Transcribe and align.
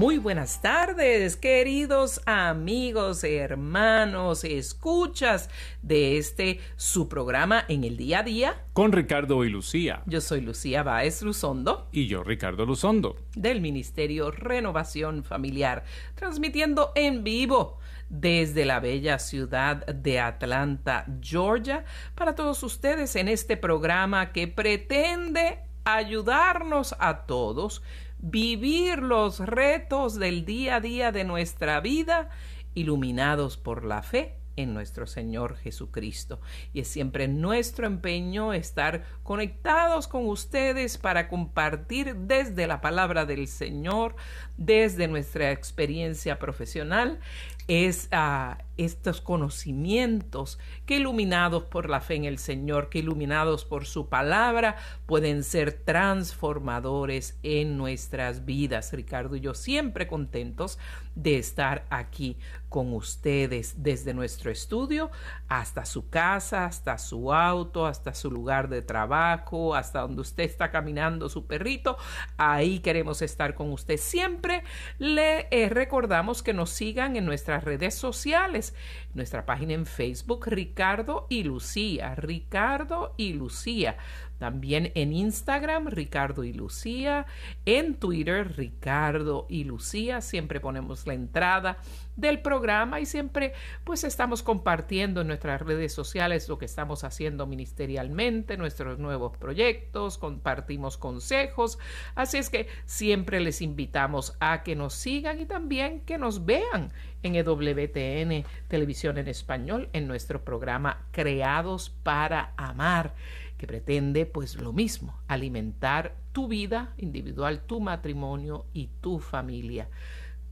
Muy 0.00 0.16
buenas 0.16 0.62
tardes, 0.62 1.36
queridos 1.36 2.22
amigos, 2.24 3.22
hermanos, 3.22 4.44
escuchas 4.44 5.50
de 5.82 6.16
este 6.16 6.58
su 6.76 7.06
programa 7.06 7.66
en 7.68 7.84
el 7.84 7.98
día 7.98 8.20
a 8.20 8.22
día. 8.22 8.64
Con 8.72 8.92
Ricardo 8.92 9.44
y 9.44 9.50
Lucía. 9.50 10.02
Yo 10.06 10.22
soy 10.22 10.40
Lucía 10.40 10.82
Báez 10.82 11.20
Luzondo. 11.20 11.86
Y 11.92 12.06
yo, 12.06 12.24
Ricardo 12.24 12.64
Luzondo. 12.64 13.18
Del 13.36 13.60
Ministerio 13.60 14.30
Renovación 14.30 15.22
Familiar, 15.22 15.84
transmitiendo 16.14 16.92
en 16.94 17.22
vivo 17.22 17.78
desde 18.08 18.64
la 18.64 18.80
bella 18.80 19.18
ciudad 19.18 19.84
de 19.84 20.18
Atlanta, 20.18 21.04
Georgia, 21.20 21.84
para 22.14 22.34
todos 22.34 22.62
ustedes 22.62 23.16
en 23.16 23.28
este 23.28 23.58
programa 23.58 24.32
que 24.32 24.48
pretende 24.48 25.58
ayudarnos 25.84 26.94
a 26.98 27.26
todos 27.26 27.82
vivir 28.22 29.00
los 29.02 29.40
retos 29.40 30.18
del 30.18 30.44
día 30.44 30.76
a 30.76 30.80
día 30.80 31.12
de 31.12 31.24
nuestra 31.24 31.80
vida 31.80 32.30
iluminados 32.74 33.56
por 33.56 33.84
la 33.84 34.02
fe 34.02 34.36
en 34.56 34.74
nuestro 34.74 35.06
Señor 35.06 35.56
Jesucristo. 35.56 36.40
Y 36.72 36.80
es 36.80 36.88
siempre 36.88 37.28
nuestro 37.28 37.86
empeño 37.86 38.52
estar 38.52 39.04
conectados 39.22 40.08
con 40.08 40.26
ustedes 40.26 40.98
para 40.98 41.28
compartir 41.28 42.14
desde 42.16 42.66
la 42.66 42.80
palabra 42.80 43.24
del 43.26 43.48
Señor, 43.48 44.16
desde 44.56 45.08
nuestra 45.08 45.50
experiencia 45.52 46.38
profesional, 46.38 47.20
es 47.68 48.08
a 48.12 48.58
estos 48.76 49.20
conocimientos 49.20 50.58
que 50.86 50.96
iluminados 50.96 51.64
por 51.64 51.90
la 51.90 52.00
fe 52.00 52.14
en 52.14 52.24
el 52.24 52.38
Señor, 52.38 52.88
que 52.88 53.00
iluminados 53.00 53.64
por 53.64 53.84
su 53.84 54.08
palabra, 54.08 54.76
pueden 55.06 55.44
ser 55.44 55.72
transformadores 55.72 57.38
en 57.42 57.76
nuestras 57.76 58.46
vidas. 58.46 58.92
Ricardo 58.92 59.36
y 59.36 59.40
yo 59.40 59.54
siempre 59.54 60.06
contentos 60.06 60.78
de 61.14 61.38
estar 61.38 61.84
aquí 61.90 62.38
con 62.70 62.94
ustedes 62.94 63.82
desde 63.82 64.14
nuestro 64.14 64.50
estudio 64.50 65.10
hasta 65.48 65.84
su 65.84 66.08
casa, 66.08 66.66
hasta 66.66 66.96
su 66.98 67.32
auto, 67.32 67.86
hasta 67.86 68.14
su 68.14 68.30
lugar 68.30 68.68
de 68.68 68.80
trabajo, 68.80 69.74
hasta 69.74 70.00
donde 70.00 70.22
usted 70.22 70.44
está 70.44 70.70
caminando 70.70 71.28
su 71.28 71.46
perrito. 71.46 71.98
Ahí 72.38 72.78
queremos 72.78 73.22
estar 73.22 73.54
con 73.54 73.72
usted. 73.72 73.98
Siempre 73.98 74.62
le 74.98 75.48
eh, 75.50 75.68
recordamos 75.68 76.42
que 76.42 76.54
nos 76.54 76.70
sigan 76.70 77.16
en 77.16 77.26
redes 77.58 77.94
sociales, 77.94 78.74
nuestra 79.14 79.44
página 79.44 79.74
en 79.74 79.86
Facebook, 79.86 80.46
Ricardo 80.46 81.26
y 81.28 81.42
Lucía, 81.42 82.14
Ricardo 82.14 83.14
y 83.16 83.32
Lucía. 83.32 83.96
También 84.40 84.90
en 84.94 85.12
Instagram, 85.12 85.88
Ricardo 85.88 86.44
y 86.44 86.54
Lucía. 86.54 87.26
En 87.66 87.94
Twitter, 87.94 88.56
Ricardo 88.56 89.44
y 89.50 89.64
Lucía. 89.64 90.22
Siempre 90.22 90.60
ponemos 90.60 91.06
la 91.06 91.12
entrada 91.12 91.76
del 92.16 92.40
programa 92.40 93.00
y 93.00 93.06
siempre 93.06 93.52
pues 93.84 94.02
estamos 94.02 94.42
compartiendo 94.42 95.20
en 95.20 95.26
nuestras 95.26 95.60
redes 95.60 95.92
sociales 95.92 96.48
lo 96.48 96.56
que 96.56 96.64
estamos 96.64 97.04
haciendo 97.04 97.46
ministerialmente, 97.46 98.56
nuestros 98.56 98.98
nuevos 98.98 99.36
proyectos, 99.36 100.16
compartimos 100.16 100.96
consejos. 100.96 101.78
Así 102.14 102.38
es 102.38 102.48
que 102.48 102.66
siempre 102.86 103.40
les 103.40 103.60
invitamos 103.60 104.38
a 104.40 104.62
que 104.62 104.74
nos 104.74 104.94
sigan 104.94 105.38
y 105.38 105.44
también 105.44 106.00
que 106.00 106.16
nos 106.16 106.46
vean 106.46 106.94
en 107.22 107.34
EWTN 107.34 108.46
Televisión 108.68 109.18
en 109.18 109.28
Español 109.28 109.90
en 109.92 110.06
nuestro 110.06 110.42
programa 110.42 111.02
Creados 111.12 111.90
para 111.90 112.54
Amar 112.56 113.14
que 113.60 113.66
pretende 113.66 114.24
pues 114.24 114.54
lo 114.54 114.72
mismo, 114.72 115.20
alimentar 115.28 116.16
tu 116.32 116.48
vida 116.48 116.94
individual, 116.96 117.60
tu 117.60 117.78
matrimonio 117.78 118.64
y 118.72 118.88
tu 119.02 119.18
familia 119.18 119.86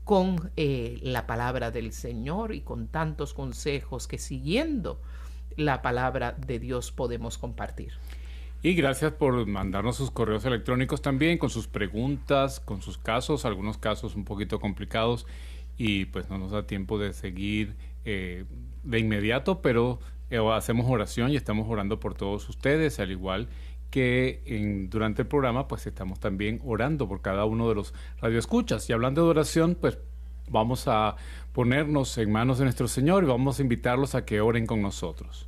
con 0.03 0.51
eh, 0.55 0.99
la 1.01 1.25
palabra 1.25 1.71
del 1.71 1.91
Señor 1.91 2.53
y 2.53 2.61
con 2.61 2.87
tantos 2.87 3.33
consejos 3.33 4.07
que 4.07 4.19
siguiendo 4.19 5.01
la 5.55 5.81
palabra 5.81 6.33
de 6.33 6.59
Dios 6.59 6.91
podemos 6.91 7.39
compartir. 7.39 7.93
Y 8.61 8.75
gracias 8.75 9.11
por 9.13 9.43
mandarnos 9.47 9.95
sus 9.95 10.11
correos 10.11 10.45
electrónicos 10.45 11.01
también 11.01 11.39
con 11.39 11.49
sus 11.49 11.65
preguntas, 11.65 12.59
con 12.59 12.83
sus 12.83 12.99
casos, 12.99 13.43
algunos 13.43 13.79
casos 13.79 14.13
un 14.13 14.23
poquito 14.23 14.59
complicados 14.59 15.25
y 15.79 16.05
pues 16.05 16.29
no 16.29 16.37
nos 16.37 16.51
da 16.51 16.67
tiempo 16.67 16.99
de 16.99 17.13
seguir 17.13 17.75
eh, 18.05 18.45
de 18.83 18.99
inmediato, 18.99 19.63
pero 19.63 19.99
hacemos 20.53 20.85
oración 20.89 21.31
y 21.31 21.35
estamos 21.35 21.67
orando 21.69 21.99
por 21.99 22.13
todos 22.13 22.47
ustedes, 22.49 22.99
al 22.99 23.11
igual 23.11 23.47
que 23.89 24.43
en, 24.45 24.89
durante 24.89 25.23
el 25.23 25.27
programa 25.27 25.67
pues 25.67 25.87
estamos 25.87 26.19
también 26.19 26.61
orando 26.63 27.07
por 27.07 27.21
cada 27.21 27.45
uno 27.45 27.69
de 27.69 27.75
los 27.75 27.93
radioescuchas. 28.21 28.89
Y 28.89 28.93
hablando 28.93 29.23
de 29.23 29.29
oración, 29.29 29.77
pues 29.79 29.97
vamos 30.49 30.87
a 30.87 31.15
ponernos 31.53 32.17
en 32.17 32.31
manos 32.31 32.59
de 32.59 32.65
nuestro 32.65 32.87
Señor 32.87 33.23
y 33.23 33.27
vamos 33.27 33.59
a 33.59 33.61
invitarlos 33.61 34.15
a 34.15 34.25
que 34.25 34.41
oren 34.41 34.65
con 34.65 34.81
nosotros. 34.81 35.47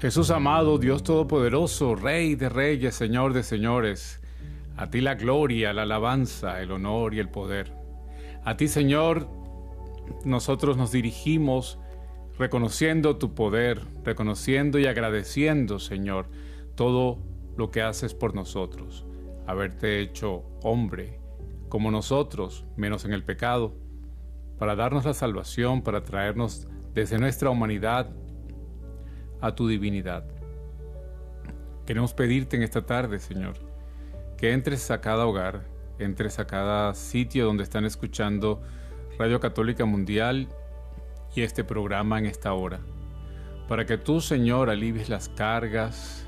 Jesús 0.00 0.30
amado, 0.30 0.78
Dios 0.78 1.04
Todopoderoso, 1.04 1.94
Rey 1.94 2.34
de 2.34 2.48
Reyes, 2.48 2.94
Señor 2.94 3.32
de 3.32 3.44
Señores, 3.44 4.20
a 4.76 4.90
ti 4.90 5.00
la 5.00 5.14
gloria, 5.14 5.72
la 5.72 5.82
alabanza, 5.82 6.60
el 6.60 6.72
honor 6.72 7.14
y 7.14 7.20
el 7.20 7.28
poder. 7.28 7.81
A 8.44 8.56
ti, 8.56 8.66
Señor, 8.66 9.28
nosotros 10.24 10.76
nos 10.76 10.90
dirigimos 10.90 11.78
reconociendo 12.38 13.16
tu 13.16 13.34
poder, 13.34 13.82
reconociendo 14.04 14.78
y 14.80 14.86
agradeciendo, 14.86 15.78
Señor, 15.78 16.26
todo 16.74 17.18
lo 17.56 17.70
que 17.70 17.82
haces 17.82 18.14
por 18.14 18.34
nosotros, 18.34 19.06
haberte 19.46 20.00
hecho 20.00 20.42
hombre 20.62 21.20
como 21.68 21.90
nosotros, 21.90 22.64
menos 22.76 23.04
en 23.04 23.12
el 23.12 23.22
pecado, 23.22 23.74
para 24.58 24.74
darnos 24.76 25.04
la 25.04 25.14
salvación, 25.14 25.82
para 25.82 26.02
traernos 26.02 26.66
desde 26.94 27.18
nuestra 27.18 27.48
humanidad 27.50 28.10
a 29.40 29.54
tu 29.54 29.68
divinidad. 29.68 30.24
Queremos 31.86 32.12
pedirte 32.12 32.56
en 32.56 32.62
esta 32.62 32.84
tarde, 32.84 33.18
Señor, 33.18 33.54
que 34.36 34.52
entres 34.52 34.90
a 34.90 35.00
cada 35.00 35.26
hogar, 35.26 35.71
entres 35.98 36.38
a 36.38 36.46
cada 36.46 36.94
sitio 36.94 37.46
donde 37.46 37.62
están 37.62 37.84
escuchando 37.84 38.62
Radio 39.18 39.40
Católica 39.40 39.84
Mundial 39.84 40.48
y 41.34 41.42
este 41.42 41.64
programa 41.64 42.18
en 42.18 42.26
esta 42.26 42.52
hora. 42.52 42.80
Para 43.68 43.86
que 43.86 43.98
tú, 43.98 44.20
Señor, 44.20 44.70
alivies 44.70 45.08
las 45.08 45.28
cargas, 45.28 46.26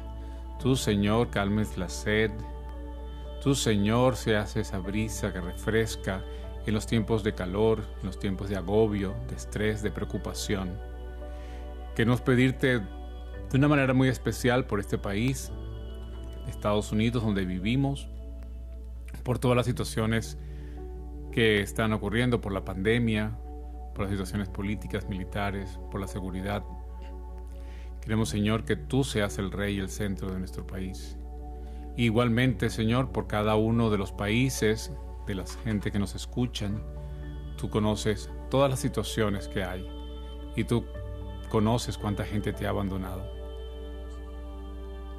tú, 0.61 0.77
Señor, 0.77 1.31
calmes 1.31 1.77
la 1.77 1.89
sed, 1.89 2.31
tú, 3.43 3.55
Señor, 3.55 4.17
seas 4.17 4.57
esa 4.57 4.79
brisa 4.79 5.33
que 5.33 5.41
refresca 5.41 6.25
en 6.67 6.75
los 6.75 6.87
tiempos 6.87 7.23
de 7.23 7.35
calor, 7.35 7.85
en 8.01 8.07
los 8.07 8.19
tiempos 8.19 8.49
de 8.49 8.57
agobio, 8.57 9.15
de 9.29 9.35
estrés, 9.35 9.83
de 9.83 9.91
preocupación. 9.91 10.79
Queremos 11.95 12.21
pedirte 12.21 12.81
de 12.81 13.59
una 13.59 13.69
manera 13.69 13.93
muy 13.93 14.09
especial 14.09 14.67
por 14.67 14.81
este 14.81 14.99
país, 14.99 15.53
Estados 16.49 16.93
Unidos, 16.93 17.23
donde 17.23 17.45
vivimos, 17.45 18.09
por 19.25 19.39
todas 19.39 19.57
las 19.57 19.67
situaciones 19.67 20.39
que 21.33 21.61
están 21.61 21.93
ocurriendo, 21.93 22.41
por 22.41 22.53
la 22.53 22.65
pandemia, 22.65 23.37
por 23.95 24.03
las 24.03 24.11
situaciones 24.11 24.49
políticas, 24.49 25.09
militares, 25.09 25.81
por 25.91 26.01
la 26.01 26.07
seguridad. 26.07 26.63
Queremos, 28.01 28.29
Señor, 28.29 28.65
que 28.65 28.77
tú 28.77 29.03
seas 29.03 29.39
el 29.39 29.51
rey 29.51 29.77
y 29.77 29.81
el 29.81 29.89
centro 29.89 30.31
de 30.31 30.39
nuestro 30.39 30.67
país. 30.67 31.17
Igualmente, 31.97 32.71
Señor, 32.71 33.13
por 33.13 33.27
cada 33.27 33.57
uno 33.57 33.91
de 33.91 33.99
los 33.99 34.13
países, 34.13 34.93
de 35.27 35.35
la 35.35 35.45
gente 35.65 35.91
que 35.91 35.99
nos 35.99 36.15
escuchan, 36.15 36.83
tú 37.57 37.71
conoces 37.71 38.31
todas 38.51 38.71
las 38.71 38.81
situaciones 38.81 39.49
que 39.49 39.65
hay. 39.65 39.89
y 40.57 40.63
tú 40.63 40.85
conoces 41.49 41.99
cuánta 41.99 42.25
gente 42.25 42.53
te 42.53 42.65
ha 42.65 42.71
abandonado. 42.71 43.29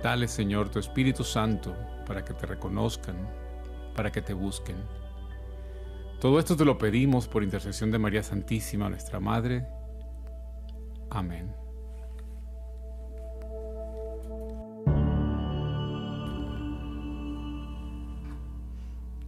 Dale, 0.01 0.29
Señor, 0.29 0.69
tu 0.69 0.79
Espíritu 0.79 1.25
Santo 1.25 1.75
para 2.07 2.23
que 2.23 2.33
te 2.33 2.45
reconozcan, 2.45 3.17
para 3.95 4.11
que 4.11 4.21
te 4.21 4.33
busquen. 4.33 4.75
Todo 6.19 6.39
esto 6.39 6.55
te 6.55 6.65
lo 6.65 6.77
pedimos 6.77 7.27
por 7.27 7.43
intercesión 7.43 7.91
de 7.91 7.99
María 7.99 8.23
Santísima, 8.23 8.89
nuestra 8.89 9.19
Madre. 9.19 9.65
Amén. 11.09 11.53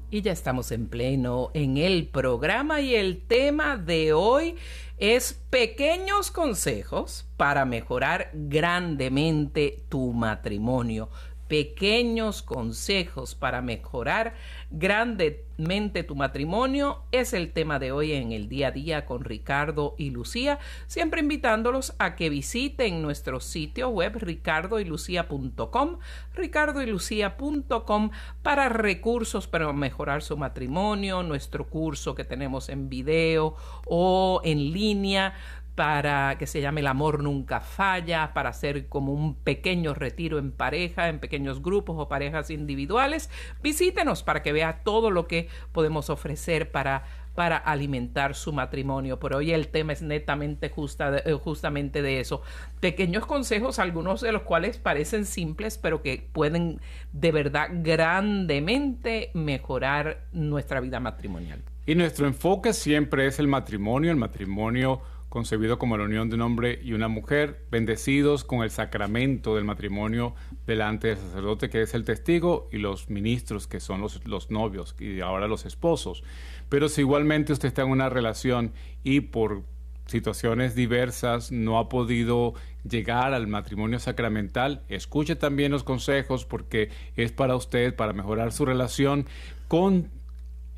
Y 0.10 0.22
ya 0.22 0.32
estamos 0.32 0.72
en 0.72 0.88
pleno 0.88 1.52
en 1.54 1.78
el 1.78 2.08
programa 2.08 2.80
y 2.80 2.96
el 2.96 3.26
tema 3.28 3.76
de 3.76 4.14
hoy 4.14 4.56
es 4.98 5.34
pequeños 5.50 6.32
consejos 6.32 7.28
para 7.36 7.66
mejorar 7.66 8.32
grandemente 8.34 9.84
tu 9.90 10.14
matrimonio 10.14 11.10
pequeños 11.48 12.42
consejos 12.42 13.36
para 13.36 13.62
mejorar 13.62 14.36
grandemente 14.70 16.04
tu 16.04 16.16
matrimonio 16.16 17.04
es 17.12 17.34
el 17.34 17.52
tema 17.52 17.80
de 17.80 17.92
hoy 17.92 18.14
en 18.14 18.32
el 18.32 18.50
día 18.50 18.68
a 18.68 18.72
día 18.72 19.06
con 19.06 19.24
Ricardo 19.24 19.96
y 19.98 20.12
Lucía, 20.12 20.60
siempre 20.88 21.22
invitándolos 21.22 21.96
a 22.00 22.16
que 22.16 22.30
visiten 22.30 23.02
nuestro 23.02 23.40
sitio 23.40 23.90
web 23.90 24.18
ricardoylucia.com, 24.18 26.00
ricardoylucia.com 26.36 28.12
para 28.44 28.70
recursos 28.70 29.48
para 29.48 29.72
mejorar 29.74 30.22
su 30.22 30.38
matrimonio, 30.38 31.24
nuestro 31.24 31.68
curso 31.68 32.14
que 32.14 32.24
tenemos 32.24 32.70
en 32.70 32.90
video 32.90 33.56
o 33.86 34.42
en 34.44 34.72
línea 34.72 35.34
para 35.78 36.40
que 36.40 36.48
se 36.48 36.60
llame 36.60 36.82
El 36.82 36.88
amor 36.88 37.22
nunca 37.22 37.62
falla, 37.62 38.34
para 38.34 38.50
hacer 38.50 38.88
como 38.88 39.14
un 39.14 39.36
pequeño 39.36 39.94
retiro 39.94 40.40
en 40.40 40.52
pareja, 40.52 41.08
en 41.08 41.20
pequeños 41.20 41.62
grupos 41.62 41.98
o 42.00 42.10
parejas 42.10 42.50
individuales. 42.50 43.30
Visítenos 43.62 44.24
para 44.24 44.42
que 44.42 44.54
vea 44.54 44.82
todo 44.84 45.12
lo 45.12 45.28
que 45.28 45.50
podemos 45.74 46.10
ofrecer 46.10 46.72
para 46.72 47.04
para 47.36 47.58
alimentar 47.58 48.34
su 48.34 48.52
matrimonio. 48.52 49.20
Por 49.20 49.36
hoy 49.36 49.52
el 49.52 49.68
tema 49.68 49.94
es 49.94 50.02
netamente 50.02 50.70
justa, 50.70 51.20
eh, 51.20 51.34
justamente 51.34 52.02
de 52.02 52.20
eso. 52.20 52.42
Pequeños 52.80 53.28
consejos, 53.28 53.78
algunos 53.78 54.22
de 54.22 54.32
los 54.32 54.42
cuales 54.42 54.80
parecen 54.80 55.28
simples, 55.28 55.78
pero 55.78 56.02
que 56.02 56.28
pueden 56.32 56.82
de 57.14 57.32
verdad 57.32 57.70
grandemente 57.72 59.30
mejorar 59.36 60.26
nuestra 60.32 60.80
vida 60.80 61.00
matrimonial. 61.00 61.62
Y 61.86 61.94
nuestro 61.94 62.26
enfoque 62.26 62.74
siempre 62.74 63.28
es 63.28 63.38
el 63.38 63.48
matrimonio, 63.48 64.10
el 64.10 64.18
matrimonio 64.18 65.04
concebido 65.30 65.78
como 65.78 65.98
la 65.98 66.06
unión 66.06 66.30
de 66.30 66.36
un 66.36 66.42
hombre 66.42 66.80
y 66.84 66.94
una 66.94 67.08
mujer, 67.08 67.66
bendecidos 67.70 68.44
con 68.44 68.64
el 68.64 68.72
sacramento 68.72 69.56
del 69.56 69.66
matrimonio 69.66 70.36
delante 70.66 71.10
del 71.10 71.18
sacerdote 71.18 71.70
que 71.70 71.82
es 71.82 71.94
el 71.94 72.06
testigo 72.06 72.70
y 72.72 72.78
los 72.78 73.10
ministros 73.10 73.68
que 73.68 73.80
son 73.80 74.02
los, 74.02 74.26
los 74.26 74.52
novios 74.52 74.96
y 75.00 75.20
ahora 75.20 75.48
los 75.48 75.66
esposos. 75.66 76.24
Pero 76.70 76.90
si 76.90 77.02
igualmente 77.02 77.54
usted 77.54 77.68
está 77.68 77.82
en 77.84 77.90
una 77.90 78.10
relación 78.10 78.72
y 79.04 79.22
por 79.22 79.64
situaciones 80.06 80.76
diversas 80.76 81.52
no 81.52 81.78
ha 81.80 81.90
podido 81.90 82.54
llegar 82.90 83.34
al 83.34 83.48
matrimonio 83.48 84.00
sacramental, 84.00 84.84
escuche 84.88 85.36
también 85.36 85.72
los 85.72 85.84
consejos 85.84 86.46
porque 86.46 86.90
es 87.16 87.32
para 87.32 87.56
usted, 87.56 87.96
para 87.96 88.14
mejorar 88.14 88.54
su 88.54 88.66
relación 88.66 89.26
con 89.68 90.10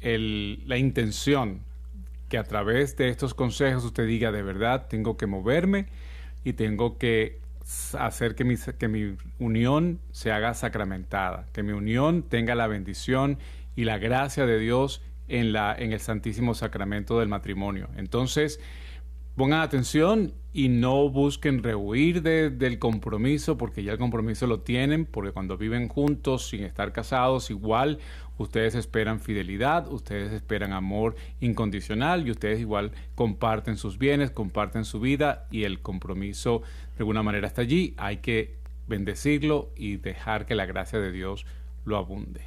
el, 0.02 0.68
la 0.68 0.78
intención 0.78 1.62
que 2.30 2.38
a 2.38 2.44
través 2.44 2.96
de 2.96 3.10
estos 3.10 3.34
consejos 3.34 3.84
usted 3.84 4.08
diga 4.08 4.32
de 4.32 4.44
verdad, 4.44 4.88
tengo 4.88 5.18
que 5.18 5.26
moverme 5.26 5.88
y 6.44 6.54
tengo 6.54 6.98
que 6.98 7.42
hacer 7.98 8.36
que 8.36 8.44
mi, 8.44 8.56
que 8.56 8.88
mi 8.88 9.16
unión 9.40 10.00
se 10.12 10.32
haga 10.32 10.54
sacramentada, 10.54 11.48
que 11.54 11.64
mi 11.64 11.74
unión 11.74 12.24
tenga 12.24 12.56
la 12.56 12.68
bendición 12.68 13.38
y 13.76 13.84
la 13.84 13.98
gracia 13.98 14.46
de 14.46 14.60
Dios 14.60 15.02
en, 15.28 15.54
la, 15.54 15.76
en 15.78 15.92
el 15.94 16.00
Santísimo 16.00 16.54
Sacramento 16.54 17.20
del 17.20 17.30
matrimonio. 17.30 17.90
Entonces, 17.96 18.60
pongan 19.36 19.62
atención 19.62 20.34
y 20.52 20.70
no 20.70 21.10
busquen 21.10 21.64
rehuir 21.64 22.24
del 22.24 22.80
compromiso, 22.80 23.58
porque 23.58 23.84
ya 23.84 23.92
el 23.92 24.00
compromiso 24.00 24.48
lo 24.48 24.62
tienen, 24.62 25.06
porque 25.06 25.32
cuando 25.32 25.58
viven 25.58 25.88
juntos 25.88 26.50
sin 26.50 26.64
estar 26.64 26.92
casados, 26.92 27.52
igual 27.52 28.00
ustedes 28.40 28.74
esperan 28.74 29.20
fidelidad, 29.20 29.88
ustedes 29.88 30.32
esperan 30.32 30.74
amor 30.74 31.16
incondicional 31.40 32.26
y 32.26 32.32
ustedes 32.32 32.60
igual 32.60 32.92
comparten 33.14 33.78
sus 33.78 34.00
bienes, 34.00 34.32
comparten 34.32 34.86
su 34.86 35.00
vida 35.00 35.48
y 35.52 35.66
el 35.66 35.82
compromiso 35.82 36.64
de 36.96 37.00
alguna 37.00 37.22
manera 37.22 37.46
está 37.46 37.62
allí. 37.62 37.94
Hay 37.98 38.18
que 38.18 38.56
bendecirlo 38.88 39.72
y 39.76 39.98
dejar 39.98 40.46
que 40.46 40.56
la 40.56 40.66
gracia 40.66 41.00
de 41.00 41.12
Dios 41.12 41.46
lo 41.86 41.98
abunde. 41.98 42.42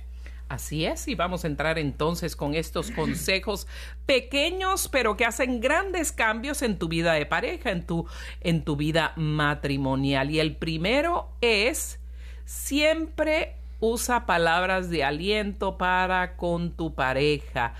Así 0.48 0.84
es, 0.84 1.08
y 1.08 1.14
vamos 1.14 1.44
a 1.44 1.46
entrar 1.46 1.78
entonces 1.78 2.36
con 2.36 2.54
estos 2.54 2.90
consejos 2.96 3.66
pequeños, 4.04 4.88
pero 4.88 5.16
que 5.16 5.24
hacen 5.24 5.60
grandes 5.60 6.12
cambios 6.12 6.62
en 6.62 6.78
tu 6.78 6.88
vida 6.88 7.12
de 7.12 7.26
pareja, 7.26 7.70
en 7.70 7.86
tu, 7.86 8.06
en 8.40 8.64
tu 8.64 8.76
vida 8.76 9.12
matrimonial. 9.16 10.30
Y 10.30 10.40
el 10.40 10.56
primero 10.56 11.30
es 11.40 12.00
siempre 12.44 13.61
usa 13.82 14.26
palabras 14.26 14.90
de 14.90 15.02
aliento 15.02 15.76
para 15.76 16.36
con 16.36 16.70
tu 16.70 16.94
pareja. 16.94 17.74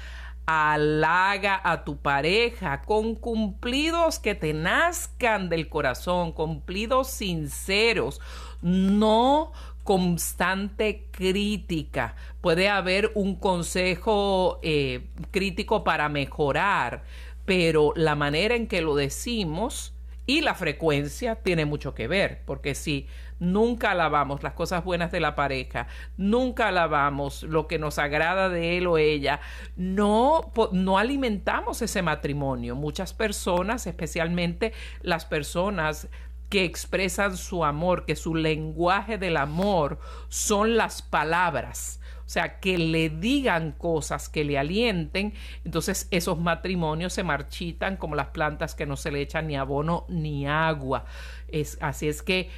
Halaga 0.47 1.61
a 1.63 1.85
tu 1.85 1.97
pareja 1.97 2.83
con 2.83 3.15
cumplidos 3.15 4.19
que 4.19 4.35
te 4.35 4.53
nazcan 4.53 5.49
del 5.49 5.69
corazón, 5.69 6.33
cumplidos 6.33 7.09
sinceros, 7.09 8.21
no 8.61 9.53
constante 9.85 11.07
crítica. 11.13 12.17
Puede 12.41 12.69
haber 12.69 13.13
un 13.15 13.37
consejo 13.37 14.59
eh, 14.65 15.07
crítico 15.31 15.85
para 15.85 16.09
mejorar, 16.09 17.05
pero 17.45 17.93
la 17.95 18.17
manera 18.17 18.57
en 18.57 18.67
que 18.67 18.83
lo 18.83 18.97
decimos 18.97 19.95
y 20.27 20.41
la 20.41 20.55
frecuencia 20.55 21.37
tiene 21.37 21.65
mucho 21.65 21.95
que 21.95 22.09
ver, 22.09 22.43
porque 22.45 22.75
si 22.75 23.07
nunca 23.43 23.91
alabamos 23.91 24.45
las 24.45 24.53
cosas 24.53 24.85
buenas 24.85 25.11
de 25.11 25.19
la 25.19 25.35
pareja, 25.35 25.89
nunca 26.17 26.69
alabamos 26.69 27.43
lo 27.43 27.67
que 27.67 27.79
nos 27.79 27.99
agrada 27.99 28.49
de 28.49 28.79
él 28.79 28.87
o 28.87 28.99
ella, 28.99 29.41
no, 29.77 30.53
no 30.71 30.99
alimentamos 30.99 31.83
ese 31.83 32.03
matrimonio. 32.03 32.77
Muchas 32.77 33.13
personas, 33.13 33.87
especialmente 33.89 34.73
las 35.03 35.25
personas 35.25 36.09
que 36.49 36.65
expresan 36.65 37.37
su 37.37 37.65
amor, 37.65 38.05
que 38.05 38.15
su 38.15 38.35
lenguaje 38.35 39.19
del 39.19 39.37
amor 39.37 39.99
son 40.29 40.77
las 40.77 41.03
palabras. 41.03 41.99
O 42.25 42.29
sea, 42.33 42.61
que 42.61 42.79
le 42.79 43.11
digan 43.11 43.73
cosas 43.73 44.29
que 44.29 44.45
le 44.45 44.59
alienten. 44.59 45.35
Entonces 45.65 46.09
esos 46.11 46.39
matrimonios 46.39 47.13
se 47.13 47.25
marchitan 47.25 47.97
como 47.97 48.15
las 48.15 48.29
plantas 48.29 48.75
que 48.75 48.87
no 48.87 48.97
se 48.97 49.11
le 49.11 49.21
echan 49.21 49.49
ni 49.49 49.57
abono 49.57 50.07
ni 50.09 50.47
agua. 50.47 51.05
Es, 51.49 51.77
así 51.81 52.09
es 52.09 52.23
que 52.23 52.49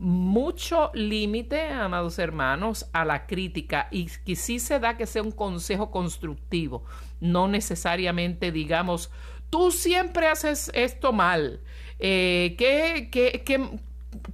mucho 0.00 0.90
límite, 0.94 1.68
amados 1.68 2.18
hermanos, 2.18 2.88
a 2.94 3.04
la 3.04 3.26
crítica 3.26 3.86
y 3.90 4.06
que 4.24 4.34
sí 4.34 4.58
se 4.58 4.80
da 4.80 4.96
que 4.96 5.04
sea 5.06 5.22
un 5.22 5.30
consejo 5.30 5.90
constructivo, 5.90 6.84
no 7.20 7.48
necesariamente 7.48 8.50
digamos, 8.50 9.10
tú 9.50 9.70
siempre 9.70 10.26
haces 10.26 10.70
esto 10.72 11.12
mal, 11.12 11.60
eh, 11.98 12.54
¿qué, 12.56 13.10
qué, 13.12 13.42
qué, 13.44 13.60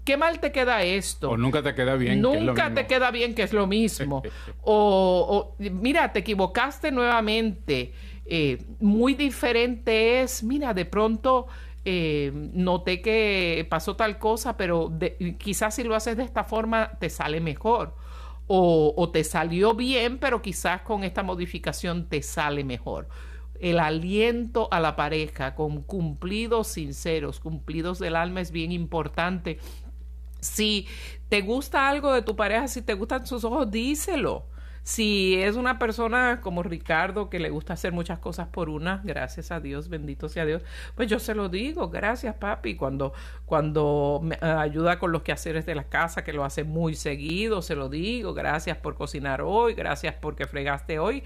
qué, 0.04 0.16
mal 0.16 0.38
te 0.38 0.52
queda 0.52 0.84
esto? 0.84 1.30
O 1.30 1.36
nunca 1.36 1.64
te 1.64 1.74
queda 1.74 1.96
bien. 1.96 2.22
Nunca 2.22 2.72
te 2.72 2.86
queda 2.86 3.10
bien, 3.10 3.34
que 3.34 3.42
es 3.42 3.52
lo 3.52 3.66
mismo. 3.66 4.22
o, 4.62 5.56
mira, 5.58 6.12
te 6.12 6.20
equivocaste 6.20 6.92
nuevamente. 6.92 7.92
Eh, 8.24 8.62
muy 8.80 9.14
diferente 9.14 10.20
es, 10.22 10.42
mira, 10.44 10.74
de 10.74 10.84
pronto 10.84 11.46
eh, 11.86 12.32
noté 12.34 13.00
que 13.00 13.64
pasó 13.70 13.94
tal 13.94 14.18
cosa, 14.18 14.56
pero 14.56 14.92
quizás 15.38 15.76
si 15.76 15.84
lo 15.84 15.94
haces 15.94 16.16
de 16.16 16.24
esta 16.24 16.42
forma 16.44 16.98
te 16.98 17.08
sale 17.08 17.40
mejor. 17.40 17.94
O, 18.48 18.94
o 18.96 19.10
te 19.10 19.24
salió 19.24 19.74
bien, 19.74 20.18
pero 20.18 20.40
quizás 20.40 20.82
con 20.82 21.02
esta 21.02 21.22
modificación 21.24 22.08
te 22.08 22.22
sale 22.22 22.62
mejor 22.62 23.08
el 23.60 23.78
aliento 23.78 24.68
a 24.70 24.80
la 24.80 24.96
pareja 24.96 25.54
con 25.54 25.82
cumplidos 25.82 26.68
sinceros, 26.68 27.40
cumplidos 27.40 27.98
del 27.98 28.16
alma 28.16 28.40
es 28.40 28.50
bien 28.50 28.72
importante. 28.72 29.58
Si 30.40 30.86
te 31.28 31.40
gusta 31.40 31.88
algo 31.88 32.12
de 32.12 32.22
tu 32.22 32.36
pareja, 32.36 32.68
si 32.68 32.82
te 32.82 32.94
gustan 32.94 33.26
sus 33.26 33.44
ojos, 33.44 33.70
díselo. 33.70 34.46
Si 34.86 35.34
es 35.42 35.56
una 35.56 35.80
persona 35.80 36.40
como 36.40 36.62
Ricardo 36.62 37.28
que 37.28 37.40
le 37.40 37.50
gusta 37.50 37.72
hacer 37.72 37.90
muchas 37.90 38.20
cosas 38.20 38.46
por 38.46 38.68
una, 38.68 39.00
gracias 39.02 39.50
a 39.50 39.58
Dios, 39.58 39.88
bendito 39.88 40.28
sea 40.28 40.44
Dios, 40.44 40.62
pues 40.94 41.10
yo 41.10 41.18
se 41.18 41.34
lo 41.34 41.48
digo, 41.48 41.90
gracias 41.90 42.36
papi, 42.36 42.76
cuando, 42.76 43.12
cuando 43.46 44.20
me 44.22 44.36
eh, 44.36 44.38
ayuda 44.42 45.00
con 45.00 45.10
los 45.10 45.22
quehaceres 45.22 45.66
de 45.66 45.74
la 45.74 45.88
casa, 45.88 46.22
que 46.22 46.32
lo 46.32 46.44
hace 46.44 46.62
muy 46.62 46.94
seguido, 46.94 47.62
se 47.62 47.74
lo 47.74 47.88
digo, 47.88 48.32
gracias 48.32 48.76
por 48.76 48.94
cocinar 48.94 49.42
hoy, 49.42 49.74
gracias 49.74 50.14
porque 50.20 50.46
fregaste 50.46 51.00
hoy, 51.00 51.24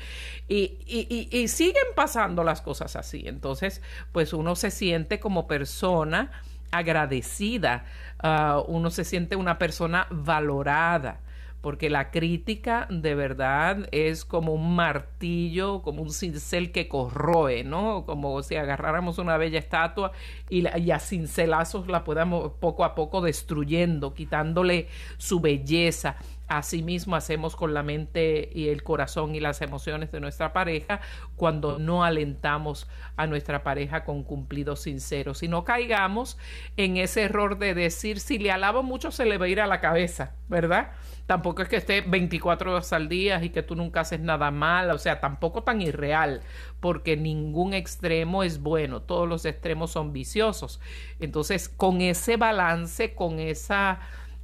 y, 0.48 0.78
y, 0.86 1.28
y, 1.30 1.38
y 1.38 1.48
siguen 1.48 1.84
pasando 1.94 2.42
las 2.44 2.62
cosas 2.62 2.96
así. 2.96 3.24
Entonces, 3.26 3.82
pues 4.10 4.32
uno 4.32 4.56
se 4.56 4.70
siente 4.70 5.20
como 5.20 5.46
persona 5.46 6.30
agradecida, 6.70 7.84
uh, 8.24 8.62
uno 8.68 8.88
se 8.88 9.04
siente 9.04 9.36
una 9.36 9.58
persona 9.58 10.06
valorada 10.08 11.20
porque 11.60 11.90
la 11.90 12.10
crítica 12.10 12.86
de 12.90 13.14
verdad 13.14 13.88
es 13.92 14.24
como 14.24 14.54
un 14.54 14.74
martillo, 14.74 15.82
como 15.82 16.02
un 16.02 16.12
cincel 16.12 16.72
que 16.72 16.88
corroe, 16.88 17.64
¿no? 17.64 18.04
Como 18.06 18.42
si 18.42 18.56
agarráramos 18.56 19.18
una 19.18 19.36
bella 19.36 19.58
estatua 19.58 20.12
y, 20.48 20.62
la, 20.62 20.78
y 20.78 20.90
a 20.90 20.98
cincelazos 20.98 21.86
la 21.88 22.04
podamos 22.04 22.52
poco 22.60 22.84
a 22.84 22.94
poco 22.94 23.20
destruyendo, 23.20 24.14
quitándole 24.14 24.88
su 25.18 25.40
belleza. 25.40 26.16
Asimismo 26.50 27.14
hacemos 27.14 27.54
con 27.54 27.74
la 27.74 27.84
mente 27.84 28.50
y 28.52 28.70
el 28.70 28.82
corazón 28.82 29.36
y 29.36 29.40
las 29.40 29.62
emociones 29.62 30.10
de 30.10 30.18
nuestra 30.18 30.52
pareja 30.52 31.00
cuando 31.36 31.78
no 31.78 32.02
alentamos 32.02 32.88
a 33.16 33.28
nuestra 33.28 33.62
pareja 33.62 34.02
con 34.02 34.24
cumplidos 34.24 34.80
sinceros. 34.80 35.44
Y 35.44 35.48
no 35.48 35.62
caigamos 35.62 36.38
en 36.76 36.96
ese 36.96 37.22
error 37.22 37.56
de 37.56 37.74
decir, 37.74 38.18
si 38.18 38.40
le 38.40 38.50
alabo 38.50 38.82
mucho 38.82 39.12
se 39.12 39.26
le 39.26 39.38
va 39.38 39.46
a 39.46 39.48
ir 39.48 39.60
a 39.60 39.68
la 39.68 39.80
cabeza, 39.80 40.32
¿verdad? 40.48 40.90
Tampoco 41.26 41.62
es 41.62 41.68
que 41.68 41.76
esté 41.76 42.00
24 42.00 42.72
horas 42.72 42.92
al 42.92 43.08
día 43.08 43.40
y 43.44 43.50
que 43.50 43.62
tú 43.62 43.76
nunca 43.76 44.00
haces 44.00 44.18
nada 44.18 44.50
mal, 44.50 44.90
o 44.90 44.98
sea, 44.98 45.20
tampoco 45.20 45.62
tan 45.62 45.80
irreal, 45.80 46.40
porque 46.80 47.16
ningún 47.16 47.74
extremo 47.74 48.42
es 48.42 48.60
bueno, 48.60 49.02
todos 49.02 49.28
los 49.28 49.44
extremos 49.44 49.92
son 49.92 50.12
viciosos. 50.12 50.80
Entonces, 51.20 51.68
con 51.68 52.00
ese 52.00 52.36
balance, 52.36 53.14
con 53.14 53.38
esa 53.38 54.00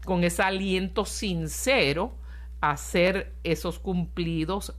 con 0.07 0.25
ese 0.25 0.43
aliento 0.43 1.05
sincero, 1.05 2.15
hacer 2.63 3.35
esos 3.45 3.79
cumplidos 3.79 4.75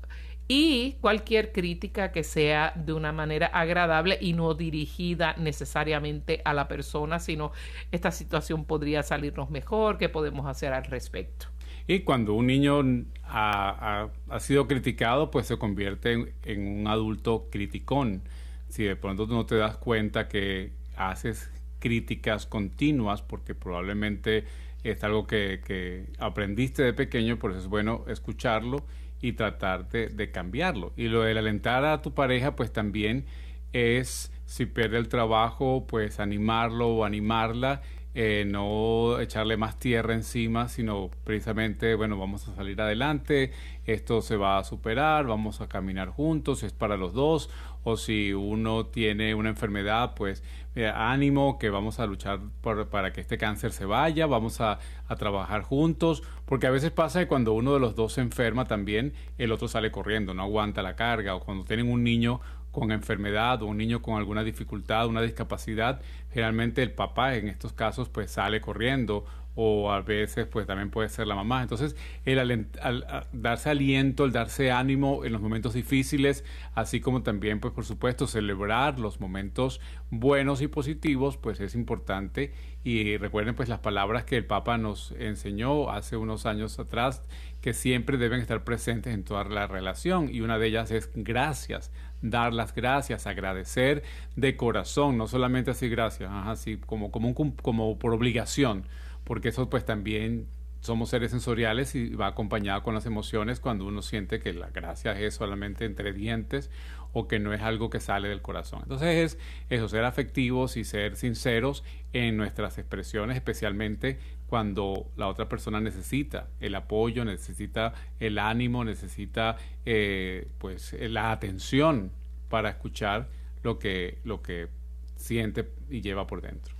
y 0.47 0.93
cualquier 1.01 1.51
crítica 1.51 2.11
que 2.11 2.23
sea 2.23 2.73
de 2.75 2.93
una 2.93 3.11
manera 3.11 3.47
agradable 3.47 4.17
y 4.19 4.33
no 4.33 4.53
dirigida 4.53 5.35
necesariamente 5.37 6.41
a 6.45 6.53
la 6.53 6.67
persona, 6.67 7.19
sino 7.19 7.51
esta 7.91 8.11
situación 8.11 8.65
podría 8.65 9.03
salirnos 9.03 9.49
mejor, 9.49 9.97
¿qué 9.97 10.09
podemos 10.09 10.47
hacer 10.47 10.73
al 10.73 10.85
respecto? 10.85 11.47
Y 11.85 11.99
cuando 11.99 12.33
un 12.33 12.47
niño 12.47 12.81
ha 13.23 14.09
sido 14.39 14.67
criticado, 14.67 15.31
pues 15.31 15.47
se 15.47 15.57
convierte 15.57 16.13
en, 16.13 16.33
en, 16.43 16.79
un 16.79 16.87
adulto 16.87 17.47
criticón. 17.49 18.23
Si 18.67 18.83
de 18.83 18.97
pronto 18.97 19.25
no 19.27 19.45
te 19.45 19.55
das 19.55 19.77
cuenta 19.77 20.27
que 20.27 20.71
haces 20.97 21.49
críticas 21.79 22.45
continuas, 22.45 23.21
porque 23.21 23.55
probablemente 23.55 24.43
es 24.91 25.03
algo 25.03 25.27
que, 25.27 25.61
que 25.65 26.05
aprendiste 26.19 26.83
de 26.83 26.93
pequeño, 26.93 27.37
por 27.37 27.51
eso 27.51 27.59
es 27.59 27.67
bueno 27.67 28.05
escucharlo 28.07 28.85
y 29.21 29.33
tratar 29.33 29.89
de, 29.89 30.31
cambiarlo. 30.31 30.93
Y 30.95 31.07
lo 31.07 31.21
del 31.21 31.37
alentar 31.37 31.85
a 31.85 32.01
tu 32.01 32.13
pareja, 32.13 32.55
pues 32.55 32.71
también 32.71 33.25
es, 33.73 34.31
si 34.45 34.65
pierde 34.65 34.97
el 34.97 35.07
trabajo, 35.07 35.85
pues 35.87 36.19
animarlo 36.19 36.89
o 36.89 37.05
animarla 37.05 37.81
eh, 38.19 38.45
no 38.47 39.19
echarle 39.19 39.57
más 39.57 39.77
tierra 39.77 40.15
encima, 40.15 40.69
sino 40.69 41.11
precisamente, 41.23 41.93
bueno, 41.93 42.17
vamos 42.17 42.47
a 42.47 42.55
salir 42.55 42.81
adelante, 42.81 43.51
esto 43.85 44.23
se 44.23 44.37
va 44.37 44.57
a 44.57 44.63
superar, 44.63 45.27
vamos 45.27 45.61
a 45.61 45.69
caminar 45.69 46.09
juntos, 46.09 46.63
es 46.63 46.73
para 46.73 46.97
los 46.97 47.13
dos, 47.13 47.51
o 47.83 47.95
si 47.95 48.33
uno 48.33 48.87
tiene 48.87 49.35
una 49.35 49.49
enfermedad, 49.49 50.15
pues 50.15 50.43
eh, 50.77 50.93
ánimo, 50.93 51.57
que 51.57 51.71
vamos 51.71 51.99
a 51.99 52.05
luchar 52.05 52.39
por, 52.61 52.87
para 52.89 53.11
que 53.11 53.19
este 53.19 53.39
cáncer 53.39 53.71
se 53.71 53.85
vaya, 53.85 54.27
vamos 54.27 54.61
a, 54.61 54.77
a, 55.07 55.15
trabajar 55.15 55.63
juntos, 55.63 56.21
porque 56.45 56.67
a 56.67 56.69
veces 56.69 56.91
pasa 56.91 57.19
que 57.19 57.27
cuando 57.27 57.53
uno 57.53 57.73
de 57.73 57.79
los 57.79 57.95
dos 57.95 58.13
se 58.13 58.21
enferma 58.21 58.65
también, 58.65 59.13
el 59.39 59.51
otro 59.51 59.67
sale 59.67 59.89
corriendo, 59.89 60.35
no 60.35 60.43
aguanta 60.43 60.83
la 60.83 60.95
carga, 60.95 61.33
o 61.33 61.39
cuando 61.39 61.65
tienen 61.65 61.91
un 61.91 62.03
niño 62.03 62.41
con 62.71 62.91
enfermedad 62.91 63.63
o 63.63 63.65
un 63.65 63.77
niño 63.77 64.03
con 64.03 64.17
alguna 64.17 64.43
dificultad, 64.43 65.07
una 65.07 65.23
discapacidad, 65.23 65.99
generalmente 66.29 66.83
el 66.83 66.91
papá 66.91 67.35
en 67.37 67.47
estos 67.47 67.73
casos 67.73 68.07
pues 68.09 68.29
sale 68.29 68.61
corriendo 68.61 69.25
o 69.59 69.91
a 69.91 70.01
veces 70.01 70.45
pues 70.45 70.67
también 70.67 70.91
puede 70.91 71.09
ser 71.09 71.25
la 71.25 71.35
mamá. 71.35 71.63
Entonces 71.63 71.95
el 72.25 72.39
al, 72.39 73.27
darse 73.33 73.71
aliento, 73.71 74.23
el 74.23 74.31
darse 74.31 74.71
ánimo 74.71 75.25
en 75.25 75.33
los 75.33 75.41
momentos 75.41 75.73
difíciles, 75.73 76.45
así 76.75 77.01
como 77.01 77.23
también 77.23 77.59
pues 77.59 77.73
por 77.73 77.83
supuesto 77.83 78.27
celebrar 78.27 78.99
los 78.99 79.19
momentos 79.19 79.81
buenos 80.11 80.61
y 80.61 80.67
positivos, 80.67 81.37
pues 81.37 81.59
es 81.59 81.73
importante 81.73 82.53
y 82.83 83.17
recuerden 83.17 83.55
pues 83.55 83.67
las 83.67 83.79
palabras 83.79 84.23
que 84.25 84.37
el 84.37 84.45
Papa 84.45 84.77
nos 84.77 85.11
enseñó 85.17 85.89
hace 85.89 86.17
unos 86.17 86.45
años 86.45 86.77
atrás 86.77 87.23
que 87.59 87.73
siempre 87.73 88.17
deben 88.17 88.39
estar 88.39 88.63
presentes 88.63 89.13
en 89.13 89.23
toda 89.23 89.43
la 89.43 89.65
relación 89.65 90.29
y 90.31 90.41
una 90.41 90.59
de 90.59 90.67
ellas 90.67 90.91
es 90.91 91.09
gracias 91.15 91.91
dar 92.21 92.53
las 92.53 92.73
gracias, 92.73 93.27
agradecer 93.27 94.03
de 94.35 94.55
corazón, 94.55 95.17
no 95.17 95.27
solamente 95.27 95.71
así 95.71 95.89
gracias, 95.89 96.29
así 96.31 96.77
como, 96.77 97.11
como, 97.11 97.29
un, 97.29 97.51
como 97.51 97.99
por 97.99 98.13
obligación, 98.13 98.85
porque 99.27 99.49
eso 99.49 99.69
pues 99.69 99.85
también 99.85 100.47
somos 100.79 101.09
seres 101.09 101.31
sensoriales 101.31 101.95
y 101.95 102.11
va 102.11 102.27
acompañado 102.27 102.81
con 102.81 102.93
las 102.93 103.05
emociones 103.05 103.59
cuando 103.59 103.85
uno 103.85 104.01
siente 104.01 104.39
que 104.39 104.53
la 104.53 104.69
gracia 104.69 105.19
es 105.19 105.33
solamente 105.33 105.83
entre 105.83 106.13
dientes 106.13 106.71
o 107.11 107.27
que 107.27 107.39
no 107.39 107.53
es 107.53 107.61
algo 107.61 107.89
que 107.89 107.99
sale 107.99 108.29
del 108.29 108.41
corazón. 108.41 108.81
Entonces 108.83 109.33
es 109.33 109.37
eso, 109.69 109.89
ser 109.89 110.05
afectivos 110.05 110.77
y 110.77 110.85
ser 110.85 111.17
sinceros 111.17 111.83
en 112.13 112.37
nuestras 112.37 112.77
expresiones, 112.77 113.35
especialmente 113.35 114.17
cuando 114.47 115.11
la 115.17 115.27
otra 115.27 115.49
persona 115.49 115.81
necesita 115.81 116.47
el 116.61 116.73
apoyo, 116.75 117.25
necesita 117.25 117.93
el 118.19 118.39
ánimo, 118.39 118.85
necesita 118.85 119.57
eh, 119.85 120.47
pues 120.57 120.95
la 120.99 121.31
atención 121.31 122.11
para 122.47 122.69
escuchar 122.69 123.27
lo 123.61 123.77
que, 123.77 124.19
lo 124.23 124.41
que 124.41 124.69
siente 125.17 125.67
y 125.89 125.99
lleva 125.99 126.27
por 126.27 126.41
dentro. 126.41 126.76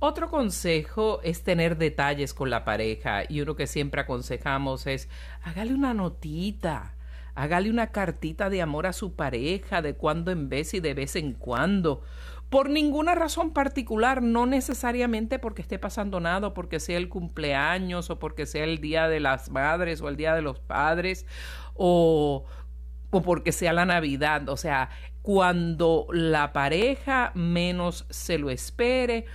Otro 0.00 0.30
consejo 0.30 1.20
es 1.22 1.42
tener 1.42 1.76
detalles 1.76 2.32
con 2.32 2.50
la 2.50 2.64
pareja 2.64 3.22
y 3.28 3.40
uno 3.40 3.56
que 3.56 3.66
siempre 3.66 4.00
aconsejamos 4.00 4.86
es 4.86 5.08
hágale 5.42 5.74
una 5.74 5.92
notita, 5.92 6.94
hágale 7.34 7.68
una 7.68 7.88
cartita 7.88 8.48
de 8.48 8.62
amor 8.62 8.86
a 8.86 8.92
su 8.92 9.14
pareja 9.14 9.82
de 9.82 9.94
cuando 9.94 10.30
en 10.30 10.48
vez 10.48 10.72
y 10.74 10.80
de 10.80 10.94
vez 10.94 11.16
en 11.16 11.32
cuando 11.32 12.02
por 12.48 12.70
ninguna 12.70 13.14
razón 13.14 13.52
particular, 13.52 14.22
no 14.22 14.46
necesariamente 14.46 15.38
porque 15.38 15.60
esté 15.60 15.78
pasando 15.78 16.18
nada, 16.18 16.54
porque 16.54 16.80
sea 16.80 16.96
el 16.96 17.10
cumpleaños, 17.10 18.08
o 18.08 18.18
porque 18.18 18.46
sea 18.46 18.64
el 18.64 18.80
día 18.80 19.06
de 19.08 19.20
las 19.20 19.50
madres, 19.50 20.00
o 20.00 20.08
el 20.08 20.16
día 20.16 20.34
de 20.34 20.40
los 20.40 20.58
padres, 20.58 21.26
o, 21.74 22.46
o 23.10 23.22
porque 23.22 23.52
sea 23.52 23.74
la 23.74 23.84
Navidad. 23.84 24.48
O 24.48 24.56
sea, 24.56 24.88
cuando 25.20 26.06
la 26.10 26.54
pareja 26.54 27.32
menos 27.34 28.06
se 28.08 28.38
lo 28.38 28.48
espere, 28.48 29.26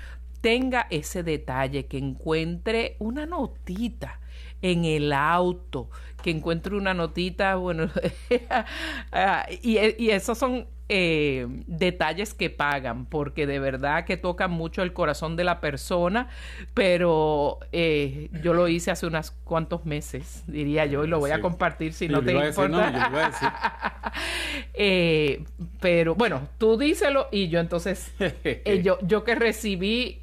tenga 0.44 0.88
ese 0.90 1.24
detalle, 1.24 1.86
que 1.86 1.98
encuentre 1.98 2.98
una 3.00 3.26
notita 3.26 4.20
en 4.62 4.84
el 4.84 5.14
auto, 5.14 5.90
que 6.22 6.32
encuentre 6.32 6.76
una 6.76 6.94
notita, 6.94 7.56
bueno, 7.56 7.90
y, 9.62 9.80
y 9.98 10.10
esos 10.10 10.38
son 10.38 10.68
eh, 10.90 11.48
detalles 11.66 12.34
que 12.34 12.50
pagan, 12.50 13.06
porque 13.06 13.48
de 13.48 13.58
verdad 13.58 14.04
que 14.04 14.18
tocan 14.18 14.52
mucho 14.52 14.84
el 14.84 14.92
corazón 14.92 15.38
de 15.38 15.46
la 15.46 15.62
persona, 15.62 16.28
pero 16.74 17.60
eh, 17.72 18.30
yo 18.44 18.54
lo 18.54 18.68
hice 18.68 18.92
hace 18.92 19.08
unos 19.08 19.32
cuantos 19.32 19.86
meses, 19.86 20.44
diría 20.46 20.86
yo, 20.86 21.06
y 21.06 21.08
lo 21.08 21.20
voy 21.20 21.32
sí. 21.32 21.36
a 21.36 21.42
compartir 21.42 21.94
si 21.94 22.10
no 22.10 22.22
te 22.22 22.34
importa. 22.34 22.92
Decir, 22.92 23.48
no, 23.48 24.12
eh, 24.74 25.44
pero 25.80 26.16
bueno, 26.16 26.50
tú 26.58 26.78
díselo 26.78 27.28
y 27.32 27.48
yo 27.48 27.62
entonces, 27.62 28.14
yo, 28.84 29.00
yo 29.04 29.24
que 29.24 29.36
recibí 29.36 30.23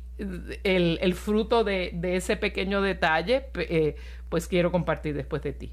el, 0.65 0.99
el 1.01 1.15
fruto 1.15 1.65
de, 1.65 1.91
de, 1.95 2.17
ese 2.17 2.37
pequeño 2.37 2.83
detalle, 2.83 3.47
eh, 3.55 3.97
pues 4.29 4.47
quiero 4.47 4.71
compartir 4.71 5.15
después 5.15 5.43
de 5.43 5.53
ti. 5.53 5.73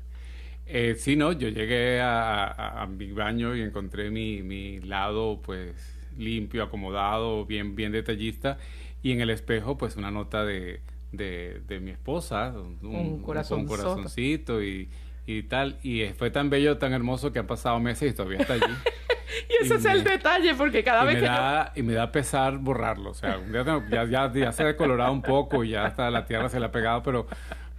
Eh, 0.66 0.96
sí, 0.98 1.16
no, 1.16 1.32
yo 1.32 1.50
llegué 1.50 2.02
a, 2.02 2.46
a, 2.46 2.84
a 2.84 2.88
mi 2.88 3.12
baño 3.12 3.56
y 3.56 3.62
encontré 3.62 4.10
mi, 4.12 4.42
mi, 4.44 4.80
lado 4.82 5.42
pues 5.42 5.98
limpio, 6.18 6.64
acomodado, 6.64 7.46
bien, 7.46 7.76
bien 7.76 7.92
detallista 7.92 8.58
y 9.02 9.12
en 9.12 9.22
el 9.22 9.30
espejo 9.30 9.78
pues 9.78 9.96
una 9.96 10.12
nota 10.12 10.44
de, 10.44 10.82
de, 11.12 11.62
de 11.68 11.80
mi 11.80 11.92
esposa, 11.92 12.54
un, 12.58 12.86
un, 12.86 13.22
corazón 13.22 13.62
un 13.62 13.68
corazoncito 13.68 14.62
y, 14.62 14.90
y, 15.28 15.44
tal. 15.44 15.78
Y 15.84 16.06
fue 16.18 16.32
tan 16.32 16.50
bello, 16.50 16.78
tan 16.78 16.94
hermoso 16.94 17.32
que 17.32 17.40
han 17.40 17.48
pasado 17.48 17.80
meses 17.80 18.12
y 18.12 18.16
todavía 18.16 18.40
está 18.40 18.54
allí. 18.54 18.64
y 19.50 19.64
ese 19.64 19.76
y 19.76 19.78
es 19.78 19.84
me, 19.84 19.92
el 19.92 20.04
detalle, 20.04 20.56
porque 20.56 20.84
cada 20.84 21.04
vez 21.04 21.16
me 21.16 21.22
que 21.22 21.28
da, 21.28 21.74
yo... 21.76 21.82
Y 21.82 21.84
me 21.84 21.94
da 21.94 22.12
pesar 22.12 22.58
borrarlo, 22.58 23.12
o 23.12 23.14
sea, 23.14 23.40
ya, 23.52 23.84
ya, 23.92 24.06
ya, 24.06 24.34
ya 24.34 24.52
se 24.52 24.64
ha 24.64 24.66
decolorado 24.66 25.12
un 25.12 25.22
poco 25.22 25.64
y 25.64 25.72
ya 25.72 25.86
hasta 25.86 26.10
la 26.10 26.26
tierra 26.26 26.50
se 26.50 26.60
le 26.60 26.66
ha 26.66 26.72
pegado, 26.72 27.04
pero 27.04 27.28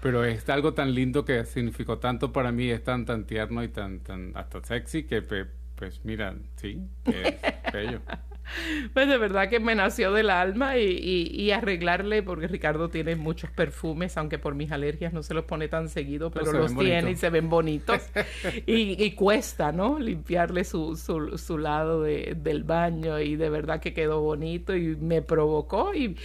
Pero 0.01 0.25
es 0.25 0.49
algo 0.49 0.75
tan 0.75 0.95
lindo 0.95 1.25
que 1.25 1.45
significó 1.45 1.99
tanto 1.99 2.33
para 2.33 2.53
mí, 2.53 2.71
es 2.71 2.85
tan, 2.85 3.05
tan 3.05 3.25
tierno 3.25 3.65
y 3.65 3.69
tan, 3.69 4.01
tan 4.01 4.33
hasta 4.37 4.63
sexy 4.63 5.05
que, 5.05 5.23
pues 5.23 6.05
mira, 6.05 6.37
sí, 6.57 6.81
es 7.07 7.35
bello. 7.73 8.01
Pues 8.93 9.09
de 9.09 9.19
verdad 9.19 9.49
que 9.49 9.61
me 9.61 9.75
nació 9.75 10.13
del 10.13 10.31
alma 10.31 10.77
y, 10.77 11.51
arreglarle, 11.51 12.23
porque 12.23 12.47
Ricardo 12.47 12.89
tiene 12.89 13.17
muchos 13.17 13.51
perfumes, 13.51 14.17
aunque 14.17 14.39
por 14.39 14.55
mis 14.55 14.71
alergias 14.73 15.13
no 15.13 15.23
se 15.23 15.35
los 15.35 15.45
pone 15.45 15.69
tan 15.69 15.89
seguido, 15.89 16.31
pero, 16.31 16.53
los 16.53 16.77
tiene 16.77 17.13
y 17.13 17.17
se 17.17 17.31
ven 17.31 17.49
bonitos. 17.49 18.03
y, 18.67 19.11
cuesta, 19.13 19.73
¿no? 19.73 19.99
Limpiarle 19.99 20.65
su, 20.65 20.97
su, 20.97 21.59
lado 21.59 22.03
del 22.03 22.65
baño 22.65 23.19
y 23.19 23.37
de 23.37 23.51
verdad 23.51 23.81
que 23.81 23.95
quedó 23.95 24.21
bonito 24.21 24.77
y 24.77 24.97
me 24.97 25.23
provocó 25.23 25.93
y, 25.95 26.17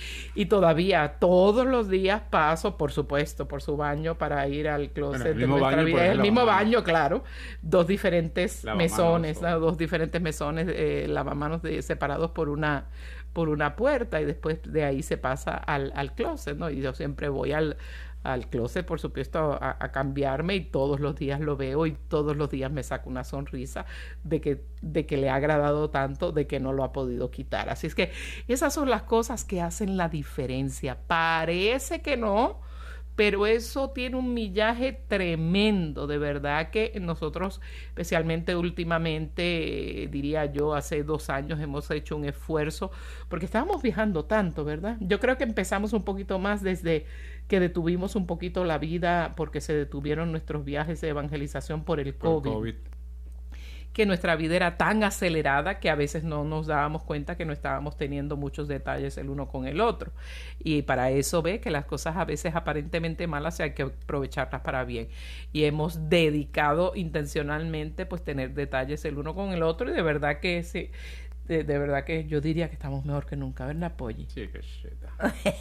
todavía 0.46 1.15
todos 1.20 1.65
los 1.65 1.89
días 1.89 2.22
paso, 2.30 2.77
por 2.77 2.92
supuesto, 2.92 3.48
por 3.48 3.62
su 3.62 3.77
baño 3.77 4.15
para 4.15 4.48
ir 4.48 4.68
al 4.68 4.92
closet 4.92 5.27
el 5.27 5.36
mismo 5.36 5.60
baño, 5.60 5.88
el 5.98 6.20
mismo 6.20 6.46
baño, 6.46 6.84
claro. 6.84 7.24
Dos 7.62 7.88
diferentes 7.88 8.63
mesones, 8.75 9.42
dos 9.42 9.77
diferentes 9.77 10.22
mesones, 10.22 10.68
eh, 10.70 11.06
lavamanos 11.10 11.62
de 11.62 11.82
separados 11.82 12.12
por 12.32 12.50
una, 12.50 12.86
por 13.34 13.50
una 13.50 13.75
puerta 13.75 14.22
y 14.22 14.25
después 14.25 14.60
de 14.63 14.84
ahí 14.84 15.03
se 15.03 15.17
pasa 15.17 15.55
al, 15.55 15.91
al 15.96 16.13
closet, 16.13 16.58
¿no? 16.58 16.70
Y 16.70 16.82
yo 16.82 16.93
siempre 16.93 17.29
voy 17.29 17.51
al, 17.51 17.77
al 18.24 18.48
closet, 18.48 18.86
por 18.86 19.00
supuesto, 19.00 19.58
a, 19.62 19.91
cambiarme 19.91 20.55
y 20.55 20.62
todos 20.62 21.00
los 21.00 21.15
días 21.15 21.41
lo 21.41 21.58
veo 21.58 21.86
y 21.86 21.91
todos 21.91 22.38
los 22.38 22.50
días 22.50 22.72
me 22.72 22.82
saco 22.82 23.10
una 23.10 23.24
sonrisa 23.24 23.86
de 24.24 24.39
que, 24.39 24.63
de 24.82 25.05
que 25.05 25.17
le 25.17 25.29
ha 25.29 25.36
agradado 25.36 25.89
tanto, 25.89 26.32
de 26.32 26.48
que 26.48 26.60
no 26.60 26.72
lo 26.72 26.84
ha 26.84 26.93
podido 26.93 27.29
quitar. 27.32 27.70
Así 27.70 27.88
es 27.88 27.96
que 27.96 28.12
esas 28.48 28.74
son 28.74 28.89
las 28.89 29.03
cosas 29.03 29.43
que 29.43 29.62
hacen 29.62 29.98
la 29.98 30.08
diferencia. 30.08 30.98
Parece 31.05 32.01
que 32.01 32.15
no, 32.15 32.62
pero 33.15 33.46
eso 33.46 33.91
tiene 33.91 34.15
un 34.17 34.34
millaje 34.34 34.93
tremendo, 35.08 36.08
de 36.08 36.17
verdad 36.17 36.72
que 36.72 36.93
nosotros, 37.00 37.62
especialmente 37.88 38.55
últimamente, 38.55 40.08
diría 40.12 40.46
yo, 40.46 40.74
hace 40.74 41.03
dos 41.03 41.29
años 41.29 41.60
hemos 41.60 41.89
hecho 41.91 42.15
un 42.15 42.25
esfuerzo, 42.25 42.91
porque 43.29 43.46
estábamos 43.46 43.82
viajando 43.82 44.25
tanto, 44.25 44.65
¿verdad? 44.65 44.98
Yo 45.00 45.20
creo 45.20 45.38
que 45.38 45.43
empezamos 45.43 45.93
un 45.93 46.03
poquito 46.03 46.39
más 46.39 46.63
desde 46.63 47.05
que 47.48 47.60
detuvimos 47.60 48.15
un 48.15 48.25
poquito 48.25 48.63
la 48.65 48.77
vida 48.77 49.34
porque 49.36 49.62
se 49.62 49.74
detuvieron 49.74 50.32
nuestros 50.32 50.65
viajes 50.65 51.01
de 51.01 51.10
evangelización 51.10 51.84
por 51.84 52.00
el 52.00 52.15
COVID 52.15 52.75
que 53.93 54.07
nuestra 54.07 54.35
vida 54.35 54.55
era 54.55 54.75
tan 54.75 55.03
acelerada 55.03 55.79
que 55.79 55.89
a 55.89 55.95
veces 55.95 56.23
no 56.23 56.43
nos 56.43 56.67
dábamos 56.67 57.03
cuenta 57.03 57.38
que 57.38 57.45
no 57.45 57.53
estábamos 57.53 57.95
teniendo 57.95 58.35
muchos 58.35 58.67
detalles 58.67 59.17
el 59.17 59.29
uno 59.29 59.47
con 59.47 59.67
el 59.67 59.79
otro. 59.79 60.12
Y 60.59 60.81
para 60.81 61.12
eso 61.12 61.43
ve 61.43 61.59
que 61.59 61.69
las 61.69 61.85
cosas 61.85 62.17
a 62.17 62.25
veces 62.25 62.55
aparentemente 62.55 63.27
malas 63.27 63.59
hay 63.59 63.73
que 63.73 63.83
aprovecharlas 63.83 64.62
para 64.62 64.83
bien. 64.83 65.09
Y 65.51 65.65
hemos 65.65 66.09
dedicado 66.09 66.93
intencionalmente 66.95 68.07
pues 68.07 68.23
tener 68.23 68.53
detalles 68.53 69.05
el 69.05 69.19
uno 69.19 69.35
con 69.35 69.53
el 69.53 69.62
otro 69.62 69.89
y 69.89 69.93
de 69.93 70.01
verdad 70.01 70.39
que 70.39 70.63
sí, 70.63 70.89
de, 71.47 71.63
verdad 71.63 72.03
que 72.03 72.25
yo 72.25 72.41
diría 72.41 72.69
que 72.69 72.73
estamos 72.73 73.05
mejor 73.05 73.25
que 73.25 73.35
nunca, 73.35 73.65
¿verdad, 73.65 73.95
Polly? 73.95 74.25
Sí, 74.29 74.47
que 74.47 74.62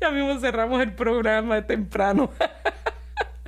ya 0.00 0.10
mismo 0.10 0.38
cerramos 0.38 0.82
el 0.82 0.92
programa 0.92 1.66
temprano. 1.66 2.30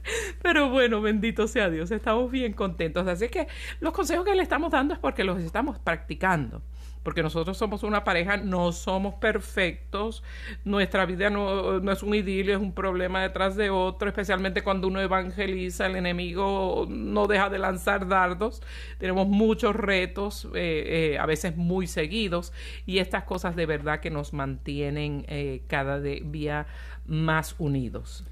Pero 0.42 0.70
bueno, 0.70 1.00
bendito 1.00 1.46
sea 1.48 1.70
Dios, 1.70 1.90
estamos 1.90 2.30
bien 2.30 2.52
contentos. 2.52 3.06
Así 3.06 3.28
que 3.28 3.46
los 3.80 3.92
consejos 3.92 4.24
que 4.24 4.34
le 4.34 4.42
estamos 4.42 4.70
dando 4.72 4.94
es 4.94 5.00
porque 5.00 5.24
los 5.24 5.38
estamos 5.38 5.78
practicando. 5.78 6.62
Porque 7.02 7.22
nosotros 7.22 7.56
somos 7.56 7.84
una 7.84 8.02
pareja, 8.02 8.36
no 8.36 8.72
somos 8.72 9.14
perfectos, 9.14 10.24
nuestra 10.64 11.06
vida 11.06 11.30
no, 11.30 11.92
es 11.92 12.02
un 12.02 12.16
idilio, 12.16 12.56
es 12.56 12.60
un 12.60 12.72
problema 12.72 13.22
detrás 13.22 13.54
de 13.54 13.70
otro, 13.70 14.08
especialmente 14.08 14.64
cuando 14.64 14.88
uno 14.88 15.00
evangeliza, 15.00 15.86
el 15.86 15.94
enemigo 15.94 16.84
no 16.88 17.28
deja 17.28 17.48
de 17.48 17.60
lanzar 17.60 18.08
dardos, 18.08 18.60
tenemos 18.98 19.28
muchos 19.28 19.76
retos, 19.76 20.48
eh, 20.56 21.12
eh, 21.12 21.18
a 21.20 21.26
veces 21.26 21.56
muy 21.56 21.86
seguidos, 21.86 22.52
y 22.86 22.98
estas 22.98 23.22
cosas 23.22 23.54
de 23.54 23.66
verdad 23.66 24.00
que 24.00 24.10
nos 24.10 24.32
mantienen 24.32 25.26
eh, 25.28 25.62
cada 25.68 26.00
día 26.00 26.66
más 27.06 27.54
unidos. 27.60 28.24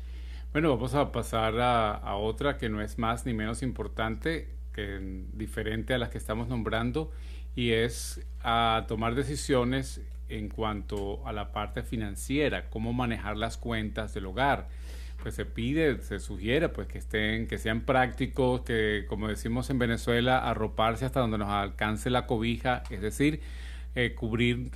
Bueno, 0.54 0.68
vamos 0.68 0.94
a 0.94 1.10
pasar 1.10 1.58
a, 1.58 2.14
otra 2.14 2.58
que 2.58 2.68
no 2.68 2.80
es 2.80 2.96
más 2.96 3.26
ni 3.26 3.34
menos 3.34 3.64
importante, 3.64 4.46
que 4.72 5.00
diferente 5.32 5.94
a 5.94 5.98
las 5.98 6.10
que 6.10 6.18
estamos 6.18 6.46
nombrando, 6.46 7.10
y 7.56 7.72
es 7.72 8.24
a 8.40 8.84
tomar 8.86 9.16
decisiones 9.16 10.00
en 10.28 10.48
cuanto 10.48 11.26
a 11.26 11.32
la 11.32 11.50
parte 11.50 11.82
financiera, 11.82 12.70
cómo 12.70 12.92
manejar 12.92 13.36
las 13.36 13.56
cuentas 13.56 14.14
del 14.14 14.26
hogar. 14.26 14.68
Pues 15.20 15.34
se 15.34 15.44
pide, 15.44 16.00
se 16.02 16.20
sugiere 16.20 16.68
pues 16.68 16.86
que 16.86 16.98
estén, 16.98 17.48
que 17.48 17.58
sean 17.58 17.80
prácticos, 17.80 18.60
que 18.60 19.06
como 19.08 19.26
decimos 19.26 19.70
en 19.70 19.80
Venezuela, 19.80 20.48
arroparse 20.48 21.04
hasta 21.04 21.18
donde 21.18 21.38
nos 21.38 21.48
alcance 21.48 22.10
la 22.10 22.26
cobija, 22.26 22.84
es 22.90 23.00
decir, 23.00 23.40
eh, 23.96 24.14
cubrir, 24.14 24.70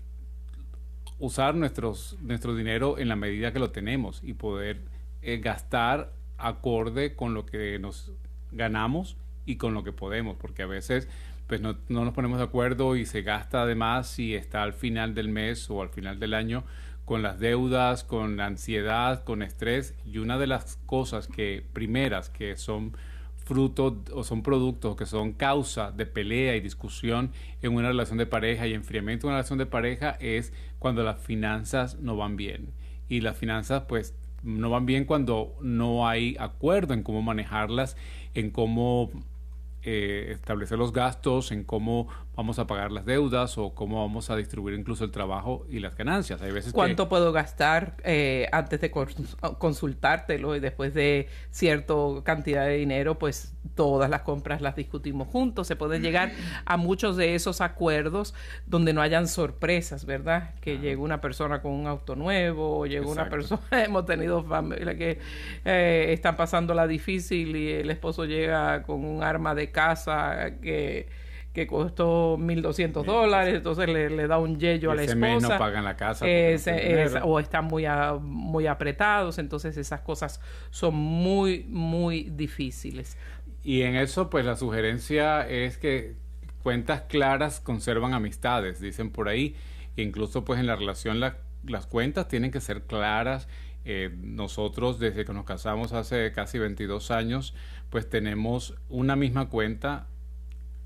usar 1.21 1.55
nuestros, 1.55 2.19
nuestro 2.21 2.57
dinero 2.57 2.99
en 2.99 3.07
la 3.07 3.15
medida 3.15 3.53
que 3.53 3.61
lo 3.61 3.71
tenemos 3.71 4.21
y 4.25 4.33
poder 4.33 4.98
eh, 5.23 5.39
gastar 5.39 6.13
acorde 6.37 7.17
con 7.17 7.35
lo 7.35 7.47
que 7.47 7.79
nos 7.79 8.13
ganamos 8.53 9.17
y 9.47 9.57
con 9.57 9.75
lo 9.75 9.85
que 9.85 9.93
podemos, 9.93 10.37
porque 10.37 10.63
a 10.63 10.67
veces 10.67 11.09
pues 11.47 11.61
no, 11.61 11.79
no, 11.89 12.05
nos 12.05 12.13
ponemos 12.13 12.39
de 12.39 12.45
acuerdo 12.45 12.95
y 12.97 13.07
se 13.07 13.23
gasta 13.23 13.63
además 13.63 14.19
y 14.19 14.35
está 14.35 14.63
al 14.63 14.75
final 14.75 15.15
del 15.15 15.29
mes 15.29 15.71
o 15.71 15.81
al 15.81 15.89
final 15.89 16.21
del 16.21 16.35
año 16.35 16.65
con 17.09 17.23
las 17.23 17.39
deudas, 17.39 18.05
con 18.05 18.37
la 18.37 18.45
ansiedad, 18.45 19.25
con 19.25 19.43
estrés. 19.43 19.95
Y 20.05 20.19
una 20.19 20.37
de 20.37 20.47
las 20.47 20.79
cosas 20.85 21.27
que 21.27 21.65
primeras 21.73 22.29
que 22.29 22.59
son 22.59 22.93
fruto 23.47 24.03
o 24.13 24.25
son 24.25 24.43
productos 24.43 24.95
que 24.95 25.07
son 25.07 25.33
causa 25.33 25.91
de 25.91 26.05
pelea 26.05 26.55
y 26.55 26.61
discusión 26.61 27.33
en 27.63 27.75
una 27.75 27.89
relación 27.89 28.19
de 28.19 28.27
pareja 28.27 28.67
y 28.67 28.75
enfriamiento 28.75 29.27
de 29.27 29.29
una 29.29 29.39
relación 29.39 29.59
de 29.59 29.65
pareja 29.65 30.19
es 30.21 30.53
cuando 30.79 31.03
las 31.03 31.19
finanzas 31.19 31.99
no 31.99 32.15
van 32.15 32.37
bien. 32.37 32.75
Y 33.09 33.23
las 33.23 33.39
finanzas 33.39 33.85
pues 33.89 34.15
no 34.43 34.71
van 34.71 34.87
bien 34.87 35.05
cuando 35.05 35.57
no 35.61 36.07
hay 36.07 36.37
acuerdo 36.39 36.95
en 36.95 37.03
cómo 37.03 37.23
manejarlas, 37.23 37.97
en 38.35 38.51
cómo 38.51 39.11
eh, 39.83 40.31
establecer 40.33 40.79
los 40.79 40.93
gastos, 40.93 41.53
en 41.53 41.65
cómo 41.65 42.09
vamos 42.39 42.61
a 42.61 42.69
pagar 42.69 42.93
las 42.93 43.05
deudas 43.05 43.59
o 43.59 43.75
cómo 43.75 44.01
vamos 44.01 44.31
a 44.31 44.37
distribuir 44.37 44.79
incluso 44.79 45.03
el 45.03 45.11
trabajo 45.11 45.67
y 45.69 45.81
las 45.81 45.97
ganancias. 45.97 46.41
Hay 46.41 46.53
veces 46.53 46.73
¿Cuánto 46.73 47.09
puedo 47.09 47.33
gastar 47.33 47.97
eh, 48.05 48.47
antes 48.53 48.81
de 48.81 48.93
consultártelo 49.59 50.55
y 50.55 50.61
después 50.61 50.95
de 50.95 51.29
cierta 51.51 51.95
cantidad 52.23 52.65
de 52.65 52.77
dinero, 52.77 53.19
pues 53.19 53.57
todas 53.75 54.09
las 54.09 54.23
compras 54.23 54.61
las 54.61 54.77
discutimos 54.77 55.27
juntos. 55.27 55.67
Se 55.67 55.75
pueden 55.75 56.01
llegar 56.01 56.31
a 56.65 56.77
muchos 56.77 57.17
de 57.17 57.35
esos 57.35 57.61
acuerdos 57.61 58.35
donde 58.67 58.93
no 58.93 59.03
hayan 59.03 59.27
sorpresas, 59.27 60.07
¿verdad? 60.07 60.55
Que 60.61 60.79
llegue 60.79 60.95
una 60.95 61.21
persona 61.21 61.61
con 61.61 61.73
un 61.73 61.89
auto 61.89 62.15
nuevo 62.15 62.79
o 62.79 62.87
llegue 62.87 63.05
una 63.05 63.29
persona, 63.29 63.63
hemos 63.85 64.07
tenido 64.07 64.45
familia 64.45 64.97
que 64.97 65.19
eh, 65.65 66.07
están 66.11 66.37
pasando 66.37 66.73
la 66.73 66.87
difícil 66.87 67.57
y 67.57 67.73
el 67.73 67.91
esposo 67.91 68.27
llega 68.27 68.85
con 68.85 69.05
un 69.05 69.25
arma 69.25 69.57
de 69.57 69.73
casa 69.73 70.53
que 70.63 71.27
que 71.53 71.67
costó 71.67 72.37
1.200 72.39 73.05
dólares, 73.05 73.55
entonces 73.55 73.89
le, 73.89 74.27
da 74.27 74.39
un 74.39 74.59
yello 74.59 74.91
a 74.91 74.95
la 74.95 75.03
esposa. 75.03 75.49
no 75.49 75.59
pagan 75.59 75.85
la 75.85 75.97
casa. 75.97 76.25
o 77.25 77.41
están 77.41 77.65
muy, 77.65 77.87
muy 78.21 78.67
apretados, 78.67 79.39
entonces 79.39 79.77
esas 79.77 80.01
cosas 80.01 80.41
son 80.71 80.95
muy, 80.95 81.65
muy 81.69 82.25
difíciles. 82.31 83.17
Y 83.65 83.83
en 83.83 83.97
eso, 83.97 84.31
pues 84.31 84.45
la 84.45 84.57
sugerencia 84.57 85.49
es 85.49 85.79
que 85.79 86.15
cuentas 86.63 87.03
claras 87.03 87.61
conservan 87.61 88.15
amistades, 88.15 88.81
dicen 88.81 89.11
por 89.11 89.29
ahí. 89.29 89.57
incluso, 89.97 90.45
pues 90.45 90.61
en 90.61 90.67
la 90.67 90.77
relación 90.77 91.19
las 91.19 91.87
cuentas 91.87 92.29
tienen 92.29 92.51
que 92.51 92.61
ser 92.61 92.83
claras. 92.83 93.49
Eh, 93.85 94.11
nosotros, 94.23 94.99
desde 94.99 95.25
que 95.25 95.33
nos 95.33 95.45
casamos 95.45 95.93
hace 95.93 96.31
casi 96.33 96.59
22 96.59 97.11
años, 97.11 97.55
pues 97.91 98.09
tenemos 98.09 98.75
una 98.89 99.17
misma 99.17 99.49
cuenta 99.49 100.07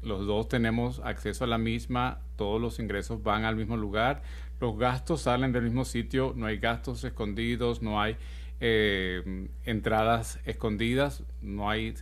los 0.02 0.26
dos 0.26 0.48
tenemos 0.48 1.00
acceso 1.04 1.44
a 1.44 1.46
la 1.46 1.58
misma, 1.58 2.20
todos 2.36 2.60
los 2.60 2.78
ingresos 2.78 3.22
van 3.22 3.44
al 3.44 3.56
mismo 3.56 3.76
lugar, 3.76 4.22
los 4.60 4.76
gastos 4.78 5.22
salen 5.22 5.52
del 5.52 5.64
mismo 5.64 5.84
sitio, 5.84 6.34
no 6.36 6.46
hay 6.46 6.58
gastos 6.58 7.02
escondidos, 7.04 7.82
no 7.82 8.00
hay 8.00 8.16
eh, 8.60 9.48
entradas 9.64 10.38
escondidas, 10.44 11.24
no 11.40 11.70
hay, 11.70 11.94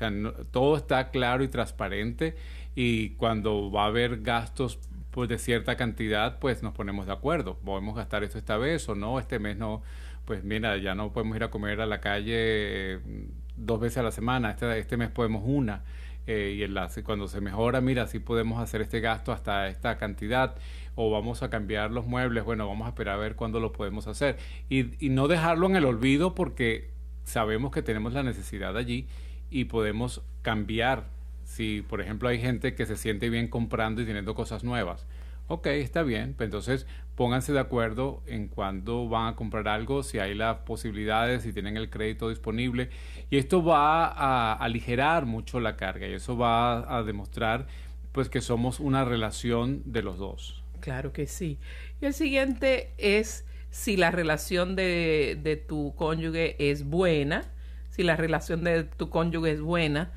todo 0.50 0.76
está 0.76 1.10
claro 1.10 1.42
y 1.44 1.48
transparente 1.48 2.36
y 2.74 3.10
cuando 3.10 3.70
va 3.70 3.84
a 3.84 3.86
haber 3.86 4.20
gastos 4.20 4.78
pues 5.10 5.28
de 5.28 5.38
cierta 5.38 5.76
cantidad, 5.76 6.38
pues 6.38 6.62
nos 6.62 6.72
ponemos 6.72 7.06
de 7.06 7.12
acuerdo, 7.12 7.56
podemos 7.56 7.96
gastar 7.96 8.24
esto 8.24 8.38
esta 8.38 8.56
vez 8.56 8.88
o 8.88 8.94
no, 8.94 9.18
este 9.18 9.38
mes 9.38 9.56
no, 9.56 9.82
pues 10.24 10.44
mira, 10.44 10.76
ya 10.76 10.94
no 10.94 11.12
podemos 11.12 11.36
ir 11.36 11.44
a 11.44 11.50
comer 11.50 11.80
a 11.80 11.86
la 11.86 12.00
calle 12.00 12.98
mm, 12.98 13.24
dos 13.56 13.80
veces 13.80 13.98
a 13.98 14.02
la 14.02 14.12
semana, 14.12 14.50
este, 14.50 14.78
este 14.78 14.96
mes 14.96 15.10
podemos 15.10 15.42
una 15.44 15.82
eh, 16.26 16.54
y 16.56 16.62
el, 16.62 16.78
cuando 17.04 17.28
se 17.28 17.40
mejora, 17.40 17.80
mira, 17.80 18.06
si 18.06 18.18
podemos 18.18 18.60
hacer 18.60 18.80
este 18.80 19.00
gasto 19.00 19.32
hasta 19.32 19.68
esta 19.68 19.98
cantidad 19.98 20.54
o 20.94 21.10
vamos 21.10 21.42
a 21.42 21.50
cambiar 21.50 21.90
los 21.90 22.06
muebles, 22.06 22.44
bueno, 22.44 22.68
vamos 22.68 22.86
a 22.86 22.90
esperar 22.90 23.16
a 23.16 23.18
ver 23.18 23.36
cuándo 23.36 23.60
lo 23.60 23.72
podemos 23.72 24.06
hacer. 24.06 24.36
Y, 24.68 25.04
y 25.04 25.10
no 25.10 25.28
dejarlo 25.28 25.66
en 25.66 25.76
el 25.76 25.84
olvido 25.84 26.34
porque 26.34 26.90
sabemos 27.24 27.70
que 27.72 27.82
tenemos 27.82 28.12
la 28.12 28.22
necesidad 28.22 28.76
allí 28.76 29.06
y 29.50 29.64
podemos 29.64 30.22
cambiar. 30.42 31.04
Si, 31.44 31.82
por 31.82 32.00
ejemplo, 32.00 32.28
hay 32.28 32.40
gente 32.40 32.74
que 32.74 32.86
se 32.86 32.96
siente 32.96 33.28
bien 33.28 33.48
comprando 33.48 34.02
y 34.02 34.06
teniendo 34.06 34.34
cosas 34.34 34.62
nuevas. 34.62 35.06
Ok, 35.52 35.66
está 35.66 36.04
bien, 36.04 36.34
pues 36.34 36.46
entonces 36.46 36.86
pónganse 37.16 37.52
de 37.52 37.58
acuerdo 37.58 38.22
en 38.28 38.46
cuándo 38.46 39.08
van 39.08 39.32
a 39.32 39.34
comprar 39.34 39.66
algo, 39.66 40.04
si 40.04 40.20
hay 40.20 40.32
las 40.32 40.58
posibilidades, 40.58 41.42
si 41.42 41.52
tienen 41.52 41.76
el 41.76 41.90
crédito 41.90 42.28
disponible. 42.28 42.88
Y 43.30 43.36
esto 43.36 43.60
va 43.64 44.06
a 44.06 44.52
aligerar 44.52 45.26
mucho 45.26 45.58
la 45.58 45.76
carga 45.76 46.06
y 46.06 46.12
eso 46.12 46.38
va 46.38 46.96
a 46.96 47.02
demostrar 47.02 47.66
pues 48.12 48.28
que 48.28 48.40
somos 48.40 48.78
una 48.78 49.04
relación 49.04 49.82
de 49.86 50.02
los 50.04 50.18
dos. 50.18 50.62
Claro 50.78 51.12
que 51.12 51.26
sí. 51.26 51.58
Y 52.00 52.06
el 52.06 52.14
siguiente 52.14 52.92
es 52.96 53.44
si 53.70 53.96
la 53.96 54.12
relación 54.12 54.76
de, 54.76 55.36
de 55.42 55.56
tu 55.56 55.96
cónyuge 55.96 56.70
es 56.70 56.84
buena, 56.84 57.42
si 57.88 58.04
la 58.04 58.14
relación 58.14 58.62
de 58.62 58.84
tu 58.84 59.10
cónyuge 59.10 59.50
es 59.50 59.60
buena, 59.60 60.12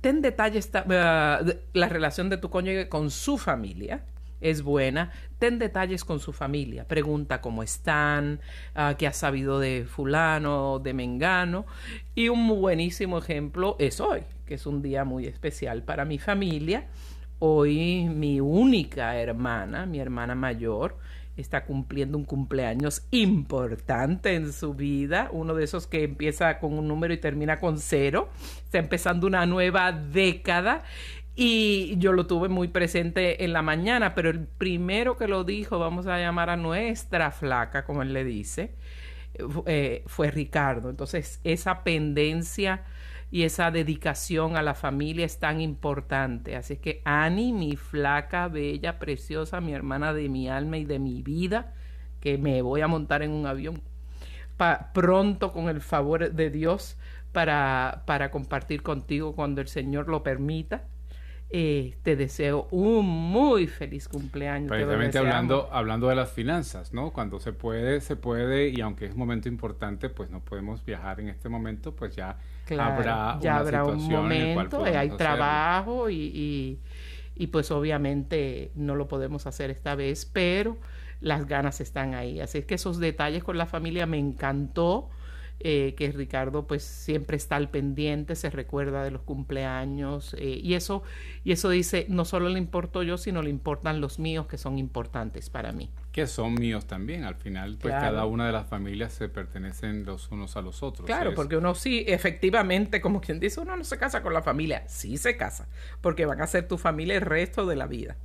ten 0.00 0.22
detalle 0.22 0.60
uh, 0.60 1.58
la 1.72 1.88
relación 1.88 2.30
de 2.30 2.36
tu 2.36 2.50
cónyuge 2.50 2.88
con 2.88 3.10
su 3.10 3.36
familia 3.36 4.04
es 4.40 4.62
buena, 4.62 5.10
ten 5.38 5.58
detalles 5.58 6.04
con 6.04 6.20
su 6.20 6.32
familia, 6.32 6.86
pregunta 6.86 7.40
cómo 7.40 7.62
están, 7.62 8.40
uh, 8.74 8.96
qué 8.96 9.06
has 9.06 9.16
sabido 9.16 9.58
de 9.58 9.84
fulano, 9.84 10.78
de 10.78 10.94
mengano, 10.94 11.66
y 12.14 12.28
un 12.28 12.48
buenísimo 12.48 13.18
ejemplo 13.18 13.76
es 13.78 14.00
hoy, 14.00 14.22
que 14.46 14.54
es 14.54 14.66
un 14.66 14.82
día 14.82 15.04
muy 15.04 15.26
especial 15.26 15.82
para 15.82 16.04
mi 16.04 16.18
familia. 16.18 16.88
Hoy 17.38 18.06
mi 18.08 18.38
única 18.40 19.16
hermana, 19.16 19.86
mi 19.86 19.98
hermana 19.98 20.34
mayor, 20.34 20.98
está 21.36 21.64
cumpliendo 21.64 22.18
un 22.18 22.24
cumpleaños 22.24 23.06
importante 23.10 24.34
en 24.34 24.52
su 24.52 24.74
vida, 24.74 25.28
uno 25.32 25.54
de 25.54 25.64
esos 25.64 25.86
que 25.86 26.04
empieza 26.04 26.58
con 26.58 26.74
un 26.78 26.86
número 26.86 27.14
y 27.14 27.18
termina 27.18 27.58
con 27.60 27.78
cero, 27.78 28.28
está 28.64 28.78
empezando 28.78 29.26
una 29.26 29.46
nueva 29.46 29.92
década 29.92 30.82
y 31.42 31.96
yo 31.96 32.12
lo 32.12 32.26
tuve 32.26 32.50
muy 32.50 32.68
presente 32.68 33.42
en 33.44 33.54
la 33.54 33.62
mañana, 33.62 34.14
pero 34.14 34.28
el 34.28 34.46
primero 34.46 35.16
que 35.16 35.26
lo 35.26 35.42
dijo, 35.42 35.78
vamos 35.78 36.06
a 36.06 36.18
llamar 36.18 36.50
a 36.50 36.58
nuestra 36.58 37.30
flaca, 37.30 37.86
como 37.86 38.02
él 38.02 38.12
le 38.12 38.24
dice, 38.24 38.74
eh, 39.64 40.02
fue 40.06 40.30
Ricardo. 40.30 40.90
Entonces, 40.90 41.40
esa 41.42 41.82
pendencia 41.82 42.84
y 43.30 43.44
esa 43.44 43.70
dedicación 43.70 44.58
a 44.58 44.62
la 44.62 44.74
familia 44.74 45.24
es 45.24 45.38
tan 45.38 45.62
importante. 45.62 46.56
Así 46.56 46.76
que 46.76 47.00
Ani, 47.06 47.54
mi 47.54 47.74
flaca, 47.74 48.48
bella, 48.48 48.98
preciosa, 48.98 49.62
mi 49.62 49.72
hermana 49.72 50.12
de 50.12 50.28
mi 50.28 50.50
alma 50.50 50.76
y 50.76 50.84
de 50.84 50.98
mi 50.98 51.22
vida, 51.22 51.72
que 52.20 52.36
me 52.36 52.60
voy 52.60 52.82
a 52.82 52.86
montar 52.86 53.22
en 53.22 53.30
un 53.30 53.46
avión 53.46 53.80
pronto 54.92 55.52
con 55.52 55.70
el 55.70 55.80
favor 55.80 56.32
de 56.32 56.50
Dios 56.50 56.98
para, 57.32 58.02
para 58.04 58.30
compartir 58.30 58.82
contigo 58.82 59.34
cuando 59.34 59.62
el 59.62 59.68
Señor 59.68 60.08
lo 60.08 60.22
permita. 60.22 60.89
Eh, 61.52 61.96
te 62.04 62.14
deseo 62.14 62.68
un 62.70 63.06
muy 63.06 63.66
feliz 63.66 64.08
cumpleaños. 64.08 64.68
Precisamente 64.68 65.18
hablando, 65.18 65.68
hablando 65.72 66.08
de 66.08 66.14
las 66.14 66.30
finanzas, 66.30 66.92
¿no? 66.94 67.10
Cuando 67.10 67.40
se 67.40 67.52
puede, 67.52 68.00
se 68.00 68.14
puede, 68.14 68.68
y 68.68 68.80
aunque 68.80 69.06
es 69.06 69.12
un 69.14 69.18
momento 69.18 69.48
importante, 69.48 70.10
pues 70.10 70.30
no 70.30 70.44
podemos 70.44 70.84
viajar 70.84 71.18
en 71.18 71.28
este 71.28 71.48
momento, 71.48 71.96
pues 71.96 72.14
ya 72.14 72.38
habrá 72.78 73.36
ya 73.40 73.56
habrá 73.56 73.84
un 73.84 74.08
momento, 74.08 74.86
eh, 74.86 74.96
hay 74.96 75.10
trabajo 75.10 76.08
y, 76.08 76.78
y, 77.34 77.46
pues 77.48 77.72
obviamente 77.72 78.70
no 78.76 78.94
lo 78.94 79.08
podemos 79.08 79.48
hacer 79.48 79.70
esta 79.70 79.96
vez, 79.96 80.26
pero 80.26 80.76
las 81.20 81.46
ganas 81.46 81.80
están 81.80 82.14
ahí. 82.14 82.38
Así 82.40 82.62
que 82.62 82.76
esos 82.76 83.00
detalles 83.00 83.42
con 83.42 83.58
la 83.58 83.66
familia 83.66 84.06
me 84.06 84.18
encantó 84.18 85.10
eh, 85.62 85.94
que 85.94 86.10
Ricardo 86.10 86.66
pues 86.66 86.82
siempre 86.82 87.36
está 87.36 87.56
al 87.56 87.68
pendiente, 87.68 88.34
se 88.34 88.48
recuerda 88.48 89.04
de 89.04 89.10
los 89.10 89.20
cumpleaños 89.20 90.34
eh, 90.38 90.58
y 90.62 90.72
eso 90.72 91.02
y 91.44 91.52
eso 91.52 91.68
dice 91.68 92.06
no 92.08 92.24
solo 92.24 92.48
le 92.48 92.58
importo 92.58 93.02
yo 93.02 93.18
sino 93.18 93.42
le 93.42 93.50
importan 93.50 94.00
los 94.00 94.18
míos 94.18 94.46
que 94.46 94.56
son 94.56 94.78
importantes 94.78 95.50
para 95.50 95.72
mí. 95.72 95.90
Que 96.12 96.26
son 96.26 96.54
míos 96.54 96.86
también, 96.86 97.24
al 97.24 97.34
final 97.34 97.76
pues 97.78 97.92
cada 97.92 98.24
una 98.24 98.46
de 98.46 98.52
las 98.52 98.68
familias 98.68 99.12
se 99.12 99.28
pertenecen 99.28 100.06
los 100.06 100.30
unos 100.30 100.56
a 100.56 100.62
los 100.62 100.82
otros. 100.82 101.04
Claro, 101.04 101.34
porque 101.34 101.58
uno 101.58 101.74
sí, 101.74 102.04
efectivamente, 102.06 103.02
como 103.02 103.20
quien 103.20 103.38
dice, 103.38 103.60
uno 103.60 103.76
no 103.76 103.84
se 103.84 103.98
casa 103.98 104.22
con 104.22 104.32
la 104.32 104.42
familia, 104.42 104.84
sí 104.88 105.18
se 105.18 105.36
casa, 105.36 105.68
porque 106.00 106.24
van 106.24 106.40
a 106.40 106.46
ser 106.46 106.66
tu 106.66 106.78
familia 106.78 107.16
el 107.16 107.20
resto 107.20 107.66
de 107.66 107.76
la 107.76 107.86
vida. 107.86 108.16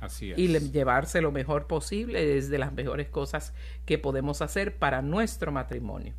Así 0.00 0.30
es. 0.30 0.38
Y 0.38 0.46
llevarse 0.70 1.20
lo 1.20 1.32
mejor 1.32 1.66
posible 1.66 2.38
es 2.38 2.48
de 2.48 2.58
las 2.58 2.72
mejores 2.72 3.08
cosas 3.08 3.54
que 3.86 3.98
podemos 3.98 4.40
hacer 4.40 4.76
para 4.76 5.02
nuestro 5.02 5.50
matrimonio. 5.50 6.14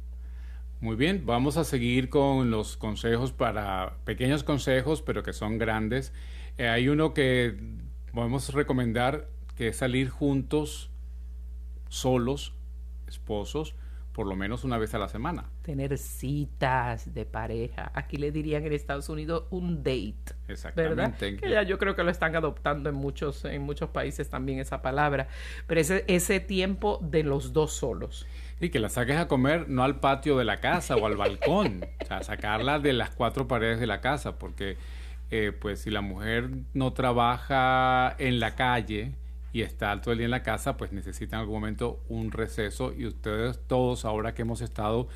Muy 0.79 0.95
bien, 0.95 1.23
vamos 1.25 1.57
a 1.57 1.63
seguir 1.63 2.09
con 2.09 2.51
los 2.51 2.77
consejos 2.77 3.31
para 3.31 3.97
pequeños 4.05 4.43
consejos, 4.43 5.01
pero 5.01 5.23
que 5.23 5.33
son 5.33 5.57
grandes. 5.57 6.13
Eh, 6.57 6.67
hay 6.67 6.87
uno 6.87 7.15
que 7.15 7.55
podemos 8.13 8.53
recomendar 8.53 9.27
que 9.55 9.69
es 9.69 9.77
salir 9.77 10.09
juntos, 10.09 10.91
solos, 11.89 12.53
esposos, 13.07 13.73
por 14.17 14.25
lo 14.25 14.35
menos 14.35 14.63
una 14.63 14.79
vez 14.79 14.95
a 14.95 14.97
la 14.97 15.07
semana. 15.09 15.45
Tener 15.61 15.95
citas 15.97 17.13
de 17.13 17.25
pareja. 17.25 17.91
Aquí 17.93 18.17
le 18.17 18.31
dirían 18.31 18.65
en 18.65 18.73
Estados 18.73 19.09
Unidos 19.09 19.45
un 19.51 19.77
date. 19.83 20.33
Exactamente. 20.47 21.37
Que 21.37 21.49
ya 21.51 21.61
yo 21.61 21.77
creo 21.77 21.95
que 21.95 22.03
lo 22.03 22.09
están 22.09 22.35
adoptando 22.35 22.89
en 22.89 22.95
muchos, 22.95 23.45
en 23.45 23.61
muchos 23.61 23.89
países 23.89 24.27
también 24.27 24.59
esa 24.59 24.81
palabra. 24.81 25.27
Pero 25.67 25.81
ese, 25.81 26.03
ese 26.07 26.39
tiempo 26.39 26.99
de 27.03 27.21
los 27.23 27.53
dos 27.53 27.73
solos. 27.73 28.25
Y 28.59 28.69
que 28.69 28.79
la 28.79 28.89
saques 28.89 29.17
a 29.17 29.27
comer 29.27 29.69
no 29.69 29.83
al 29.83 29.99
patio 29.99 30.37
de 30.37 30.45
la 30.45 30.57
casa 30.57 30.95
o 30.95 31.05
al 31.05 31.15
balcón, 31.15 31.85
o 32.01 32.05
sea, 32.05 32.23
sacarla 32.23 32.79
de 32.79 32.93
las 32.93 33.11
cuatro 33.11 33.47
paredes 33.47 33.79
de 33.79 33.87
la 33.87 34.01
casa, 34.01 34.39
porque 34.39 34.77
eh, 35.29 35.51
pues 35.57 35.81
si 35.81 35.91
la 35.91 36.01
mujer 36.01 36.49
no 36.73 36.93
trabaja 36.93 38.15
en 38.17 38.39
la 38.39 38.55
calle 38.55 39.11
y 39.53 39.61
está 39.61 39.99
todo 40.01 40.11
el 40.11 40.19
día 40.19 40.25
en 40.25 40.31
la 40.31 40.43
casa, 40.43 40.77
pues 40.77 40.91
necesita 40.91 41.35
en 41.35 41.41
algún 41.41 41.55
momento 41.55 41.99
un 42.09 42.31
receso. 42.31 42.93
Y 42.97 43.05
ustedes 43.05 43.59
todos 43.67 44.05
ahora 44.05 44.33
que 44.33 44.43
hemos 44.43 44.61
estado 44.61 45.07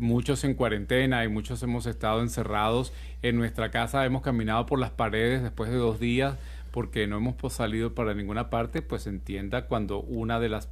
muchos 0.00 0.44
en 0.44 0.54
cuarentena 0.54 1.24
y 1.24 1.28
muchos 1.28 1.62
hemos 1.62 1.86
estado 1.86 2.20
encerrados 2.22 2.92
en 3.22 3.36
nuestra 3.36 3.70
casa, 3.70 4.04
hemos 4.04 4.22
caminado 4.22 4.66
por 4.66 4.78
las 4.78 4.90
paredes 4.90 5.42
después 5.42 5.70
de 5.70 5.76
dos 5.76 6.00
días 6.00 6.36
porque 6.70 7.06
no 7.06 7.18
hemos 7.18 7.36
salido 7.52 7.94
para 7.94 8.14
ninguna 8.14 8.48
parte, 8.48 8.80
pues 8.80 9.06
entienda 9.06 9.66
cuando 9.66 10.00
una 10.00 10.40
de 10.40 10.48
las 10.48 10.68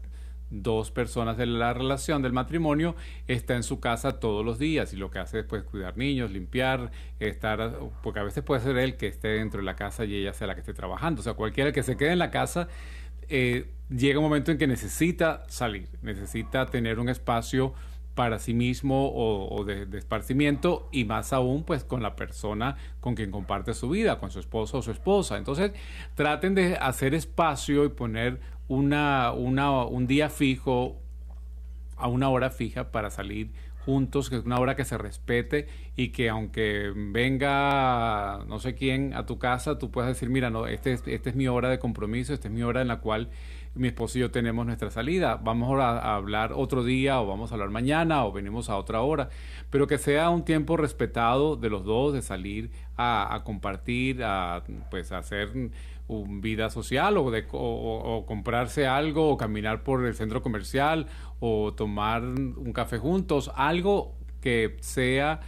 dos 0.51 0.91
personas 0.91 1.37
de 1.37 1.47
la 1.47 1.73
relación 1.73 2.23
del 2.23 2.33
matrimonio 2.33 2.97
está 3.29 3.55
en 3.55 3.63
su 3.63 3.81
casa 3.81 4.19
todos 4.19 4.45
los 4.45 4.59
días 4.59 4.93
y 4.93 4.97
lo 4.97 5.11
que 5.11 5.21
hace 5.21 5.39
después 5.39 5.63
es 5.63 5.69
cuidar 5.69 5.97
niños, 5.97 6.31
limpiar, 6.31 6.91
estar, 7.21 7.79
porque 8.03 8.21
a 8.21 8.25
veces 8.25 8.43
puede 8.43 8.61
ser 8.61 8.77
él 8.77 8.97
que 8.97 9.07
esté 9.07 9.29
dentro 9.29 9.61
de 9.61 9.65
la 9.65 9.77
casa 9.77 10.05
y 10.05 10.15
ella 10.15 10.33
sea 10.33 10.49
la 10.49 10.55
que 10.55 10.61
esté 10.61 10.75
trabajando. 10.75 11.21
O 11.21 11.25
sea, 11.25 11.35
cualquiera 11.35 11.73
que 11.73 11.83
se 11.83 11.97
quede 11.97 12.13
en 12.13 12.19
la 12.19 12.31
casa 12.31 12.69
eh, 13.29 13.69
llega 13.89 14.19
un 14.19 14.25
momento 14.25 14.51
en 14.51 14.59
que 14.59 14.67
necesita 14.67 15.45
salir, 15.49 15.89
necesita 16.03 16.67
tener 16.67 16.99
un 16.99 17.09
espacio 17.09 17.73
para 18.17 18.41
sí 18.41 18.55
mismo 18.55 19.13
o, 19.15 19.65
de, 19.65 19.87
de, 19.87 19.99
esparcimiento 19.99 20.89
y 20.93 21.05
más 21.05 21.33
aún 21.33 21.63
pues 21.63 21.85
con 21.85 22.03
la 22.03 22.17
persona 22.17 22.77
con 23.01 23.15
quien 23.15 23.31
comparte 23.31 23.73
su 23.73 23.89
vida, 23.89 24.19
con 24.19 24.31
su 24.31 24.41
esposo 24.41 24.79
o 24.79 24.83
su 24.83 24.91
esposa. 24.91 25.39
Entonces 25.39 25.73
traten 26.17 26.55
de 26.55 26.77
hacer 26.77 27.15
espacio 27.15 27.85
y 27.85 27.89
poner 27.89 28.41
una, 28.70 29.33
una, 29.33 29.83
un 29.85 30.06
día 30.06 30.30
fijo, 30.30 31.02
a 31.96 32.06
una 32.06 32.28
hora 32.28 32.50
fija 32.50 32.92
para 32.92 33.11
salir 33.11 33.50
juntos, 33.85 34.30
que 34.30 34.37
es 34.37 34.44
una 34.44 34.61
hora 34.61 34.76
que 34.76 34.85
se 34.85 34.96
respete 34.96 35.66
y 35.96 36.11
que 36.11 36.28
aunque 36.28 36.92
venga 36.94 38.44
no 38.46 38.61
sé 38.61 38.76
quién 38.76 39.12
a 39.14 39.26
tu 39.26 39.40
casa, 39.40 39.76
tú 39.76 39.90
puedas 39.90 40.09
decir, 40.09 40.30
mira, 40.30 40.50
no, 40.50 40.68
este, 40.68 40.92
este 40.92 41.30
es 41.30 41.35
mi 41.35 41.48
hora 41.48 41.68
de 41.68 41.80
compromiso, 41.80 42.33
esta 42.33 42.46
es 42.46 42.54
mi 42.54 42.62
hora 42.62 42.80
en 42.80 42.87
la 42.87 43.00
cual 43.00 43.30
mi 43.74 43.88
esposo 43.88 44.18
y 44.18 44.20
yo 44.20 44.30
tenemos 44.30 44.64
nuestra 44.64 44.92
salida. 44.92 45.40
Vamos 45.42 45.80
a, 45.80 46.14
hablar 46.14 46.52
otro 46.52 46.85
día 46.85 47.20
o 47.20 47.26
vamos 47.26 47.50
a 47.50 47.54
hablar 47.54 47.70
mañana 47.70 48.24
o 48.24 48.30
venimos 48.30 48.70
a 48.70 48.76
otra 48.76 49.00
hora, 49.00 49.30
pero 49.70 49.88
que 49.88 49.98
sea 49.98 50.30
un 50.30 50.44
tiempo 50.44 50.76
respetado 50.76 51.56
de 51.56 51.70
los 51.70 51.85
dos, 51.85 52.12
de 52.12 52.22
salir 52.22 52.70
a, 52.96 53.35
a 53.35 53.42
compartir, 53.42 54.22
a 54.22 54.62
pues 54.90 55.11
a 55.11 55.18
hacer 55.18 55.72
vida 56.40 56.70
social 56.70 57.16
o, 57.18 57.31
de, 57.31 57.46
o, 57.53 58.25
comprarse 58.27 58.87
algo 58.87 59.31
o 59.31 59.37
caminar 59.37 59.83
por 59.83 60.05
el 60.05 60.14
centro 60.14 60.42
comercial 60.42 61.07
o 61.38 61.73
tomar 61.75 62.23
un 62.23 62.73
café 62.73 62.99
juntos, 62.99 63.51
algo 63.55 64.14
que 64.40 64.77
sea 64.81 65.40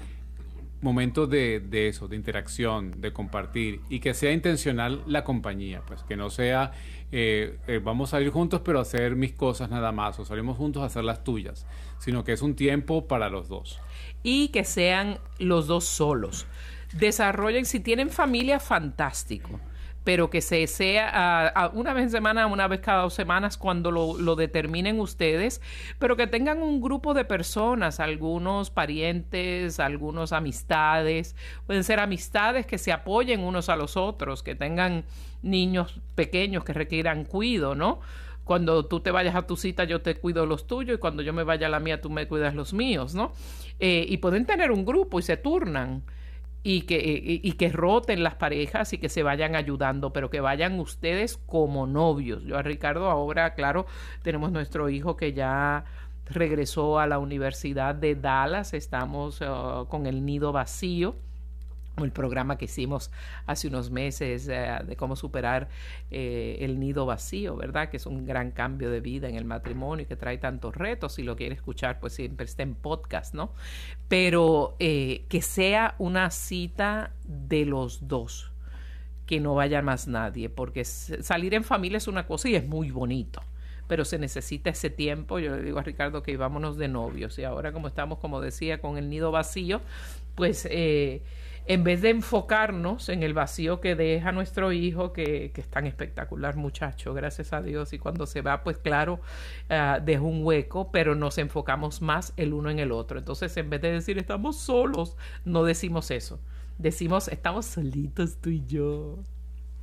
momento 0.81 1.27
de, 1.27 1.61
de, 1.61 1.89
eso, 1.89 2.09
de 2.09 2.17
interacción, 2.17 3.01
de 3.01 3.13
compartir 3.13 3.81
y 3.89 4.01
que 4.01 4.15
sea 4.15 4.33
intencional 4.33 5.03
la 5.07 5.23
compañía, 5.23 5.83
pues 5.87 6.03
que 6.03 6.17
no 6.17 6.29
sea 6.29 6.73
eh, 7.13 7.59
eh, 7.67 7.79
vamos 7.83 8.15
a 8.15 8.23
ir 8.23 8.31
juntos 8.31 8.63
pero 8.65 8.81
hacer 8.81 9.17
mis 9.17 9.33
cosas 9.33 9.69
nada 9.69 9.93
más 9.93 10.19
o 10.19 10.25
salimos 10.25 10.57
juntos 10.57 10.83
a 10.83 10.87
hacer 10.87 11.05
las 11.05 11.23
tuyas, 11.23 11.67
sino 11.99 12.25
que 12.25 12.33
es 12.33 12.43
un 12.43 12.57
tiempo 12.57 13.07
para 13.07 13.29
los 13.29 13.49
dos. 13.49 13.81
Y 14.23 14.49
que 14.49 14.65
sean 14.65 15.19
los 15.39 15.67
dos 15.67 15.85
solos 15.85 16.47
desarrollen, 16.93 17.65
si 17.65 17.81
tienen 17.81 18.11
familia, 18.11 18.61
fantástico 18.61 19.61
pero 20.05 20.31
que 20.31 20.41
se 20.41 20.67
sea 20.67 21.71
una 21.75 21.93
vez 21.93 22.05
en 22.05 22.11
semana, 22.11 22.47
una 22.47 22.69
vez 22.69 22.81
cada 22.81 23.03
dos 23.03 23.15
semanas 23.15 23.57
cuando 23.57 23.91
lo, 23.91 24.37
determinen 24.37 24.99
ustedes, 24.99 25.61
pero 25.99 26.17
que 26.17 26.27
tengan 26.27 26.63
un 26.63 26.81
grupo 26.81 27.15
de 27.15 27.25
personas, 27.25 28.01
algunos 28.01 28.71
parientes, 28.71 29.79
algunos 29.79 30.33
amistades, 30.33 31.37
pueden 31.67 31.85
ser 31.85 32.01
amistades 32.01 32.67
que 32.67 32.79
se 32.79 32.93
apoyen 32.93 33.41
unos 33.41 33.69
a 33.69 33.77
los 33.77 33.97
otros, 33.97 34.43
que 34.43 34.55
tengan 34.55 35.05
niños 35.43 36.01
pequeños 36.15 36.65
que 36.65 36.73
requieran 36.73 37.25
cuido, 37.25 37.75
¿no? 37.75 38.01
Cuando 38.45 38.87
tú 38.87 39.01
te 39.01 39.13
vayas 39.13 39.37
a 39.37 39.47
tu 39.47 39.57
cita, 39.57 39.85
yo 39.85 40.03
te 40.03 40.17
cuido 40.17 40.47
los 40.47 40.67
tuyos 40.67 40.97
y 40.97 40.99
cuando 40.99 41.23
yo 41.23 41.33
me 41.33 41.45
vaya 41.45 41.69
a 41.69 41.71
la 41.71 41.79
mía, 41.79 42.01
tú 42.01 42.11
me 42.11 42.27
cuidas 42.27 42.55
los 42.55 42.73
míos, 42.73 43.15
¿no? 43.15 43.33
Eh, 43.79 44.05
y 44.09 44.17
pueden 44.17 44.47
tener 44.47 44.73
un 44.73 44.85
grupo 44.85 45.21
y 45.21 45.23
se 45.23 45.37
turnan 45.37 46.03
y 46.65 46.83
que, 46.83 47.01
y, 47.43 47.53
que 47.53 47.69
roten 47.71 48.23
las 48.23 48.37
parejas 48.37 48.93
y 48.93 48.99
que 48.99 49.09
se 49.09 49.23
vayan 49.23 49.57
ayudando, 49.57 50.13
pero 50.13 50.31
que 50.31 50.41
vayan 50.41 50.79
ustedes 50.79 51.37
como 51.37 51.87
novios. 51.87 52.45
Yo 52.45 52.57
a 52.57 52.63
Ricardo 52.63 53.11
ahora, 53.11 53.55
claro, 53.55 53.87
tenemos 54.23 54.53
nuestro 54.53 54.89
hijo 54.89 55.17
que 55.17 55.33
ya 55.33 55.85
regresó 56.27 57.01
a 57.01 57.07
la 57.07 57.19
Universidad 57.19 57.97
de 57.97 58.15
Dallas, 58.15 58.75
estamos 58.75 59.41
uh, 59.41 59.87
con 59.89 60.07
el 60.07 60.25
nido 60.25 60.53
vacío 60.53 61.17
el 61.99 62.11
programa 62.11 62.57
que 62.57 62.65
hicimos 62.65 63.11
hace 63.47 63.69
unos 63.69 63.91
meses 63.91 64.49
eh, 64.49 64.79
de 64.87 64.97
cómo 64.97 65.15
superar 65.17 65.69
eh, 66.11 66.59
el 66.61 66.81
nido 66.81 67.07
vacío, 67.07 67.57
¿verdad? 67.57 67.91
Que 67.91 67.99
es 67.99 68.07
un 68.07 68.25
gran 68.25 68.51
cambio 68.51 68.91
de 68.91 69.01
vida 69.01 69.29
en 69.29 69.37
el 69.37 69.45
matrimonio 69.45 70.05
y 70.05 70.07
que 70.07 70.17
trae 70.17 70.39
tantos 70.39 70.75
retos. 70.75 71.15
Si 71.15 71.23
lo 71.23 71.37
quiere 71.37 71.55
escuchar, 71.55 72.01
pues 72.01 72.15
siempre 72.15 72.47
está 72.47 72.63
en 72.63 72.75
podcast, 72.75 73.35
¿no? 73.35 73.53
Pero 74.09 74.77
eh, 74.79 75.27
que 75.29 75.43
sea 75.43 75.95
una 75.99 76.31
cita 76.31 77.13
de 77.25 77.67
los 77.67 78.09
dos, 78.09 78.53
que 79.27 79.41
no 79.41 79.55
vaya 79.55 79.83
más 79.83 80.09
nadie, 80.09 80.49
porque 80.49 80.85
salir 80.85 81.55
en 81.55 81.65
familia 81.65 81.99
es 81.99 82.09
una 82.09 82.27
cosa 82.27 82.49
y 82.49 82.55
es 82.55 82.67
muy 82.67 82.91
bonito 82.91 83.43
pero 83.89 84.07
se 84.07 84.19
necesita 84.19 84.71
ese 84.71 84.89
tiempo. 84.89 85.39
Yo 85.39 85.55
le 85.55 85.63
digo 85.63 85.79
a 85.79 85.83
Ricardo 85.83 86.23
que 86.23 86.33
íbamos 86.33 86.79
de 86.79 86.89
novios 86.89 87.39
y 87.39 87.45
ahora 87.45 87.73
como 87.73 87.89
estamos, 87.89 88.21
como 88.21 88.41
decía, 88.41 88.81
con 88.81 88.97
el 88.97 89.11
nido 89.11 89.31
vacío, 89.33 89.83
pues 90.35 90.67
eh, 90.71 91.21
en 91.67 91.85
vez 91.85 92.03
de 92.03 92.11
enfocarnos 92.11 93.09
en 93.09 93.23
el 93.23 93.35
vacío 93.35 93.81
que 93.81 93.95
deja 93.95 94.33
nuestro 94.33 94.73
hijo, 94.73 95.13
que, 95.13 95.53
es 95.55 95.69
tan 95.69 95.87
espectacular 95.87 96.57
muchacho, 96.57 97.15
gracias 97.15 97.53
a 97.53 97.63
Dios, 97.63 97.93
y 97.93 97.99
cuando 97.99 98.27
se 98.27 98.43
va, 98.43 98.65
pues 98.65 98.79
claro, 98.79 99.21
uh, 99.71 100.03
deja 100.05 100.23
un 100.23 100.45
hueco, 100.45 100.91
pero 100.91 101.15
nos 101.15 101.39
enfocamos 101.39 102.03
más 102.03 102.33
el 102.37 102.53
uno 102.53 102.71
en 102.71 102.79
el 102.79 102.91
otro. 102.91 103.19
Entonces, 103.19 103.57
en 103.57 103.71
vez 103.71 103.81
de 103.81 103.93
decir 103.93 104.19
estamos 104.19 104.59
solos, 104.59 105.17
no 105.45 105.65
decimos 105.65 106.11
eso. 106.11 106.41
Decimos 106.79 107.29
estamos 107.29 107.67
solitos 107.67 108.39
tú 108.41 108.51
y 108.51 108.65
yo. 108.67 109.19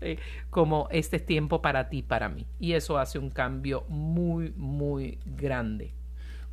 Eh, 0.02 0.18
como 0.50 0.88
este 0.92 1.18
es 1.18 1.26
tiempo 1.26 1.62
para 1.62 1.90
ti, 1.90 2.02
para 2.04 2.30
mí. 2.30 2.46
Y 2.60 2.74
eso 2.74 2.98
hace 2.98 3.20
un 3.20 3.30
cambio 3.30 3.86
muy, 3.90 4.54
muy 4.56 5.20
grande. 5.26 5.94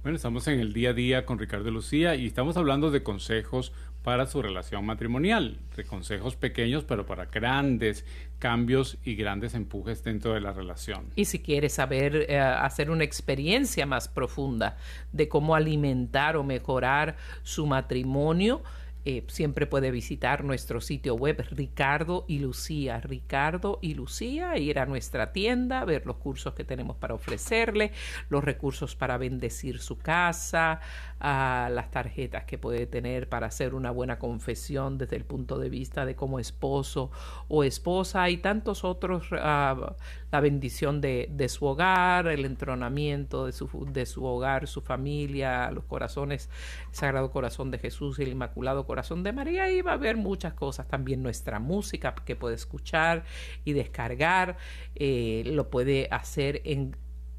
Bueno, 0.07 0.17
estamos 0.17 0.47
en 0.47 0.61
el 0.61 0.73
día 0.73 0.91
a 0.91 0.93
día 0.93 1.27
con 1.27 1.37
Ricardo 1.37 1.69
Lucía 1.73 2.15
y 2.15 2.27
estamos 2.27 2.57
hablando 2.57 2.93
de 2.93 3.03
consejos 3.03 3.73
para 4.07 4.27
su 4.27 4.41
relación 4.41 4.87
matrimonial, 4.87 5.59
de 5.75 5.83
consejos 5.83 6.37
pequeños, 6.37 6.85
pero 6.85 7.05
para 7.07 7.25
grandes 7.25 8.05
cambios 8.39 8.99
y 9.03 9.17
grandes 9.17 9.53
empujes 9.55 10.05
dentro 10.05 10.33
de 10.33 10.41
la 10.41 10.53
relación. 10.53 11.11
Y 11.17 11.25
si 11.25 11.41
quiere 11.41 11.69
saber 11.69 12.27
eh, 12.29 12.39
hacer 12.39 12.93
una 12.93 13.03
experiencia 13.03 13.85
más 13.85 14.07
profunda 14.07 14.77
de 15.11 15.29
cómo 15.29 15.57
alimentar 15.57 16.37
o 16.37 16.45
mejorar 16.45 17.17
su 17.43 17.67
matrimonio, 17.67 18.63
eh, 19.09 19.23
siempre 19.29 19.67
puede 19.67 19.93
visitar 19.93 20.43
nuestro 20.43 20.81
sitio 20.81 21.15
web 21.15 21.45
Ricardo 21.53 22.25
y 22.27 22.41
Lucía, 22.41 23.01
Ricardo 23.01 23.79
y 23.81 23.95
Lucía, 23.95 24.59
ir 24.59 24.81
a 24.81 24.87
nuestra 24.87 25.33
tienda, 25.33 25.85
ver 25.85 26.07
los 26.07 26.17
cursos 26.17 26.55
que 26.55 26.65
tenemos 26.65 26.97
para 26.97 27.15
ofrecerle, 27.15 27.93
los 28.31 28.43
recursos 28.43 28.97
para 28.97 29.17
bendecir 29.17 29.79
su 29.79 29.97
casa, 29.97 30.81
a 31.21 31.71
las 31.73 31.91
tarjetas 31.91 32.45
que 32.45 32.59
puede 32.59 32.87
tener 32.87 33.29
para 33.29 33.47
hacer 33.47 33.75
una 33.75 33.91
buena 33.91 34.19
confesión 34.19 34.99
desde 34.99 35.17
el 35.17 35.25
punto 35.25 35.59
de 35.59 35.71
vista 35.71 36.05
de 36.05 36.15
como 36.15 36.39
esposo 36.39 37.11
o 37.49 37.65
esposa. 37.65 38.29
Y 38.29 38.37
tantos 38.39 38.85
otros, 38.85 39.31
uh, 39.33 39.35
la 39.37 40.41
bendición 40.41 41.01
de, 41.01 41.29
de, 41.31 41.49
su 41.49 41.65
hogar, 41.65 42.27
el 42.27 42.45
entronamiento 42.45 43.47
de 43.47 43.53
su, 43.53 43.69
de 43.91 44.07
su 44.07 44.25
hogar, 44.25 44.67
su 44.67 44.83
familia, 44.83 45.71
los 45.71 45.85
corazones, 45.85 46.51
Sagrado 46.91 47.31
Corazón 47.31 47.71
de 47.71 47.79
Jesús 47.79 48.19
y 48.19 48.23
el 48.23 48.29
Inmaculado 48.31 48.87
Corazón 48.87 49.23
de 49.23 49.33
María. 49.33 49.71
Y 49.71 49.83
va 49.83 49.93
a 49.93 49.95
haber 49.95 50.17
muchas 50.17 50.55
cosas, 50.55 50.87
también 50.89 51.23
nuestra 51.23 51.59
música 51.61 52.15
que 52.15 52.37
puede 52.37 52.55
escuchar 52.57 53.25
y 53.65 53.73
descargar, 53.73 54.57
eh, 54.95 55.43
lo 55.47 55.71
puede 55.71 56.09
hacer 56.11 56.61
en 56.65 56.97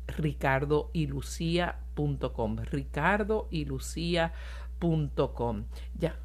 ricardo 0.08 0.90
y 0.94 1.08
Lucía 1.08 1.80
ricardo 2.72 3.48
y 3.52 3.66
lucía.com. 3.66 4.34
Ya. 5.98 6.16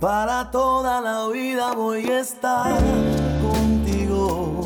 Para 0.00 0.48
toda 0.52 1.00
la 1.00 1.26
vida 1.26 1.72
voy 1.72 2.08
a 2.08 2.20
estar 2.20 2.78
contigo. 3.42 4.62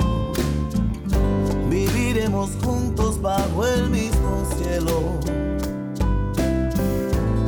vivimos 1.71 2.51
juntos 2.62 3.18
bajo 3.23 3.66
el 3.66 3.88
mismo 3.88 4.47
cielo. 4.59 5.18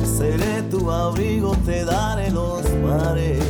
Seré 0.03 0.63
tu 0.63 0.89
abrigo, 0.89 1.55
te 1.63 1.85
daré 1.85 2.31
los 2.31 2.63
mares 2.83 3.43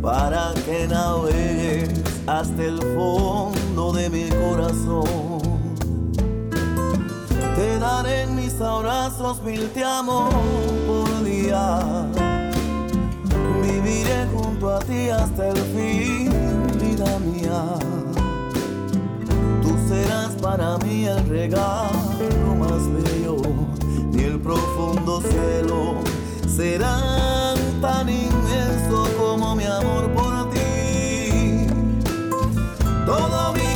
para 0.00 0.54
que 0.64 0.86
navegues 0.86 2.00
hasta 2.28 2.62
el 2.62 2.80
fondo 2.94 3.92
de 3.92 4.10
mi 4.10 4.28
corazón. 4.28 5.50
Te 7.56 7.80
daré 7.80 8.22
en 8.22 8.36
mis 8.36 8.60
abrazos 8.60 9.42
mil 9.42 9.68
te 9.70 9.82
amo 9.82 10.28
por 10.86 11.24
día. 11.24 12.29
Viviré 13.82 14.26
junto 14.34 14.74
a 14.74 14.78
ti 14.80 15.08
hasta 15.08 15.48
el 15.48 15.56
fin, 15.56 16.30
vida 16.78 17.18
mía. 17.20 17.64
Tú 19.62 19.74
serás 19.88 20.32
para 20.42 20.76
mí 20.78 21.06
el 21.06 21.26
regalo 21.26 22.54
más 22.58 22.82
bello, 22.92 23.36
ni 24.12 24.24
el 24.24 24.38
profundo 24.38 25.22
cielo 25.22 25.94
serán 26.46 27.56
tan 27.80 28.08
inmenso 28.10 29.08
como 29.18 29.56
mi 29.56 29.64
amor 29.64 30.10
por 30.12 30.50
ti. 30.50 31.66
Todo 33.06 33.52
mi 33.54 33.69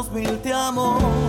abrazos 0.00 0.12
mil 0.12 1.19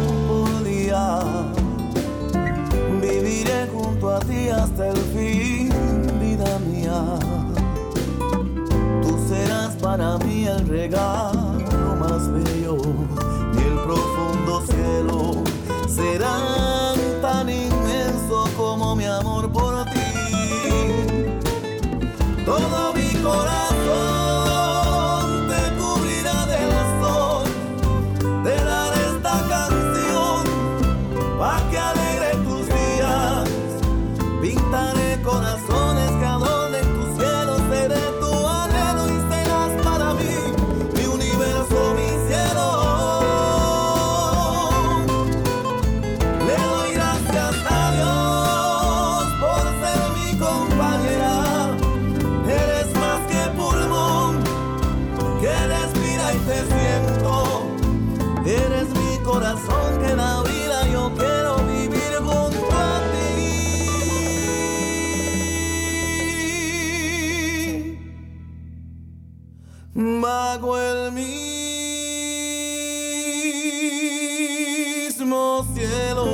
mismo 75.61 75.75
cielo. 75.75 76.25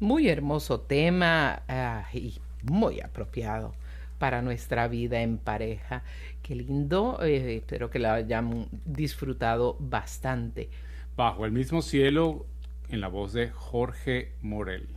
Muy 0.00 0.28
hermoso 0.28 0.80
tema 0.80 1.62
ah, 1.68 2.04
y 2.12 2.34
muy 2.62 3.00
apropiado 3.00 3.74
para 4.18 4.42
nuestra 4.42 4.88
vida 4.88 5.22
en 5.22 5.38
pareja. 5.38 6.02
Qué 6.42 6.54
lindo, 6.54 7.18
eh, 7.22 7.56
espero 7.56 7.90
que 7.90 7.98
la 7.98 8.14
hayan 8.14 8.66
disfrutado 8.84 9.76
bastante. 9.78 10.68
Bajo 11.16 11.44
el 11.44 11.52
mismo 11.52 11.82
cielo, 11.82 12.46
en 12.88 13.00
la 13.00 13.08
voz 13.08 13.32
de 13.32 13.50
Jorge 13.50 14.32
Morel. 14.42 14.88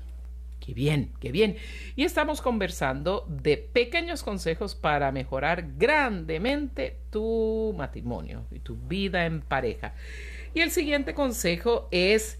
Qué 0.66 0.74
bien, 0.74 1.12
qué 1.20 1.32
bien. 1.32 1.58
Y 1.96 2.06
estamos 2.06 2.42
conversando 2.42 3.28
de 3.30 3.56
pequeños 3.58 4.24
consejos 4.24 4.74
para 4.74 5.12
mejorar 5.12 5.74
grandemente 5.78 6.98
tu 7.12 7.76
matrimonio 7.78 8.48
y 8.50 8.58
tu 8.62 8.76
vida 8.76 9.28
en 9.28 9.42
pareja. 9.42 9.94
Y 10.56 10.62
el 10.62 10.72
siguiente 10.72 11.14
consejo 11.14 11.88
es 11.92 12.40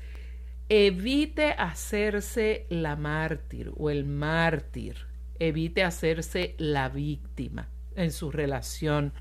evite 0.70 1.52
hacerse 1.52 2.66
la 2.70 2.96
mártir 2.96 3.72
o 3.78 3.92
el 3.92 4.06
mártir. 4.06 5.06
Evite 5.38 5.84
hacerse 5.84 6.56
la 6.58 6.90
víctima 6.90 7.70
en 7.96 8.12
su 8.12 8.32
relación 8.32 9.14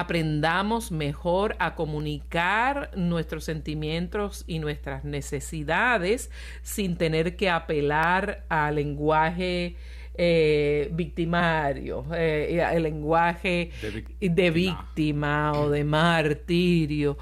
aprendamos 0.00 0.90
mejor 0.90 1.54
a 1.58 1.74
comunicar 1.74 2.90
nuestros 2.96 3.44
sentimientos 3.44 4.44
y 4.46 4.58
nuestras 4.58 5.04
necesidades 5.04 6.30
sin 6.62 6.96
tener 6.96 7.36
que 7.36 7.48
apelar 7.50 8.44
al 8.48 8.74
lenguaje 8.76 9.76
eh, 10.14 10.88
victimario, 10.92 12.04
eh, 12.14 12.62
al 12.62 12.82
lenguaje 12.82 13.70
De 13.80 13.90
vic- 13.90 14.16
de 14.34 14.50
víctima 14.50 15.52
o 15.52 15.70
de 15.70 15.84
martirio. 15.84 17.16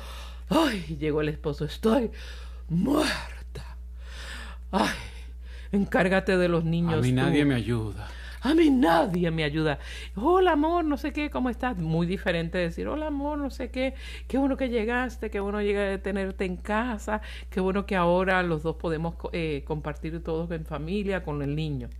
Ay, 0.48 0.96
llegó 0.98 1.20
el 1.20 1.28
esposo, 1.28 1.64
estoy 1.64 2.10
muerta. 2.68 3.76
Ay, 4.72 4.88
encárgate 5.72 6.36
de 6.36 6.48
los 6.48 6.64
niños. 6.64 6.94
A 6.94 6.96
mí 7.02 7.10
tú. 7.10 7.14
nadie 7.16 7.44
me 7.44 7.54
ayuda. 7.54 8.08
A 8.48 8.54
mí 8.54 8.70
nadie 8.70 9.30
me 9.30 9.44
ayuda. 9.44 9.78
Hola 10.16 10.52
amor, 10.52 10.82
no 10.82 10.96
sé 10.96 11.12
qué, 11.12 11.28
¿cómo 11.28 11.50
estás? 11.50 11.76
Muy 11.76 12.06
diferente 12.06 12.56
de 12.56 12.64
decir, 12.64 12.88
hola 12.88 13.08
amor, 13.08 13.36
no 13.36 13.50
sé 13.50 13.70
qué, 13.70 13.92
qué 14.26 14.38
bueno 14.38 14.56
que 14.56 14.70
llegaste, 14.70 15.28
qué 15.28 15.38
bueno 15.38 15.60
llegar 15.60 15.92
a 15.92 15.98
tenerte 15.98 16.46
en 16.46 16.56
casa, 16.56 17.20
qué 17.50 17.60
bueno 17.60 17.84
que 17.84 17.94
ahora 17.94 18.42
los 18.42 18.62
dos 18.62 18.76
podemos 18.76 19.16
eh, 19.34 19.64
compartir 19.66 20.22
todos 20.22 20.50
en 20.50 20.64
familia 20.64 21.22
con 21.22 21.42
el 21.42 21.54
niño. 21.54 21.90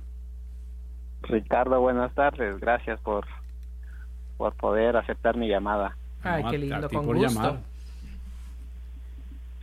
Ricardo, 1.23 1.79
buenas 1.81 2.13
tardes. 2.13 2.59
Gracias 2.59 2.99
por, 3.01 3.25
por 4.37 4.53
poder 4.53 4.95
aceptar 4.97 5.35
mi 5.35 5.47
llamada. 5.47 5.95
Ay, 6.23 6.43
No, 6.43 6.49
qué 6.51 6.57
lindo, 6.57 6.89
con 6.89 7.05
gusto. 7.05 7.21
llamar. 7.21 7.59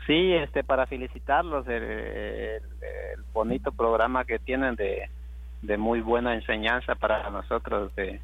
Sí, 0.07 0.32
este, 0.34 0.62
para 0.64 0.86
felicitarlos, 0.86 1.66
el, 1.66 1.82
el- 1.82 2.62
el 3.14 3.22
bonito 3.32 3.72
programa 3.72 4.24
que 4.24 4.38
tienen 4.38 4.74
de, 4.76 5.09
de 5.62 5.76
muy 5.78 6.00
buena 6.00 6.34
enseñanza 6.34 6.94
para 6.94 7.30
nosotros 7.30 7.94
de 7.96 8.20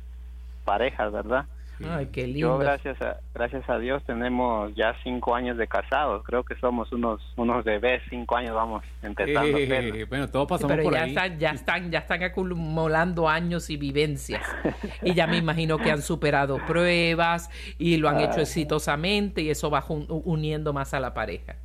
parejas, 0.64 1.10
¿verdad? 1.12 1.46
Ay, 1.88 2.06
qué 2.12 2.26
lindo. 2.26 2.40
Yo, 2.40 2.58
gracias 2.58 3.00
a, 3.00 3.16
gracias 3.34 3.68
a 3.70 3.78
Dios, 3.78 4.02
tenemos 4.04 4.74
ya 4.74 4.94
cinco 5.02 5.34
años 5.34 5.56
de 5.56 5.66
casados. 5.66 6.22
Creo 6.24 6.44
que 6.44 6.54
somos 6.56 6.92
unos 6.92 7.20
unos 7.36 7.64
bebés, 7.64 8.02
cinco 8.10 8.36
años 8.36 8.54
vamos 8.54 8.84
empezando. 9.02 9.56
Eh, 9.58 10.04
bueno, 10.08 10.28
todos 10.28 10.46
Sí, 10.46 10.50
pasamos 10.50 10.72
pero 10.76 10.82
por 10.84 10.92
ya 10.94 11.02
ahí. 11.04 11.08
están, 11.10 11.38
ya 11.38 11.50
están, 11.52 11.90
ya 11.90 11.98
están 12.00 12.22
acumulando 12.22 13.28
años 13.28 13.70
y 13.70 13.76
vivencias. 13.76 14.44
Y 15.02 15.14
ya 15.14 15.26
me 15.26 15.38
imagino 15.38 15.78
que 15.78 15.90
han 15.90 16.02
superado 16.02 16.58
pruebas 16.66 17.48
y 17.78 17.96
lo 17.96 18.08
han 18.08 18.20
hecho 18.20 18.40
exitosamente 18.40 19.40
y 19.40 19.48
eso 19.50 19.70
va 19.70 19.80
jun- 19.80 20.06
uniendo 20.24 20.72
más 20.74 20.92
a 20.92 21.00
la 21.00 21.14
pareja. 21.14 21.56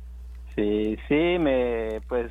Sí, 0.54 0.96
sí, 1.08 1.36
me, 1.38 2.00
pues, 2.08 2.30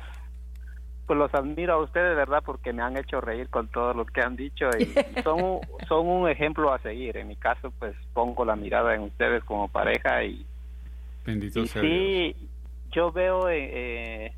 pues 1.06 1.18
los 1.18 1.32
admiro 1.34 1.74
a 1.74 1.82
ustedes, 1.82 2.16
¿verdad? 2.16 2.42
Porque 2.44 2.72
me 2.72 2.82
han 2.82 2.96
hecho 2.96 3.20
reír 3.20 3.48
con 3.48 3.68
todo 3.68 3.94
lo 3.94 4.04
que 4.06 4.20
han 4.20 4.34
dicho 4.36 4.68
y 4.78 4.92
son, 5.22 5.40
un- 5.42 5.60
son 5.88 6.06
un 6.06 6.28
ejemplo 6.28 6.72
a 6.72 6.78
seguir. 6.80 7.16
En 7.16 7.28
mi 7.28 7.36
caso, 7.36 7.72
pues 7.78 7.94
pongo 8.12 8.44
la 8.44 8.56
mirada 8.56 8.94
en 8.94 9.02
ustedes 9.02 9.44
como 9.44 9.68
pareja 9.68 10.24
y, 10.24 10.44
Bendito 11.24 11.60
y 11.60 11.66
sea 11.68 11.82
Dios. 11.82 11.92
sí, 11.92 12.36
yo 12.92 13.12
veo, 13.12 13.48
eh, 13.48 13.70
eh, 14.26 14.32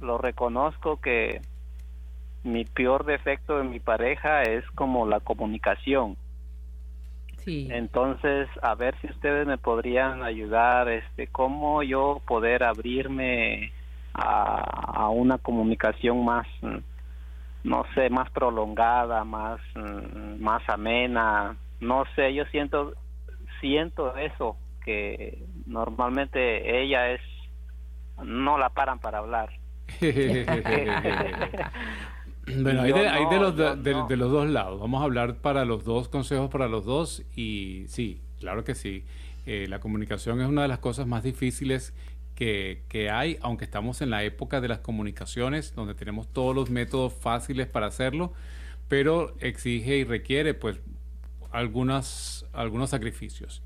lo 0.00 0.18
reconozco 0.18 1.00
que 1.00 1.40
mi 2.44 2.64
peor 2.64 3.04
defecto 3.04 3.60
en 3.60 3.70
mi 3.70 3.80
pareja 3.80 4.42
es 4.42 4.64
como 4.74 5.06
la 5.06 5.20
comunicación. 5.20 6.16
Sí. 7.38 7.68
Entonces, 7.70 8.48
a 8.62 8.74
ver 8.74 8.94
si 9.00 9.08
ustedes 9.08 9.46
me 9.46 9.58
podrían 9.58 10.22
ayudar, 10.22 10.88
este, 10.88 11.26
cómo 11.28 11.82
yo 11.82 12.20
poder 12.26 12.64
abrirme 12.64 13.72
a, 14.16 15.02
a 15.04 15.08
una 15.10 15.38
comunicación 15.38 16.24
más, 16.24 16.46
mm, 16.62 16.78
no 17.64 17.84
sé, 17.94 18.10
más 18.10 18.30
prolongada, 18.30 19.24
más, 19.24 19.60
mm, 19.74 20.42
más 20.42 20.62
amena, 20.68 21.56
no 21.80 22.04
sé, 22.14 22.34
yo 22.34 22.44
siento, 22.46 22.94
siento 23.60 24.16
eso 24.16 24.56
que 24.84 25.44
normalmente 25.66 26.82
ella 26.82 27.10
es, 27.10 27.20
no 28.22 28.56
la 28.56 28.70
paran 28.70 28.98
para 28.98 29.18
hablar. 29.18 29.50
Bueno, 32.46 32.82
hay 32.82 32.92
de, 32.92 33.08
hay 33.08 33.24
de 33.26 33.36
no, 33.36 33.50
los, 33.50 34.08
de 34.08 34.16
los 34.16 34.30
dos 34.30 34.48
lados. 34.48 34.78
Vamos 34.78 35.00
a 35.00 35.04
hablar 35.04 35.38
para 35.38 35.64
los 35.64 35.84
dos, 35.84 36.08
consejos 36.08 36.48
para 36.48 36.68
los 36.68 36.84
dos. 36.84 37.24
Y 37.34 37.86
sí, 37.88 38.20
claro 38.38 38.62
que 38.62 38.76
sí. 38.76 39.04
Eh, 39.46 39.66
la 39.68 39.80
comunicación 39.80 40.40
es 40.40 40.46
una 40.46 40.62
de 40.62 40.68
las 40.68 40.78
cosas 40.78 41.08
más 41.08 41.24
difíciles 41.24 41.92
que, 42.36 42.82
que 42.88 43.10
hay, 43.10 43.38
aunque 43.42 43.64
estamos 43.64 44.00
en 44.02 44.10
la 44.10 44.22
época 44.22 44.60
de 44.60 44.68
las 44.68 44.78
comunicaciones, 44.78 45.74
donde 45.74 45.94
tenemos 45.94 46.28
todos 46.28 46.54
los 46.54 46.70
métodos 46.70 47.12
fáciles 47.14 47.66
para 47.66 47.86
hacerlo, 47.86 48.32
pero 48.88 49.34
exige 49.40 49.96
y 49.96 50.04
requiere 50.04 50.54
pues 50.54 50.78
algunas, 51.50 52.44
algunos 52.52 52.90
sacrificios. 52.90 53.62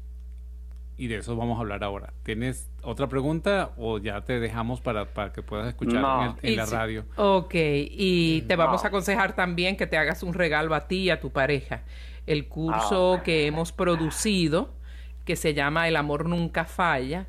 Y 0.96 1.06
de 1.06 1.16
eso 1.16 1.34
vamos 1.34 1.56
a 1.56 1.60
hablar 1.62 1.82
ahora. 1.82 2.12
¿Tienes 2.24 2.68
otra 2.82 3.08
pregunta 3.08 3.72
o 3.78 3.98
ya 3.98 4.20
te 4.20 4.38
dejamos 4.38 4.82
para, 4.82 5.06
para 5.06 5.32
que 5.32 5.42
puedas 5.42 5.66
escuchar 5.68 6.00
No. 6.02 6.22
en, 6.24 6.28
el- 6.30 6.36
en 6.42 6.52
Y 6.52 6.56
la 6.56 6.66
si- 6.66 6.74
radio? 6.74 7.04
Ok, 7.16 7.54
y 7.54 8.42
te 8.42 8.54
vamos 8.54 8.84
a 8.84 8.88
aconsejar 8.88 9.34
también 9.34 9.76
que 9.76 9.86
te 9.86 9.96
hagas 9.96 10.22
un 10.22 10.34
regalo 10.34 10.74
a 10.74 10.86
ti 10.88 10.96
y 11.04 11.10
a 11.10 11.18
tu 11.18 11.30
pareja. 11.30 11.82
El 12.26 12.48
curso 12.48 13.14
Ah. 13.14 13.22
que 13.22 13.46
hemos 13.46 13.72
producido, 13.72 14.74
que 15.24 15.36
se 15.36 15.54
llama 15.54 15.88
El 15.88 15.96
amor 15.96 16.28
nunca 16.28 16.66
falla, 16.66 17.26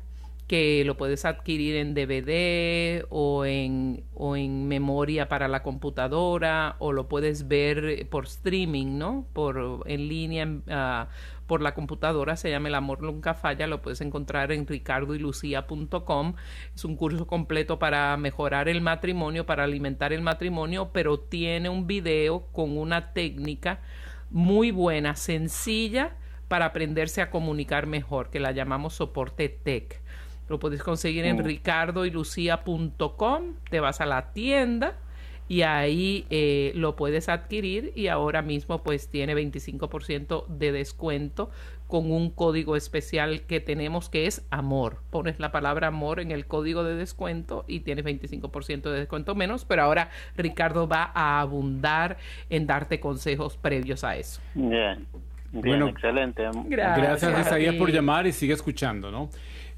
que 0.52 0.84
lo 0.84 0.98
puedes 0.98 1.24
adquirir 1.24 1.76
en 1.76 1.94
DVD 1.94 3.06
o 3.08 3.46
en, 3.46 4.04
o 4.12 4.36
en 4.36 4.68
memoria 4.68 5.26
para 5.26 5.48
la 5.48 5.62
computadora 5.62 6.76
o 6.78 6.92
lo 6.92 7.08
puedes 7.08 7.48
ver 7.48 8.06
por 8.10 8.26
streaming, 8.26 8.98
¿no? 8.98 9.26
Por, 9.32 9.82
en 9.86 10.08
línea 10.08 10.46
ah, 10.68 11.08
por 11.46 11.62
la 11.62 11.72
computadora, 11.72 12.36
se 12.36 12.50
llama 12.50 12.68
El 12.68 12.74
amor 12.74 13.00
nunca 13.00 13.32
falla, 13.32 13.66
lo 13.66 13.80
puedes 13.80 14.02
encontrar 14.02 14.52
en 14.52 14.66
ricardoylucia.com. 14.66 16.34
Es 16.74 16.84
un 16.84 16.96
curso 16.96 17.26
completo 17.26 17.78
para 17.78 18.14
mejorar 18.18 18.68
el 18.68 18.82
matrimonio, 18.82 19.46
para 19.46 19.64
alimentar 19.64 20.12
el 20.12 20.20
matrimonio, 20.20 20.90
pero 20.92 21.18
tiene 21.18 21.70
un 21.70 21.86
video 21.86 22.48
con 22.52 22.76
una 22.76 23.14
técnica 23.14 23.80
muy 24.28 24.70
buena, 24.70 25.16
sencilla, 25.16 26.18
para 26.48 26.66
aprenderse 26.66 27.22
a 27.22 27.30
comunicar 27.30 27.86
mejor, 27.86 28.28
que 28.28 28.38
la 28.38 28.52
llamamos 28.52 28.92
soporte 28.92 29.48
tech. 29.48 30.01
Lo 30.48 30.58
puedes 30.58 30.82
conseguir 30.82 31.24
en 31.24 31.40
Oh. 31.40 31.42
ricardoylucia.com, 31.42 33.54
te 33.70 33.80
vas 33.80 34.00
a 34.00 34.06
la 34.06 34.32
tienda 34.32 34.94
y 35.48 35.62
ahí 35.62 36.26
eh, 36.30 36.72
lo 36.74 36.96
puedes 36.96 37.28
adquirir 37.28 37.92
y 37.94 38.08
ahora 38.08 38.42
mismo 38.42 38.82
pues 38.82 39.08
tiene 39.08 39.34
25% 39.34 40.46
de 40.46 40.72
descuento 40.72 41.50
con 41.88 42.10
un 42.10 42.30
código 42.30 42.74
especial 42.74 43.42
que 43.42 43.60
tenemos 43.60 44.08
que 44.08 44.26
es 44.26 44.46
amor. 44.50 44.98
Pones 45.10 45.38
la 45.40 45.52
palabra 45.52 45.88
amor 45.88 46.20
en 46.20 46.30
el 46.30 46.46
código 46.46 46.84
de 46.84 46.94
descuento 46.94 47.64
y 47.68 47.80
tienes 47.80 48.04
25% 48.06 48.90
de 48.90 48.98
descuento 49.00 49.34
menos, 49.34 49.66
pero 49.66 49.82
ahora 49.82 50.08
Ricardo 50.36 50.88
va 50.88 51.10
a 51.14 51.40
abundar 51.40 52.16
en 52.48 52.66
darte 52.66 52.98
consejos 52.98 53.58
previos 53.58 54.04
a 54.04 54.16
eso. 54.16 54.40
Bien, 54.54 55.06
bien, 55.50 55.52
Bueno, 55.52 55.88
excelente. 55.88 56.44
Gracias. 56.64 56.98
Gracias, 56.98 57.34
a 57.34 57.40
Isaías, 57.42 57.72
ti. 57.74 57.78
por 57.78 57.90
llamar 57.90 58.26
y 58.26 58.32
sigue 58.32 58.54
escuchando, 58.54 59.10
¿no? 59.10 59.28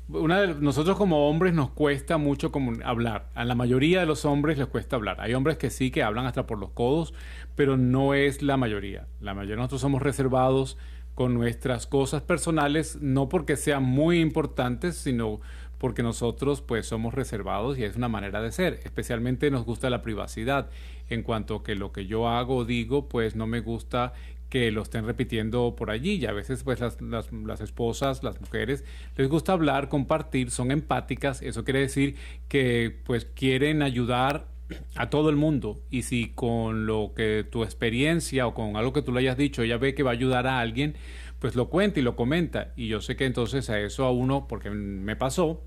Una 0.08 0.40
de- 0.40 0.54
nosotros 0.60 0.98
como 0.98 1.28
hombres 1.30 1.54
nos 1.54 1.70
cuesta 1.70 2.18
mucho 2.18 2.52
hablar. 2.84 3.30
A 3.34 3.44
la 3.44 3.54
mayoría 3.54 4.00
de 4.00 4.06
los 4.06 4.24
hombres 4.26 4.58
les 4.58 4.66
cuesta 4.66 4.96
hablar. 4.96 5.16
Hay 5.20 5.32
hombres 5.32 5.56
que 5.56 5.70
sí 5.70 5.90
que 5.90 6.02
hablan 6.02 6.26
hasta 6.26 6.46
por 6.46 6.58
los 6.58 6.70
codos, 6.70 7.14
pero 7.54 7.76
no 7.78 8.12
es 8.12 8.42
la 8.42 8.56
mayoría. 8.58 9.06
La 9.20 9.32
mayoría 9.32 9.54
de 9.54 9.58
nosotros 9.58 9.80
somos 9.80 10.02
reservados 10.02 10.76
con 11.14 11.32
nuestras 11.32 11.86
cosas 11.86 12.22
personales, 12.22 12.98
no 13.00 13.28
porque 13.30 13.56
sean 13.56 13.84
muy 13.84 14.20
importantes, 14.20 14.96
sino 14.96 15.40
porque 15.78 16.02
nosotros 16.02 16.60
pues 16.60 16.86
somos 16.86 17.14
reservados 17.14 17.78
y 17.78 17.84
es 17.84 17.96
una 17.96 18.08
manera 18.08 18.42
de 18.42 18.52
ser. 18.52 18.80
Especialmente 18.84 19.50
nos 19.50 19.64
gusta 19.64 19.88
la 19.88 20.02
privacidad. 20.02 20.68
En 21.08 21.22
cuanto 21.22 21.62
que 21.62 21.76
lo 21.76 21.92
que 21.92 22.06
yo 22.06 22.28
hago 22.28 22.56
o 22.58 22.64
digo, 22.66 23.08
pues 23.08 23.36
no 23.36 23.46
me 23.46 23.60
gusta 23.60 24.12
que 24.54 24.70
lo 24.70 24.82
estén 24.82 25.04
repitiendo 25.04 25.74
por 25.74 25.90
allí 25.90 26.12
y 26.12 26.26
a 26.26 26.32
veces 26.32 26.62
pues 26.62 26.78
las, 26.78 27.02
las, 27.02 27.60
esposas, 27.60 28.22
las 28.22 28.40
mujeres 28.40 28.84
les 29.16 29.28
gusta 29.28 29.52
hablar, 29.52 29.88
compartir, 29.88 30.52
son 30.52 30.70
empáticas, 30.70 31.42
eso 31.42 31.64
quiere 31.64 31.80
decir 31.80 32.14
que 32.46 32.96
pues 33.02 33.24
quieren 33.24 33.82
ayudar 33.82 34.46
a 34.94 35.10
todo 35.10 35.28
el 35.28 35.34
mundo. 35.34 35.80
Y 35.90 36.02
si 36.02 36.28
con 36.28 36.86
lo 36.86 37.14
que 37.16 37.44
tu 37.50 37.64
experiencia 37.64 38.46
o 38.46 38.54
con 38.54 38.76
algo 38.76 38.92
que 38.92 39.02
tú 39.02 39.10
le 39.10 39.18
hayas 39.18 39.36
dicho 39.36 39.64
ella 39.64 39.76
ve 39.76 39.92
que 39.92 40.04
va 40.04 40.10
a 40.10 40.12
ayudar 40.12 40.46
a 40.46 40.60
alguien 40.60 40.94
pues 41.40 41.56
lo 41.56 41.68
cuenta 41.68 41.98
y 41.98 42.04
lo 42.04 42.14
comenta. 42.14 42.74
Y 42.76 42.86
yo 42.86 43.00
sé 43.00 43.16
que 43.16 43.26
entonces 43.26 43.68
a 43.70 43.80
eso 43.80 44.04
a 44.04 44.12
uno 44.12 44.46
porque 44.46 44.70
me 44.70 45.16
pasó 45.16 45.64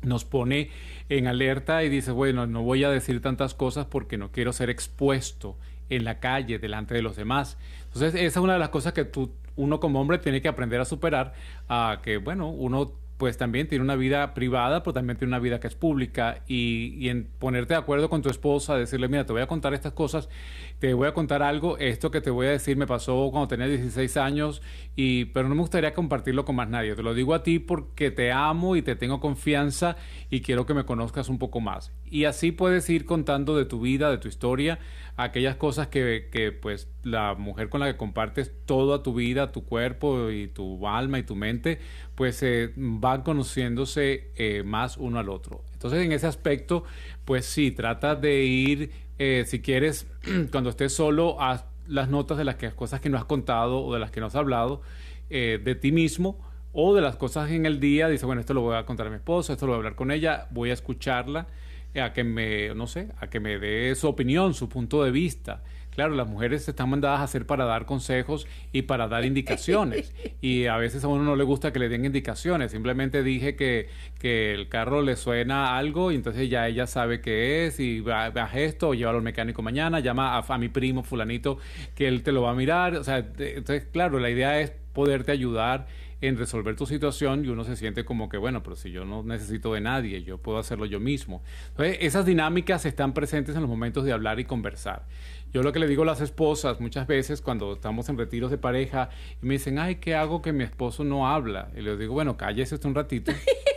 nos 0.00 0.24
pone 0.24 0.70
en 1.10 1.26
alerta 1.26 1.84
y 1.84 1.90
dice, 1.90 2.12
bueno, 2.12 2.46
no 2.46 2.62
voy 2.62 2.82
a 2.82 2.90
decir 2.90 3.20
tantas 3.20 3.52
cosas 3.52 3.84
porque 3.84 4.16
no 4.16 4.32
quiero 4.32 4.54
ser 4.54 4.70
expuesto 4.70 5.58
en 5.90 6.04
la 6.04 6.18
calle 6.20 6.58
delante 6.58 6.94
de 6.94 7.02
los 7.02 7.16
demás. 7.16 7.58
Entonces, 7.86 8.14
esa 8.14 8.26
es 8.26 8.36
una 8.36 8.54
de 8.54 8.58
las 8.58 8.70
cosas 8.70 8.92
que 8.92 9.04
tú, 9.04 9.32
uno 9.56 9.80
como 9.80 10.00
hombre 10.00 10.18
tiene 10.18 10.40
que 10.40 10.48
aprender 10.48 10.80
a 10.80 10.84
superar, 10.84 11.32
que, 12.02 12.18
bueno, 12.18 12.50
uno 12.50 12.92
pues 13.16 13.38
también 13.38 13.66
tiene 13.66 13.82
una 13.82 13.96
vida 13.96 14.34
privada, 14.34 14.82
pero 14.82 14.92
también 14.92 15.16
tiene 15.16 15.30
una 15.30 15.38
vida 15.38 15.58
que 15.58 15.68
es 15.68 15.74
pública 15.74 16.42
y, 16.46 16.94
y 16.98 17.08
en 17.08 17.28
ponerte 17.38 17.72
de 17.72 17.78
acuerdo 17.78 18.10
con 18.10 18.20
tu 18.20 18.28
esposa, 18.28 18.76
decirle, 18.76 19.08
mira, 19.08 19.24
te 19.24 19.32
voy 19.32 19.40
a 19.40 19.46
contar 19.46 19.72
estas 19.72 19.92
cosas, 19.92 20.28
te 20.78 20.92
voy 20.92 21.08
a 21.08 21.14
contar 21.14 21.42
algo, 21.42 21.78
esto 21.78 22.10
que 22.10 22.20
te 22.20 22.30
voy 22.30 22.48
a 22.48 22.50
decir 22.50 22.76
me 22.76 22.86
pasó 22.86 23.30
cuando 23.30 23.48
tenía 23.48 23.66
16 23.68 24.18
años, 24.18 24.60
y, 24.96 25.26
pero 25.26 25.48
no 25.48 25.54
me 25.54 25.62
gustaría 25.62 25.94
compartirlo 25.94 26.44
con 26.44 26.56
más 26.56 26.68
nadie, 26.68 26.94
te 26.94 27.02
lo 27.02 27.14
digo 27.14 27.32
a 27.32 27.42
ti 27.42 27.58
porque 27.58 28.10
te 28.10 28.32
amo 28.32 28.76
y 28.76 28.82
te 28.82 28.96
tengo 28.96 29.18
confianza 29.18 29.96
y 30.28 30.42
quiero 30.42 30.66
que 30.66 30.74
me 30.74 30.84
conozcas 30.84 31.30
un 31.30 31.38
poco 31.38 31.60
más. 31.60 31.92
Y 32.04 32.24
así 32.24 32.52
puedes 32.52 32.88
ir 32.90 33.06
contando 33.06 33.56
de 33.56 33.64
tu 33.64 33.80
vida, 33.80 34.10
de 34.10 34.18
tu 34.18 34.28
historia, 34.28 34.78
aquellas 35.16 35.56
cosas 35.56 35.88
que, 35.88 36.28
que 36.30 36.52
pues 36.52 36.88
la 37.02 37.34
mujer 37.34 37.68
con 37.68 37.80
la 37.80 37.86
que 37.86 37.96
compartes 37.96 38.52
toda 38.66 39.02
tu 39.02 39.14
vida, 39.14 39.52
tu 39.52 39.64
cuerpo 39.64 40.30
y 40.30 40.48
tu 40.48 40.86
alma 40.86 41.18
y 41.18 41.22
tu 41.22 41.36
mente, 41.36 41.78
pues 42.14 42.42
eh, 42.42 42.72
van 42.76 43.22
conociéndose 43.22 44.30
eh, 44.36 44.62
más 44.64 44.96
uno 44.96 45.18
al 45.18 45.28
otro. 45.28 45.64
Entonces 45.72 46.04
en 46.04 46.12
ese 46.12 46.26
aspecto, 46.26 46.84
pues 47.24 47.46
sí, 47.46 47.70
trata 47.70 48.14
de 48.14 48.44
ir, 48.44 48.90
eh, 49.18 49.44
si 49.46 49.60
quieres, 49.60 50.06
cuando 50.50 50.70
estés 50.70 50.92
solo, 50.92 51.40
haz 51.40 51.64
las 51.88 52.08
notas 52.08 52.38
de 52.38 52.44
las 52.44 52.56
cosas 52.74 53.00
que 53.00 53.08
no 53.08 53.18
has 53.18 53.24
contado 53.24 53.82
o 53.82 53.94
de 53.94 54.00
las 54.00 54.10
que 54.10 54.20
no 54.20 54.26
has 54.26 54.34
hablado, 54.34 54.82
eh, 55.30 55.60
de 55.62 55.74
ti 55.74 55.92
mismo 55.92 56.38
o 56.72 56.94
de 56.94 57.00
las 57.00 57.16
cosas 57.16 57.50
en 57.50 57.64
el 57.66 57.80
día, 57.80 58.08
dice, 58.08 58.26
bueno, 58.26 58.40
esto 58.40 58.54
lo 58.54 58.60
voy 58.60 58.76
a 58.76 58.84
contar 58.84 59.06
a 59.06 59.10
mi 59.10 59.16
esposa, 59.16 59.54
esto 59.54 59.66
lo 59.66 59.72
voy 59.72 59.76
a 59.76 59.78
hablar 59.78 59.94
con 59.94 60.10
ella, 60.10 60.46
voy 60.50 60.70
a 60.70 60.72
escucharla, 60.74 61.46
a 62.00 62.12
que 62.12 62.24
me, 62.24 62.74
no 62.74 62.86
sé, 62.86 63.08
a 63.18 63.28
que 63.28 63.40
me 63.40 63.58
dé 63.58 63.94
su 63.94 64.08
opinión, 64.08 64.54
su 64.54 64.68
punto 64.68 65.02
de 65.04 65.10
vista. 65.10 65.62
claro, 65.90 66.14
las 66.14 66.28
mujeres 66.28 66.68
están 66.68 66.90
mandadas 66.90 67.20
a 67.20 67.22
hacer 67.22 67.46
para 67.46 67.64
dar 67.64 67.86
consejos 67.86 68.46
y 68.72 68.82
para 68.82 69.08
dar 69.08 69.24
indicaciones. 69.24 70.14
y 70.40 70.66
a 70.66 70.76
veces 70.76 71.04
a 71.04 71.08
uno 71.08 71.24
no 71.24 71.36
le 71.36 71.44
gusta 71.44 71.72
que 71.72 71.78
le 71.78 71.88
den 71.88 72.04
indicaciones. 72.04 72.72
Simplemente 72.72 73.22
dije 73.22 73.56
que, 73.56 73.88
que 74.18 74.52
el 74.52 74.68
carro 74.68 75.02
le 75.02 75.16
suena 75.16 75.78
algo 75.78 76.12
y 76.12 76.16
entonces 76.16 76.50
ya 76.50 76.68
ella 76.68 76.86
sabe 76.86 77.20
qué 77.20 77.66
es 77.66 77.80
y 77.80 78.00
va, 78.00 78.26
a 78.26 78.60
esto 78.60 78.90
o 78.90 78.94
llévalo 78.94 79.18
al 79.18 79.24
mecánico 79.24 79.62
mañana, 79.62 80.00
llama 80.00 80.36
a, 80.36 80.44
a 80.46 80.58
mi 80.58 80.68
primo 80.68 81.02
fulanito 81.02 81.58
que 81.94 82.08
él 82.08 82.22
te 82.22 82.32
lo 82.32 82.42
va 82.42 82.50
a 82.50 82.54
mirar. 82.54 82.96
O 82.96 83.04
sea, 83.04 83.18
entonces, 83.18 83.86
claro, 83.90 84.18
la 84.18 84.30
idea 84.30 84.60
es 84.60 84.72
poderte 84.92 85.32
ayudar 85.32 85.86
en 86.20 86.38
resolver 86.38 86.76
tu 86.76 86.86
situación 86.86 87.44
y 87.44 87.48
uno 87.48 87.64
se 87.64 87.76
siente 87.76 88.04
como 88.04 88.28
que, 88.28 88.36
bueno, 88.36 88.62
pero 88.62 88.76
si 88.76 88.90
yo 88.90 89.04
no 89.04 89.22
necesito 89.22 89.74
de 89.74 89.80
nadie, 89.80 90.22
yo 90.22 90.38
puedo 90.38 90.58
hacerlo 90.58 90.86
yo 90.86 91.00
mismo. 91.00 91.42
Entonces, 91.68 91.98
esas 92.00 92.26
dinámicas 92.26 92.86
están 92.86 93.12
presentes 93.12 93.54
en 93.54 93.62
los 93.62 93.70
momentos 93.70 94.04
de 94.04 94.12
hablar 94.12 94.40
y 94.40 94.44
conversar. 94.44 95.06
Yo 95.52 95.62
lo 95.62 95.72
que 95.72 95.78
le 95.78 95.86
digo 95.86 96.02
a 96.02 96.06
las 96.06 96.20
esposas 96.20 96.80
muchas 96.80 97.06
veces 97.06 97.40
cuando 97.40 97.72
estamos 97.72 98.08
en 98.08 98.18
retiros 98.18 98.50
de 98.50 98.58
pareja 98.58 99.10
y 99.42 99.46
me 99.46 99.54
dicen, 99.54 99.78
ay, 99.78 99.96
¿qué 99.96 100.14
hago 100.14 100.42
que 100.42 100.52
mi 100.52 100.64
esposo 100.64 101.04
no 101.04 101.28
habla? 101.28 101.70
Y 101.76 101.80
les 101.80 101.98
digo, 101.98 102.14
bueno, 102.14 102.36
cállese 102.36 102.76
un 102.86 102.94
ratito. 102.94 103.32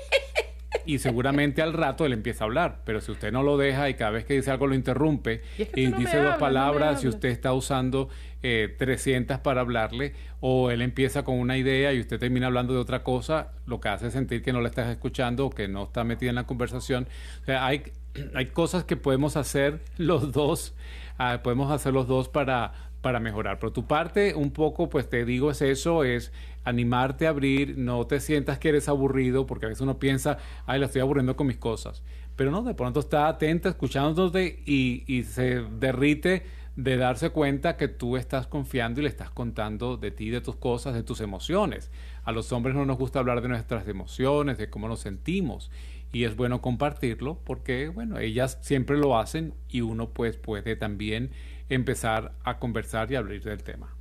y 0.85 0.99
seguramente 0.99 1.61
al 1.61 1.73
rato 1.73 2.05
él 2.05 2.13
empieza 2.13 2.43
a 2.43 2.47
hablar. 2.47 2.81
Pero 2.85 3.01
si 3.01 3.11
usted 3.11 3.31
no 3.31 3.43
lo 3.43 3.57
deja 3.57 3.89
y 3.89 3.95
cada 3.95 4.11
vez 4.11 4.25
que 4.25 4.35
dice 4.35 4.51
algo 4.51 4.67
lo 4.67 4.75
interrumpe 4.75 5.41
y, 5.57 5.87
dice 5.87 6.17
dos 6.17 6.35
palabras 6.35 7.03
y 7.03 7.07
usted 7.07 7.29
está 7.29 7.53
usando 7.53 8.09
eh, 8.43 8.75
300 8.77 9.39
para 9.39 9.61
hablarle 9.61 10.13
o 10.39 10.71
él 10.71 10.81
empieza 10.81 11.23
con 11.23 11.35
una 11.35 11.57
idea 11.57 11.93
y 11.93 11.99
usted 11.99 12.19
termina 12.19 12.47
hablando 12.47 12.73
de 12.73 12.79
otra 12.79 13.03
cosa, 13.03 13.51
lo 13.65 13.79
que 13.79 13.89
hace 13.89 14.11
sentir 14.11 14.41
que 14.41 14.53
no 14.53 14.61
le 14.61 14.69
estás 14.69 14.89
escuchando 14.89 15.47
o 15.47 15.49
que 15.49 15.67
no 15.67 15.83
está 15.83 16.03
metida 16.03 16.29
en 16.29 16.35
la 16.35 16.45
conversación. 16.45 17.07
O 17.41 17.45
sea, 17.45 17.65
hay, 17.65 17.83
hay 18.35 18.47
cosas 18.47 18.83
que 18.83 18.95
podemos 18.95 19.37
hacer 19.37 19.81
los 19.97 20.31
dos, 20.31 20.75
ah, 21.17 21.41
podemos 21.43 21.71
hacer 21.71 21.93
los 21.93 22.07
dos 22.07 22.29
para 22.29 22.89
para 23.01 23.19
mejorar. 23.19 23.59
Pero 23.59 23.71
tu 23.71 23.85
parte, 23.85 24.35
un 24.35 24.51
poco, 24.51 24.89
pues 24.89 25.09
te 25.09 25.25
digo, 25.25 25.51
es 25.51 25.61
eso, 25.61 26.03
es 26.03 26.31
animarte 26.63 27.27
a 27.27 27.29
abrir, 27.29 27.77
no 27.77 28.05
te 28.07 28.19
sientas 28.19 28.59
que 28.59 28.69
eres 28.69 28.89
aburrido, 28.89 29.45
porque 29.45 29.65
a 29.65 29.69
veces 29.69 29.81
uno 29.81 29.99
piensa, 29.99 30.37
ay, 30.65 30.79
la 30.79 30.87
estoy 30.87 31.01
aburriendo 31.01 31.35
con 31.35 31.47
mis 31.47 31.57
cosas. 31.57 32.03
Pero 32.35 32.51
no, 32.51 32.63
de 32.63 32.73
pronto 32.73 33.01
está 33.01 33.27
atenta, 33.27 33.69
escuchándote 33.69 34.61
y, 34.65 35.23
se 35.23 35.61
derrite 35.79 36.43
de 36.75 36.95
darse 36.95 37.31
cuenta 37.31 37.75
que 37.75 37.89
tú 37.89 38.15
estás 38.15 38.47
confiando 38.47 39.01
y 39.01 39.03
le 39.03 39.09
estás 39.09 39.29
contando 39.29 39.97
de 39.97 40.11
ti, 40.11 40.29
de 40.29 40.39
tus 40.39 40.55
cosas, 40.55 40.93
de 40.93 41.03
tus 41.03 41.19
emociones. 41.19 41.91
A 42.23 42.31
los 42.31 42.53
hombres 42.53 42.75
no 42.75 42.85
nos 42.85 42.97
gusta 42.97 43.19
hablar 43.19 43.41
de 43.41 43.49
nuestras 43.49 43.85
emociones, 43.89 44.57
de 44.57 44.69
cómo 44.69 44.87
nos 44.87 45.01
sentimos. 45.01 45.69
Y 46.13 46.23
es 46.23 46.37
bueno 46.37 46.61
compartirlo 46.61 47.39
porque, 47.43 47.89
bueno, 47.89 48.17
ellas 48.19 48.57
siempre 48.61 48.97
lo 48.97 49.19
hacen 49.19 49.53
y 49.67 49.81
uno 49.81 50.09
pues 50.11 50.37
puede 50.37 50.77
también 50.77 51.31
empezar 51.67 52.31
a 52.43 52.57
conversar 52.57 53.11
y 53.11 53.15
abrir 53.15 53.43
del 53.43 53.63
tema. 53.63 53.93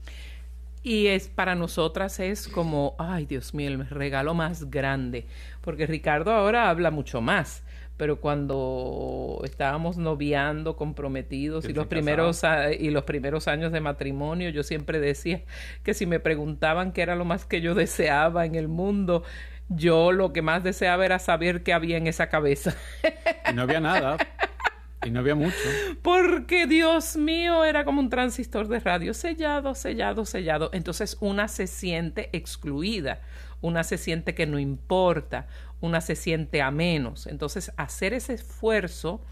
Y 0.83 1.09
es 1.09 1.29
para 1.29 1.55
nosotras 1.55 2.21
es 2.21 2.49
como, 2.49 2.95
ay 2.99 3.27
Dios 3.27 3.53
mío, 3.55 3.69
el 3.69 3.89
regalo 3.89 4.35
más 4.35 4.71
grande, 4.71 5.27
porque 5.61 5.87
Ricardo 5.87 6.33
ahora 6.33 6.71
habla 6.71 6.91
mucho 6.91 7.21
más, 7.21 7.65
pero 7.97 8.21
cuando 8.21 9.41
estábamos 9.45 9.99
noviando, 9.99 10.77
comprometidos 10.77 11.69
y 11.69 11.73
los 11.73 11.89
primeros 11.89 12.43
y 12.79 12.91
los 12.91 13.03
primeros 13.03 13.49
años 13.49 13.73
de 13.73 13.81
matrimonio, 13.81 14.51
yo 14.51 14.63
siempre 14.63 15.01
decía 15.01 15.43
que 15.83 15.95
si 15.95 16.07
me 16.07 16.21
preguntaban 16.21 16.93
qué 16.93 17.03
era 17.03 17.17
lo 17.17 17.25
más 17.25 17.45
que 17.45 17.61
yo 17.61 17.75
deseaba 17.75 18.47
en 18.47 18.55
el 18.55 18.69
mundo, 18.69 19.25
yo 19.69 20.13
lo 20.13 20.33
que 20.33 20.43
más 20.43 20.63
deseaba 20.63 21.05
era 21.05 21.19
saber 21.19 21.63
qué 21.65 21.73
había 21.73 21.97
en 21.97 22.07
esa 22.07 22.29
cabeza. 22.29 22.75
Y 23.51 23.53
no 23.53 23.63
había 23.63 23.81
nada. 23.81 24.17
Y 25.05 25.11
no 25.11 25.21
había 25.21 25.35
mucho. 25.35 25.55
Porque 26.03 26.67
Dios 26.67 27.17
mío, 27.17 27.65
era 27.65 27.85
como 27.85 28.01
un 28.01 28.11
transistor 28.11 28.69
de 28.69 28.81
radio 28.81 29.15
sellado, 29.15 29.75
sellado, 29.75 30.25
sellado. 30.25 30.71
Entonces 30.73 31.17
una 31.21 31.49
se 31.49 31.67
siente 31.67 32.31
excluida, 32.33 33.21
una 33.61 33.85
se 33.85 33.97
siente 33.97 34.35
que 34.35 34.47
no 34.47 34.59
importa, 34.59 35.47
una 35.81 36.01
se 36.01 36.17
siente 36.17 36.63
a 36.63 36.71
menos. 36.71 37.27
Entonces 37.27 37.73
hacer 37.77 38.13
ese 38.13 38.35
esfuerzo, 38.35 39.23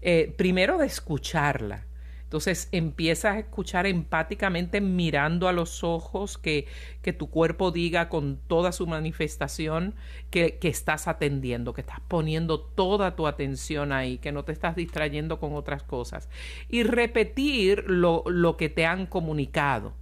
eh, 0.00 0.34
primero 0.36 0.78
de 0.78 0.86
escucharla, 0.86 1.84
entonces 2.32 2.70
empiezas 2.72 3.34
a 3.34 3.38
escuchar 3.40 3.86
empáticamente 3.86 4.80
mirando 4.80 5.48
a 5.48 5.52
los 5.52 5.84
ojos 5.84 6.38
que, 6.38 6.66
que 7.02 7.12
tu 7.12 7.28
cuerpo 7.28 7.72
diga 7.72 8.08
con 8.08 8.38
toda 8.38 8.72
su 8.72 8.86
manifestación 8.86 9.94
que, 10.30 10.56
que, 10.56 10.68
estás 10.68 11.08
atendiendo, 11.08 11.74
que 11.74 11.82
estás 11.82 12.00
poniendo 12.08 12.58
toda 12.58 13.16
tu 13.16 13.26
atención 13.26 13.92
ahí, 13.92 14.16
que 14.16 14.32
no 14.32 14.46
te 14.46 14.52
estás 14.52 14.76
distrayendo 14.76 15.38
con 15.40 15.52
otras 15.52 15.82
cosas. 15.82 16.30
Y 16.70 16.84
repetir 16.84 17.84
lo, 17.86 18.24
lo 18.26 18.56
que 18.56 18.70
te 18.70 18.86
han 18.86 19.04
comunicado. 19.04 19.92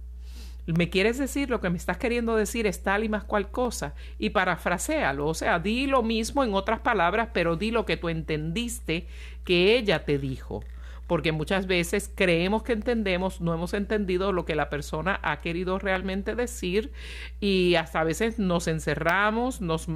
¿Me 0.67 0.89
quieres 0.89 1.17
decir 1.17 1.49
lo 1.49 1.59
que 1.59 1.69
me 1.69 1.77
estás 1.77 1.97
queriendo 1.97 2.37
decir 2.37 2.65
es 2.65 2.81
tal 2.81 3.03
y 3.03 3.09
más 3.09 3.25
cual 3.25 3.51
cosa? 3.51 3.93
Y 4.19 4.29
parafrasealo, 4.29 5.27
o 5.27 5.33
sea, 5.33 5.59
di 5.59 5.85
lo 5.85 6.01
mismo 6.01 6.45
en 6.45 6.53
otras 6.53 6.79
palabras, 6.79 7.27
pero 7.33 7.57
di 7.57 7.71
lo 7.71 7.85
que 7.85 7.97
tú 7.97 8.07
entendiste 8.07 9.05
que 9.43 9.75
ella 9.75 10.05
te 10.05 10.17
dijo 10.17 10.63
porque 11.11 11.33
muchas 11.33 11.67
veces 11.67 12.09
creemos 12.15 12.63
que 12.63 12.71
entendemos, 12.71 13.41
no 13.41 13.53
hemos 13.53 13.73
entendido 13.73 14.31
lo 14.31 14.45
que 14.45 14.55
la 14.55 14.69
persona 14.69 15.19
ha 15.23 15.41
querido 15.41 15.77
realmente 15.77 16.35
decir 16.35 16.93
y 17.41 17.75
hasta 17.75 17.99
a 17.99 18.05
veces 18.05 18.39
nos 18.39 18.69
encerramos, 18.69 19.59
nos, 19.59 19.89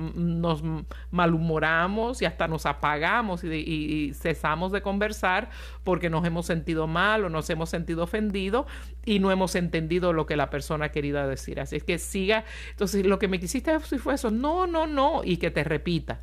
malhumoramos 1.12 2.22
y 2.22 2.26
hasta 2.26 2.50
nos 2.50 2.66
apagamos 2.66 3.46
y, 3.46 4.12
cesamos 4.14 4.74
de 4.74 4.82
conversar 4.82 5.52
porque 5.86 6.10
nos 6.10 6.26
hemos 6.26 6.48
sentido 6.48 6.86
mal 6.86 7.24
o 7.24 7.30
nos 7.30 7.50
hemos 7.50 7.70
sentido 7.70 8.04
ofendido 8.04 8.68
y 9.06 9.20
no 9.20 9.32
hemos 9.32 9.56
entendido 9.56 10.12
lo 10.12 10.26
que 10.26 10.36
la 10.36 10.50
persona 10.50 10.88
ha 10.88 10.92
querido 10.92 11.26
decir. 11.26 11.62
Así 11.62 11.78
es 11.78 11.86
que 11.86 11.98
siga, 11.98 12.44
entonces 12.72 13.06
lo 13.06 13.20
que 13.20 13.30
me 13.30 13.40
quisiste 13.40 13.72
decir 13.72 14.00
fue 14.00 14.16
eso, 14.16 14.32
no, 14.32 14.68
no, 14.68 14.86
no, 14.86 15.22
y 15.24 15.38
que 15.38 15.50
te 15.50 15.64
repita 15.64 16.20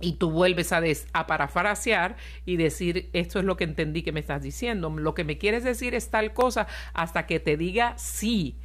y 0.00 0.14
tú 0.14 0.30
vuelves 0.30 0.72
a, 0.72 0.82
a, 1.12 1.26
parafrasear 1.26 2.16
y 2.44 2.56
decir, 2.56 3.08
esto 3.12 3.38
es 3.38 3.44
lo 3.44 3.56
que 3.56 3.64
entendí 3.64 4.02
que 4.02 4.12
me 4.12 4.20
estás 4.20 4.42
diciendo, 4.42 4.90
lo 4.90 5.14
que 5.14 5.24
me 5.24 5.38
quieres 5.38 5.64
decir 5.64 5.94
es 5.94 6.10
tal 6.10 6.34
cosa, 6.34 6.66
hasta 6.92 7.26
que 7.26 7.40
te 7.40 7.56
diga 7.56 7.94
sí, 7.96 8.56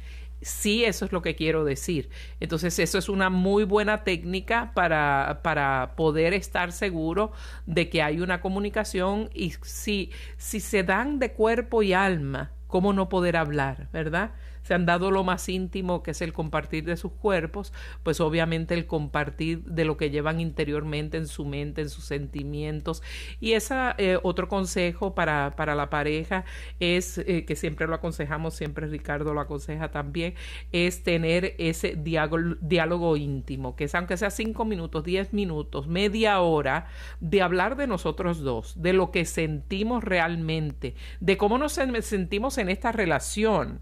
sí, 0.42 0.84
eso 0.84 1.04
es 1.04 1.12
lo 1.12 1.22
que 1.22 1.34
quiero 1.34 1.64
decir. 1.64 2.10
Entonces, 2.40 2.78
eso 2.78 2.98
es 2.98 3.08
una 3.08 3.30
muy 3.30 3.64
buena 3.64 4.04
técnica 4.04 4.72
para, 4.74 5.40
para 5.42 5.94
poder 5.96 6.34
estar 6.34 6.72
seguro 6.72 7.32
de 7.66 7.88
que 7.88 8.02
hay 8.02 8.20
una 8.20 8.40
comunicación 8.40 9.30
y 9.32 9.54
si, 9.62 10.10
si 10.36 10.60
se 10.60 10.82
dan 10.82 11.18
de 11.18 11.32
cuerpo 11.32 11.82
y 11.82 11.92
alma, 11.92 12.50
¿cómo 12.66 12.92
no 12.92 13.08
poder 13.08 13.36
hablar, 13.36 13.88
verdad? 13.92 14.32
Se 14.62 14.74
han 14.74 14.86
dado 14.86 15.10
lo 15.10 15.24
más 15.24 15.48
íntimo, 15.48 16.02
que 16.02 16.12
es 16.12 16.22
el 16.22 16.32
compartir 16.32 16.84
de 16.84 16.96
sus 16.96 17.12
cuerpos, 17.12 17.72
pues 18.02 18.20
obviamente 18.20 18.74
el 18.74 18.86
compartir 18.86 19.62
de 19.64 19.84
lo 19.84 19.96
que 19.96 20.10
llevan 20.10 20.40
interiormente 20.40 21.16
en 21.16 21.26
su 21.26 21.44
mente, 21.44 21.82
en 21.82 21.88
sus 21.88 22.04
sentimientos. 22.04 23.02
Y 23.40 23.52
ese 23.52 23.74
eh, 23.98 24.18
otro 24.22 24.48
consejo 24.48 25.14
para, 25.14 25.54
para, 25.56 25.74
la 25.74 25.90
pareja 25.90 26.44
es, 26.80 27.18
eh, 27.18 27.44
que 27.44 27.56
siempre 27.56 27.86
lo 27.86 27.94
aconsejamos, 27.94 28.54
siempre 28.54 28.86
Ricardo 28.86 29.34
lo 29.34 29.40
aconseja 29.40 29.90
también, 29.90 30.34
es 30.72 31.02
tener 31.02 31.54
ese 31.58 31.96
diálogo, 31.96 32.56
diálogo 32.60 33.16
íntimo, 33.16 33.76
que 33.76 33.84
es 33.84 33.94
aunque 33.94 34.16
sea 34.16 34.30
cinco 34.30 34.64
minutos, 34.64 35.04
diez 35.04 35.32
minutos, 35.32 35.86
media 35.86 36.40
hora, 36.40 36.86
de 37.20 37.42
hablar 37.42 37.76
de 37.76 37.86
nosotros 37.86 38.40
dos, 38.40 38.80
de 38.80 38.92
lo 38.92 39.10
que 39.10 39.24
sentimos 39.24 40.04
realmente, 40.04 40.94
de 41.20 41.36
cómo 41.36 41.58
nos 41.58 41.72
sentimos 41.72 42.58
en 42.58 42.68
esta 42.68 42.92
relación 42.92 43.80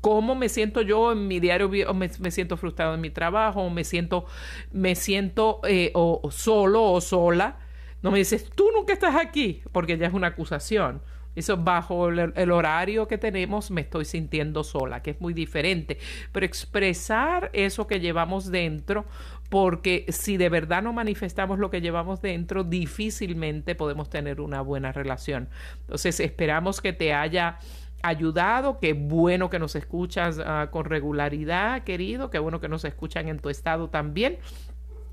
cómo 0.00 0.34
me 0.34 0.48
siento 0.48 0.82
yo 0.82 1.12
en 1.12 1.28
mi 1.28 1.40
diario, 1.40 1.70
o 1.88 1.94
me, 1.94 2.08
siento 2.08 2.56
frustrado 2.56 2.94
en 2.94 3.00
mi 3.00 3.10
trabajo, 3.10 3.62
o 3.62 3.70
me 3.70 3.84
siento, 3.84 4.26
me 4.72 4.94
siento 4.94 5.60
eh, 5.64 5.90
o, 5.94 6.30
solo 6.30 6.92
o 6.92 7.00
sola. 7.00 7.58
No 8.02 8.10
me 8.10 8.18
dices, 8.18 8.48
tú 8.54 8.70
nunca 8.74 8.92
estás 8.92 9.14
aquí, 9.14 9.62
porque 9.72 9.98
ya 9.98 10.06
es 10.06 10.14
una 10.14 10.28
acusación. 10.28 11.02
Eso 11.36 11.56
bajo 11.56 12.08
el, 12.08 12.50
horario 12.50 13.06
que 13.06 13.16
tenemos 13.16 13.70
me 13.70 13.82
estoy 13.82 14.04
sintiendo 14.04 14.64
sola, 14.64 15.00
que 15.02 15.12
es 15.12 15.20
muy 15.20 15.32
diferente. 15.32 15.98
Pero 16.32 16.44
expresar 16.44 17.50
eso 17.52 17.86
que 17.86 18.00
llevamos 18.00 18.50
dentro, 18.50 19.04
porque 19.48 20.06
si 20.08 20.36
de 20.38 20.48
verdad 20.48 20.82
no 20.82 20.92
manifestamos 20.92 21.58
lo 21.58 21.70
que 21.70 21.80
llevamos 21.80 22.20
dentro, 22.20 22.64
difícilmente 22.64 23.74
podemos 23.74 24.10
tener 24.10 24.40
una 24.40 24.60
buena 24.60 24.92
relación. 24.92 25.48
Entonces 25.82 26.18
esperamos 26.20 26.80
que 26.80 26.92
te 26.92 27.12
haya 27.12 27.58
ayudado, 28.02 28.78
qué 28.80 28.92
bueno 28.92 29.50
que 29.50 29.58
nos 29.58 29.76
escuchas 29.76 30.40
ah, 30.44 30.68
con 30.70 30.84
regularidad, 30.84 31.82
querido, 31.84 32.30
qué 32.30 32.38
bueno 32.38 32.60
que 32.60 32.68
nos 32.68 32.84
escuchan 32.84 33.28
en 33.28 33.38
tu 33.38 33.48
estado 33.48 33.88
también. 33.88 34.38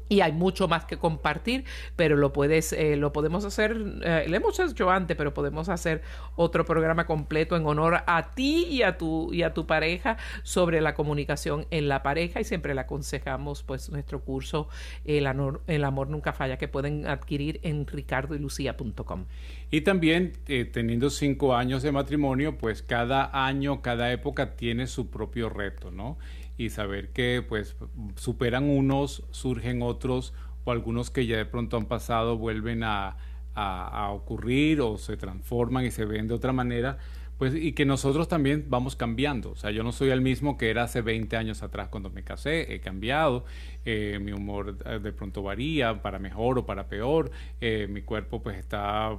Y 0.09 0.21
hay 0.21 0.31
mucho 0.31 0.67
más 0.67 0.85
que 0.85 0.97
compartir, 0.97 1.65
pero 1.95 2.15
lo 2.15 2.33
puedes, 2.33 2.73
eh, 2.73 2.95
lo 2.95 3.11
podemos 3.13 3.45
hacer, 3.45 3.75
eh, 4.03 4.25
lo 4.27 4.35
hemos 4.35 4.59
hecho 4.59 4.89
antes, 4.89 5.17
pero 5.17 5.33
podemos 5.33 5.69
hacer 5.69 6.01
otro 6.35 6.65
programa 6.65 7.05
completo 7.05 7.55
en 7.55 7.65
honor 7.65 8.03
a 8.05 8.31
ti 8.33 8.65
y 8.69 8.81
a 8.83 8.97
tu 8.97 9.33
y 9.33 9.43
a 9.43 9.53
tu 9.53 9.65
pareja 9.65 10.17
sobre 10.43 10.81
la 10.81 10.93
comunicación 10.93 11.65
en 11.71 11.87
la 11.87 12.03
pareja 12.03 12.39
y 12.39 12.43
siempre 12.43 12.73
le 12.73 12.81
aconsejamos 12.81 13.63
pues 13.63 13.89
nuestro 13.89 14.21
curso 14.21 14.69
El 15.05 15.27
amor, 15.27 15.61
el 15.67 15.83
amor 15.83 16.09
nunca 16.09 16.33
falla 16.33 16.57
que 16.57 16.67
pueden 16.67 17.07
adquirir 17.07 17.59
en 17.63 17.85
ricardoylucia.com. 17.85 19.25
Y 19.69 19.81
también 19.81 20.33
eh, 20.47 20.65
teniendo 20.65 21.09
cinco 21.09 21.55
años 21.55 21.83
de 21.83 21.91
matrimonio, 21.91 22.57
pues 22.57 22.81
cada 22.81 23.45
año, 23.45 23.81
cada 23.81 24.11
época 24.11 24.55
tiene 24.55 24.87
su 24.87 25.09
propio 25.09 25.49
reto, 25.49 25.91
¿no? 25.91 26.17
Y 26.57 26.69
saber 26.69 27.09
que 27.09 27.45
pues 27.47 27.75
superan 28.15 28.65
unos, 28.65 29.23
surgen 29.31 29.81
otros 29.81 30.33
o 30.63 30.71
algunos 30.71 31.11
que 31.11 31.25
ya 31.25 31.37
de 31.37 31.45
pronto 31.45 31.77
han 31.77 31.85
pasado 31.85 32.37
vuelven 32.37 32.83
a, 32.83 33.17
a, 33.57 34.11
ocurrir 34.11 34.81
o 34.81 34.97
se 34.97 35.17
transforman 35.17 35.85
y 35.85 35.91
se 35.91 36.05
ven 36.05 36.27
de 36.27 36.33
otra 36.33 36.53
manera, 36.53 36.97
pues 37.37 37.55
y 37.55 37.73
que 37.73 37.85
nosotros 37.85 38.27
también 38.27 38.65
vamos 38.69 38.95
cambiando. 38.95 39.51
O 39.51 39.55
sea, 39.55 39.71
yo 39.71 39.83
no 39.83 39.91
soy 39.91 40.09
el 40.09 40.21
mismo 40.21 40.57
que 40.57 40.69
era 40.69 40.83
hace 40.83 41.01
20 41.01 41.37
años 41.37 41.63
atrás 41.63 41.87
cuando 41.89 42.09
me 42.09 42.23
casé, 42.23 42.73
he 42.73 42.79
cambiado, 42.79 43.45
eh, 43.85 44.19
mi 44.21 44.31
humor 44.31 44.77
eh, 44.85 44.99
de 44.99 45.11
pronto 45.11 45.41
varía 45.43 46.01
para 46.01 46.19
mejor 46.19 46.59
o 46.59 46.65
para 46.65 46.87
peor, 46.87 47.31
eh, 47.61 47.87
mi 47.89 48.01
cuerpo 48.01 48.41
pues 48.41 48.57
está 48.57 49.17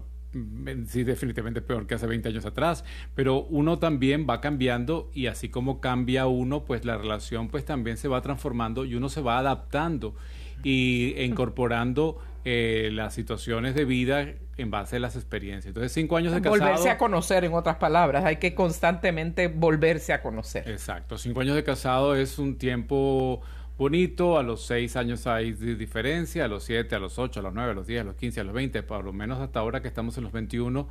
sí 0.86 1.04
definitivamente 1.04 1.60
peor 1.62 1.86
que 1.86 1.94
hace 1.94 2.06
20 2.06 2.28
años 2.28 2.44
atrás, 2.44 2.84
pero 3.14 3.42
uno 3.44 3.78
también 3.78 4.26
va 4.28 4.40
cambiando 4.40 5.10
y 5.14 5.26
así 5.26 5.48
como 5.48 5.80
cambia 5.80 6.26
uno, 6.26 6.64
pues 6.64 6.84
la 6.84 6.96
relación 6.96 7.48
pues 7.48 7.64
también 7.64 7.96
se 7.96 8.08
va 8.08 8.20
transformando 8.20 8.84
y 8.84 8.94
uno 8.94 9.08
se 9.08 9.20
va 9.20 9.38
adaptando 9.38 10.14
y 10.62 11.14
e 11.16 11.24
incorporando 11.24 12.18
eh, 12.44 12.90
las 12.92 13.14
situaciones 13.14 13.74
de 13.74 13.84
vida 13.84 14.26
en 14.56 14.70
base 14.70 14.96
a 14.96 14.98
las 14.98 15.16
experiencias. 15.16 15.66
Entonces, 15.66 15.92
cinco 15.92 16.16
años 16.16 16.32
de 16.32 16.40
casado... 16.40 16.58
Volverse 16.58 16.90
a 16.90 16.98
conocer, 16.98 17.44
en 17.44 17.54
otras 17.54 17.76
palabras, 17.76 18.24
hay 18.24 18.36
que 18.36 18.54
constantemente 18.54 19.48
volverse 19.48 20.12
a 20.12 20.20
conocer. 20.20 20.68
Exacto, 20.68 21.16
cinco 21.16 21.40
años 21.40 21.54
de 21.54 21.64
casado 21.64 22.16
es 22.16 22.38
un 22.38 22.58
tiempo 22.58 23.40
bonito, 23.78 24.36
a 24.36 24.42
los 24.42 24.66
seis 24.66 24.96
años 24.96 25.26
hay 25.26 25.52
diferencia, 25.52 26.44
a 26.44 26.48
los 26.48 26.64
siete, 26.64 26.96
a 26.96 26.98
los 26.98 27.18
ocho, 27.18 27.40
a 27.40 27.42
los 27.44 27.54
nueve, 27.54 27.70
a 27.70 27.74
los 27.74 27.86
diez, 27.86 28.02
a 28.02 28.04
los 28.04 28.16
quince, 28.16 28.40
a 28.40 28.44
los 28.44 28.52
veinte, 28.52 28.82
por 28.82 29.04
lo 29.04 29.12
menos 29.12 29.38
hasta 29.38 29.60
ahora 29.60 29.80
que 29.80 29.88
estamos 29.88 30.18
en 30.18 30.24
los 30.24 30.32
21, 30.32 30.88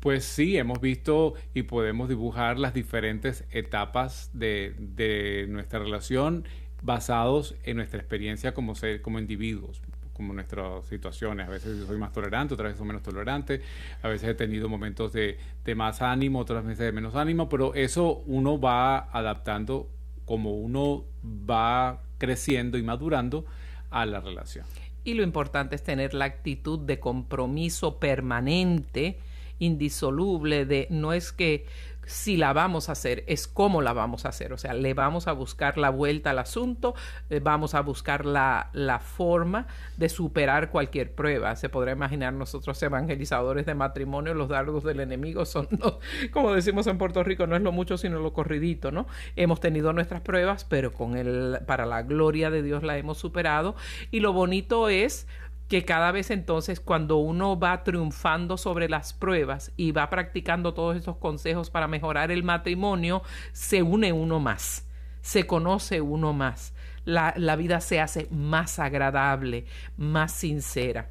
pues 0.00 0.24
sí, 0.24 0.56
hemos 0.56 0.80
visto 0.80 1.34
y 1.54 1.62
podemos 1.62 2.08
dibujar 2.08 2.58
las 2.58 2.72
diferentes 2.72 3.44
etapas 3.50 4.30
de, 4.32 4.74
de 4.78 5.46
nuestra 5.48 5.78
relación 5.78 6.44
basados 6.82 7.54
en 7.64 7.76
nuestra 7.76 8.00
experiencia 8.00 8.54
como, 8.54 8.74
ser, 8.74 9.02
como 9.02 9.18
individuos 9.18 9.82
como 10.20 10.34
nuestras 10.34 10.84
situaciones. 10.84 11.48
A 11.48 11.50
veces 11.50 11.86
soy 11.86 11.96
más 11.96 12.12
tolerante, 12.12 12.52
otras 12.52 12.66
veces 12.66 12.78
soy 12.78 12.86
menos 12.86 13.02
tolerante. 13.02 13.62
A 14.02 14.08
veces 14.08 14.28
he 14.28 14.34
tenido 14.34 14.68
momentos 14.68 15.14
de, 15.14 15.38
de 15.64 15.74
más 15.74 16.02
ánimo, 16.02 16.40
otras 16.40 16.62
veces 16.62 16.84
de 16.84 16.92
menos 16.92 17.14
ánimo, 17.14 17.48
pero 17.48 17.72
eso 17.74 18.22
uno 18.26 18.60
va 18.60 19.10
adaptando 19.12 19.88
como 20.30 20.54
uno 20.54 21.06
va 21.26 22.02
creciendo 22.18 22.78
y 22.78 22.84
madurando 22.84 23.46
a 23.90 24.06
la 24.06 24.20
relación. 24.20 24.64
Y 25.02 25.14
lo 25.14 25.24
importante 25.24 25.74
es 25.74 25.82
tener 25.82 26.14
la 26.14 26.26
actitud 26.26 26.78
de 26.78 27.00
compromiso 27.00 27.98
permanente, 27.98 29.18
indisoluble, 29.58 30.66
de 30.66 30.86
no 30.88 31.12
es 31.14 31.32
que 31.32 31.66
si 32.06 32.36
la 32.36 32.52
vamos 32.52 32.88
a 32.88 32.92
hacer, 32.92 33.24
es 33.26 33.46
cómo 33.46 33.82
la 33.82 33.92
vamos 33.92 34.24
a 34.24 34.30
hacer. 34.30 34.52
O 34.52 34.58
sea, 34.58 34.74
le 34.74 34.94
vamos 34.94 35.28
a 35.28 35.32
buscar 35.32 35.78
la 35.78 35.90
vuelta 35.90 36.30
al 36.30 36.38
asunto, 36.38 36.94
eh, 37.28 37.40
vamos 37.42 37.74
a 37.74 37.80
buscar 37.82 38.26
la, 38.26 38.70
la, 38.72 38.98
forma 38.98 39.66
de 39.96 40.08
superar 40.08 40.70
cualquier 40.70 41.12
prueba. 41.14 41.54
Se 41.56 41.68
podrá 41.68 41.92
imaginar 41.92 42.32
nosotros 42.32 42.82
evangelizadores 42.82 43.66
de 43.66 43.74
matrimonio, 43.74 44.34
los 44.34 44.48
dardos 44.48 44.84
del 44.84 45.00
enemigo 45.00 45.44
son, 45.44 45.68
como 46.32 46.52
decimos 46.52 46.86
en 46.86 46.98
Puerto 46.98 47.22
Rico, 47.22 47.46
no 47.46 47.56
es 47.56 47.62
lo 47.62 47.72
mucho 47.72 47.96
sino 47.96 48.18
lo 48.18 48.32
corridito, 48.32 48.90
¿no? 48.90 49.06
Hemos 49.36 49.60
tenido 49.60 49.92
nuestras 49.92 50.20
pruebas, 50.20 50.64
pero 50.64 50.92
con 50.92 51.16
el, 51.16 51.60
para 51.66 51.86
la 51.86 52.02
gloria 52.02 52.50
de 52.50 52.62
Dios 52.62 52.82
la 52.82 52.98
hemos 52.98 53.18
superado. 53.18 53.74
Y 54.10 54.20
lo 54.20 54.32
bonito 54.32 54.88
es 54.88 55.26
que 55.70 55.84
cada 55.84 56.10
vez 56.10 56.32
entonces 56.32 56.80
cuando 56.80 57.18
uno 57.18 57.56
va 57.56 57.84
triunfando 57.84 58.56
sobre 58.56 58.88
las 58.88 59.12
pruebas 59.12 59.70
y 59.76 59.92
va 59.92 60.10
practicando 60.10 60.74
todos 60.74 60.96
esos 60.96 61.16
consejos 61.18 61.70
para 61.70 61.86
mejorar 61.86 62.32
el 62.32 62.42
matrimonio, 62.42 63.22
se 63.52 63.84
une 63.84 64.12
uno 64.12 64.40
más, 64.40 64.84
se 65.22 65.46
conoce 65.46 66.00
uno 66.00 66.32
más, 66.32 66.74
la, 67.04 67.34
la 67.36 67.54
vida 67.54 67.80
se 67.80 68.00
hace 68.00 68.26
más 68.32 68.80
agradable, 68.80 69.64
más 69.96 70.32
sincera. 70.32 71.08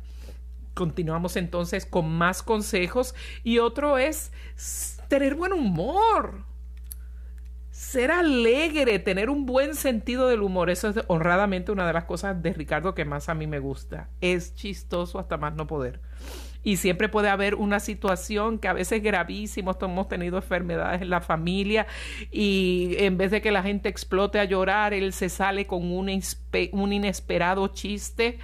Continuamos 0.73 1.37
entonces 1.37 1.85
con 1.85 2.11
más 2.11 2.43
consejos 2.43 3.15
y 3.45 3.59
otro 3.59 3.97
es 3.97 4.33
tener 5.07 5.35
buen 5.35 5.53
humor 5.53 6.48
ser 7.79 8.11
alegre, 8.11 8.99
tener 8.99 9.29
un 9.29 9.45
buen 9.45 9.73
sentido 9.73 10.27
del 10.27 10.41
humor. 10.41 10.69
Eso 10.69 10.89
es 10.89 10.99
honradamente 11.07 11.71
una 11.71 11.87
de 11.87 11.93
las 11.93 12.03
cosas 12.03 12.43
de 12.43 12.51
Ricardo 12.51 12.93
que 12.93 13.05
más 13.05 13.29
a 13.29 13.35
mí 13.35 13.47
me 13.47 13.59
gusta. 13.59 14.09
Es 14.19 14.53
chistoso 14.53 15.17
hasta 15.17 15.37
más 15.37 15.55
no 15.55 15.65
poder. 15.65 16.01
Y 16.63 16.77
siempre 16.77 17.07
puede 17.07 17.29
haber 17.29 17.55
una 17.55 17.79
situación 17.79 18.59
que 18.59 18.67
a 18.67 18.73
veces 18.73 18.97
es 18.97 19.03
gravísima, 19.03 19.75
hemos 19.81 20.07
tenido 20.09 20.37
enfermedades 20.37 21.01
en 21.01 21.09
la 21.09 21.21
familia 21.21 21.87
y 22.31 22.95
en 22.99 23.17
vez 23.17 23.31
de 23.31 23.41
que 23.41 23.51
la 23.51 23.63
gente 23.63 23.87
explote 23.87 24.39
a 24.39 24.43
llorar, 24.43 24.93
él 24.93 25.13
se 25.13 25.29
sale 25.29 25.65
con 25.65 25.91
un, 25.91 26.09
inesperado 26.91 27.67
chiste 27.69 28.39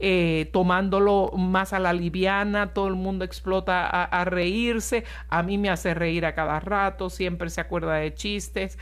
eh, 0.00 0.48
tomándolo 0.52 1.30
más 1.36 1.72
a 1.72 1.78
la 1.78 1.92
liviana, 1.92 2.72
todo 2.72 2.88
el 2.88 2.96
mundo 2.96 3.24
explota 3.24 3.86
a, 3.86 4.24
reírse, 4.24 5.04
a 5.28 5.42
mí 5.42 5.58
me 5.58 5.68
hace 5.68 5.94
reír 5.94 6.24
a 6.26 6.34
cada 6.34 6.58
rato, 6.58 7.10
siempre 7.10 7.50
se 7.50 7.60
acuerda 7.60 7.94
de 7.96 8.14
chistes. 8.14 8.78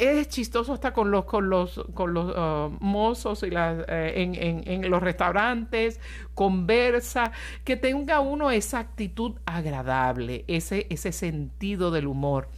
Es 0.00 0.28
chistoso 0.28 0.72
hasta 0.72 0.92
con 0.92 1.10
los, 1.10 1.24
con 1.24 1.48
los, 1.48 1.82
con 1.94 2.14
los 2.14 2.36
uh, 2.36 2.76
mozos 2.80 3.42
y 3.42 3.50
las, 3.50 3.84
eh, 3.88 4.12
en, 4.16 4.34
en, 4.34 4.62
en 4.66 4.90
los 4.90 5.02
restaurantes, 5.02 6.00
conversa, 6.34 7.32
que 7.64 7.76
tenga 7.76 8.20
uno 8.20 8.50
esa 8.50 8.78
actitud 8.78 9.34
agradable, 9.46 10.44
ese, 10.48 10.86
ese 10.90 11.12
sentido 11.12 11.90
del 11.90 12.06
humor 12.06 12.48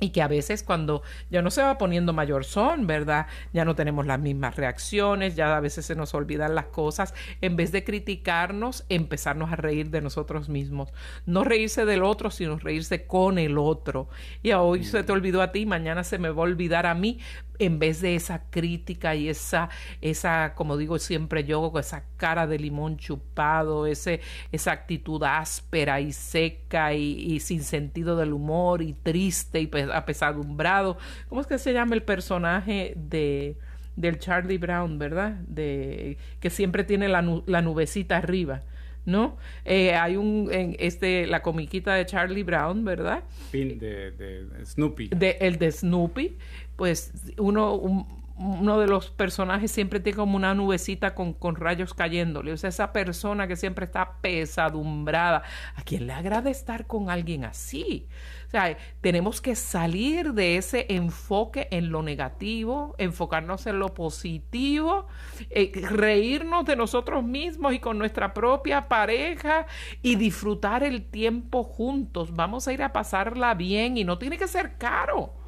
y 0.00 0.10
que 0.10 0.22
a 0.22 0.28
veces 0.28 0.62
cuando 0.62 1.02
ya 1.30 1.42
no 1.42 1.50
se 1.50 1.62
va 1.62 1.78
poniendo 1.78 2.12
mayor 2.12 2.44
son, 2.44 2.86
¿verdad? 2.86 3.26
Ya 3.52 3.64
no 3.64 3.74
tenemos 3.74 4.06
las 4.06 4.18
mismas 4.18 4.56
reacciones, 4.56 5.36
ya 5.36 5.56
a 5.56 5.60
veces 5.60 5.86
se 5.86 5.94
nos 5.94 6.14
olvidan 6.14 6.54
las 6.54 6.66
cosas, 6.66 7.14
en 7.40 7.56
vez 7.56 7.70
de 7.70 7.84
criticarnos, 7.84 8.84
empezarnos 8.88 9.52
a 9.52 9.56
reír 9.56 9.90
de 9.90 10.00
nosotros 10.00 10.48
mismos. 10.48 10.92
No 11.26 11.44
reírse 11.44 11.84
del 11.84 12.02
otro, 12.02 12.30
sino 12.30 12.58
reírse 12.58 13.06
con 13.06 13.38
el 13.38 13.58
otro. 13.58 14.08
Y 14.42 14.52
hoy 14.52 14.84
se 14.84 15.04
te 15.04 15.12
olvidó 15.12 15.42
a 15.42 15.52
ti, 15.52 15.66
mañana 15.66 16.02
se 16.02 16.18
me 16.18 16.30
va 16.30 16.40
a 16.40 16.46
olvidar 16.46 16.86
a 16.86 16.94
mí, 16.94 17.18
en 17.60 17.78
vez 17.78 18.00
de 18.00 18.16
esa 18.16 18.42
crítica 18.50 19.14
y 19.14 19.28
esa, 19.28 19.68
esa, 20.00 20.54
como 20.54 20.76
digo 20.76 20.98
siempre 20.98 21.44
yo, 21.44 21.72
esa 21.78 22.04
cara 22.16 22.46
de 22.46 22.58
limón 22.58 22.96
chupado, 22.96 23.86
ese, 23.86 24.20
esa 24.50 24.72
actitud 24.72 25.22
áspera 25.22 26.00
y 26.00 26.12
seca 26.12 26.94
y, 26.94 27.38
sin 27.40 27.62
sentido 27.62 28.16
del 28.16 28.32
humor 28.32 28.82
y 28.82 28.94
triste 28.94 29.60
y 29.60 29.70
apesadumbrado. 29.92 30.96
¿Cómo 31.28 31.40
es 31.40 31.46
que 31.46 31.58
se 31.58 31.72
llama 31.72 31.94
el 31.94 32.02
personaje 32.02 32.94
de 32.96 33.56
del 33.96 34.18
Charlie 34.18 34.56
Brown, 34.56 34.98
¿verdad? 34.98 35.32
De 35.46 36.16
que 36.40 36.48
siempre 36.48 36.84
tiene 36.84 37.08
la, 37.08 37.22
la 37.44 37.60
nubecita 37.60 38.16
arriba. 38.16 38.62
¿No? 39.04 39.36
Eh, 39.64 39.94
hay 39.94 40.16
un, 40.16 40.48
en 40.52 40.76
este, 40.78 41.26
la 41.26 41.42
comiquita 41.42 41.94
de 41.94 42.06
Charlie 42.06 42.42
Brown, 42.42 42.84
¿verdad? 42.84 43.22
De, 43.52 44.10
de 44.12 44.46
Snoopy. 44.64 45.08
De, 45.08 45.36
el 45.40 45.58
de 45.58 45.72
Snoopy, 45.72 46.36
pues 46.76 47.12
uno, 47.38 48.06
uno 48.40 48.80
de 48.80 48.86
los 48.86 49.10
personajes 49.10 49.70
siempre 49.70 50.00
tiene 50.00 50.16
como 50.16 50.34
una 50.34 50.54
nubecita 50.54 51.14
con, 51.14 51.34
con, 51.34 51.56
rayos 51.56 51.92
cayéndole. 51.92 52.52
O 52.52 52.56
sea, 52.56 52.70
esa 52.70 52.90
persona 52.90 53.46
que 53.46 53.54
siempre 53.54 53.84
está 53.84 54.14
pesadumbrada. 54.22 55.42
¿A 55.76 55.82
quién 55.82 56.06
le 56.06 56.14
agrada 56.14 56.48
estar 56.48 56.86
con 56.86 57.10
alguien 57.10 57.44
así? 57.44 58.08
O 58.46 58.50
sea, 58.50 58.78
tenemos 59.02 59.42
que 59.42 59.54
salir 59.54 60.32
de 60.32 60.56
ese 60.56 60.86
enfoque 60.88 61.68
en 61.70 61.90
lo 61.90 62.02
negativo, 62.02 62.94
enfocarnos 62.96 63.66
en 63.66 63.78
lo 63.78 63.92
positivo, 63.92 65.06
eh, 65.50 65.70
reírnos 65.90 66.64
de 66.64 66.76
nosotros 66.76 67.22
mismos 67.22 67.74
y 67.74 67.78
con 67.78 67.98
nuestra 67.98 68.32
propia 68.32 68.88
pareja 68.88 69.66
y 70.00 70.16
disfrutar 70.16 70.82
el 70.82 71.04
tiempo 71.04 71.62
juntos. 71.62 72.34
Vamos 72.34 72.66
a 72.66 72.72
ir 72.72 72.82
a 72.82 72.94
pasarla 72.94 73.52
bien 73.52 73.98
y 73.98 74.04
no 74.04 74.16
tiene 74.16 74.38
que 74.38 74.48
ser 74.48 74.78
caro 74.78 75.39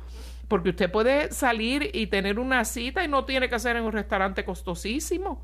porque 0.52 0.68
usted 0.68 0.92
puede 0.92 1.32
salir 1.32 1.88
y 1.94 2.08
tener 2.08 2.38
una 2.38 2.66
cita 2.66 3.02
y 3.02 3.08
no 3.08 3.24
tiene 3.24 3.48
que 3.48 3.58
ser 3.58 3.76
en 3.76 3.84
un 3.84 3.92
restaurante 3.92 4.44
costosísimo. 4.44 5.42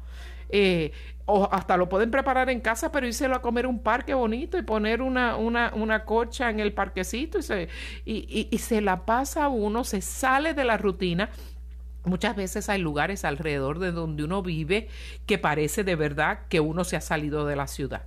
Eh, 0.50 0.92
o 1.24 1.48
hasta 1.50 1.78
lo 1.78 1.88
pueden 1.88 2.10
preparar 2.10 2.50
en 2.50 2.60
casa, 2.60 2.92
pero 2.92 3.06
írselo 3.06 3.34
a 3.34 3.40
comer 3.40 3.66
un 3.66 3.82
parque 3.82 4.12
bonito 4.12 4.58
y 4.58 4.62
poner 4.62 5.00
una, 5.00 5.36
una, 5.36 5.72
una 5.74 6.04
cocha 6.04 6.50
en 6.50 6.60
el 6.60 6.74
parquecito 6.74 7.38
y 7.38 7.42
se, 7.42 7.68
y, 8.04 8.16
y, 8.28 8.48
y 8.50 8.58
se 8.58 8.82
la 8.82 9.06
pasa 9.06 9.48
uno, 9.48 9.82
se 9.82 10.02
sale 10.02 10.52
de 10.52 10.64
la 10.66 10.76
rutina 10.76 11.30
Muchas 12.04 12.36
veces 12.36 12.68
hay 12.68 12.78
lugares 12.78 13.24
alrededor 13.24 13.78
de 13.78 13.92
donde 13.92 14.24
uno 14.24 14.42
vive 14.42 14.88
que 15.24 15.38
parece 15.38 15.84
de 15.84 15.96
verdad 15.96 16.40
que 16.50 16.60
uno 16.60 16.84
se 16.84 16.96
ha 16.96 17.00
salido 17.00 17.46
de 17.46 17.56
la 17.56 17.66
ciudad 17.66 18.02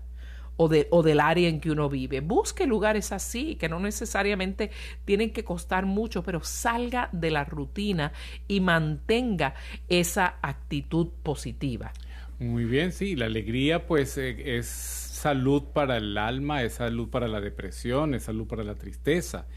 o, 0.62 0.68
de, 0.68 0.88
o 0.92 1.02
del 1.02 1.20
área 1.20 1.50
en 1.50 1.60
que 1.60 1.72
uno 1.72 1.90
vive. 1.90 2.20
Busque 2.20 2.68
lugares 2.68 3.12
así, 3.12 3.56
que 3.56 3.68
no 3.68 3.80
necesariamente 3.80 4.70
tienen 5.06 5.32
que 5.32 5.44
costar 5.44 5.88
mucho, 5.88 6.22
pero 6.22 6.44
salga 6.44 7.10
de 7.12 7.32
la 7.32 7.46
rutina 7.46 8.14
y 8.48 8.60
mantenga 8.60 9.56
esa 9.90 10.36
actitud 10.44 11.08
positiva. 11.24 11.92
Muy 12.38 12.66
bien, 12.66 12.92
sí, 12.92 13.16
la 13.16 13.26
alegría 13.26 13.88
pues 13.88 14.20
eh, 14.20 14.58
es 14.58 14.68
salud 14.68 15.64
para 15.74 15.98
el 15.98 16.16
alma, 16.16 16.62
es 16.62 16.74
salud 16.74 17.10
para 17.10 17.28
la 17.28 17.42
depresión, 17.42 18.14
es 18.14 18.24
salud 18.24 18.46
para 18.46 18.64
la 18.64 18.76
tristeza 18.76 19.48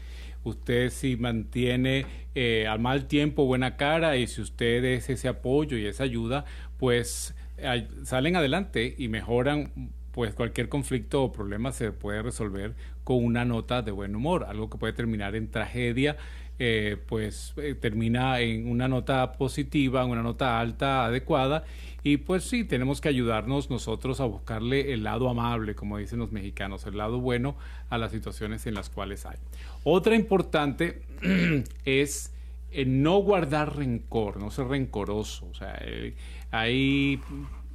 usted 0.43 0.91
si 0.91 1.17
mantiene 1.17 2.05
eh, 2.35 2.67
al 2.67 2.77
mal 2.77 3.07
tiempo 3.07 3.47
buena 3.47 3.77
cara 3.77 4.15
y 4.15 4.27
si 4.27 4.41
usted 4.41 4.83
es 4.83 5.09
ese 5.09 5.27
apoyo 5.27 5.75
y 5.75 5.87
esa 5.87 6.03
ayuda, 6.03 6.45
pues 6.77 7.33
salen 8.03 8.35
adelante 8.35 8.93
y 8.95 9.07
mejoran 9.07 9.93
pues 10.15 10.33
cualquier 10.33 10.69
conflicto 10.69 11.23
o 11.23 11.31
problema 11.33 11.73
se 11.73 11.91
puede 11.91 12.21
resolver 12.21 12.73
con 13.03 13.21
una 13.21 13.43
nota 13.43 13.81
de 13.81 13.91
buen 13.91 14.15
humor, 14.15 14.45
algo 14.45 14.69
que 14.69 14.77
puede 14.77 14.93
terminar 14.93 15.35
en 15.35 15.51
tragedia, 15.51 16.15
eh, 16.57 16.95
pues 17.05 17.53
eh, 17.57 17.75
termina 17.75 18.39
en 18.39 18.69
una 18.69 18.87
nota 18.87 19.33
positiva, 19.33 20.03
en 20.03 20.11
una 20.11 20.23
nota 20.23 20.57
alta, 20.61 21.03
adecuada, 21.03 21.65
y 22.01 22.15
pues 22.15 22.45
sí, 22.45 22.63
tenemos 22.63 23.01
que 23.01 23.09
ayudarnos 23.09 23.69
nosotros 23.69 24.21
a 24.21 24.23
buscarle 24.23 24.93
el 24.93 25.03
lado 25.03 25.27
amable, 25.27 25.75
como 25.75 25.97
dicen 25.97 26.19
los 26.19 26.31
mexicanos, 26.31 26.85
el 26.85 26.95
lado 26.95 27.19
bueno 27.19 27.57
a 27.89 27.97
las 27.97 28.13
situaciones 28.13 28.65
en 28.67 28.73
las 28.73 28.89
cuales 28.89 29.25
hay. 29.25 29.37
Otra 29.83 30.15
importante 30.15 31.01
es 31.83 32.33
eh, 32.71 32.85
no 32.85 33.17
guardar 33.17 33.75
rencor, 33.75 34.37
no 34.37 34.49
ser 34.49 34.67
rencoroso, 34.67 35.47
o 35.47 35.53
sea, 35.53 35.77
hay 36.51 37.19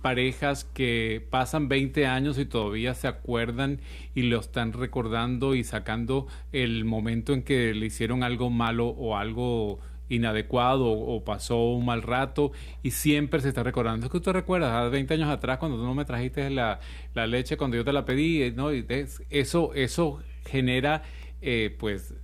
parejas 0.00 0.64
que 0.64 1.26
pasan 1.30 1.68
20 1.68 2.06
años 2.06 2.38
y 2.38 2.46
todavía 2.46 2.94
se 2.94 3.08
acuerdan 3.08 3.80
y 4.14 4.22
lo 4.22 4.40
están 4.40 4.72
recordando 4.72 5.54
y 5.54 5.64
sacando 5.64 6.26
el 6.52 6.84
momento 6.84 7.32
en 7.32 7.42
que 7.42 7.74
le 7.74 7.86
hicieron 7.86 8.22
algo 8.22 8.50
malo 8.50 8.88
o 8.88 9.16
algo 9.16 9.78
inadecuado 10.08 10.90
o, 10.90 11.24
pasó 11.24 11.70
un 11.70 11.86
mal 11.86 12.02
rato 12.02 12.52
y 12.82 12.90
siempre 12.90 13.40
se 13.40 13.48
está 13.48 13.62
recordando. 13.62 14.06
Es 14.06 14.12
que 14.12 14.20
tú 14.20 14.32
recuerdas, 14.32 14.72
hace 14.72 14.90
20 14.90 15.14
años 15.14 15.28
atrás 15.28 15.58
cuando 15.58 15.78
tú 15.78 15.84
no 15.84 15.94
me 15.94 16.04
trajiste 16.04 16.50
la, 16.50 16.80
leche 17.14 17.56
cuando 17.56 17.76
yo 17.76 17.84
te 17.84 17.92
la 17.92 18.04
pedí, 18.04 18.50
¿no? 18.50 18.74
Y 18.74 18.84
eso, 19.30 19.72
eso 19.74 20.20
genera 20.44 21.02
eh, 21.40 21.74
pues 21.78 22.14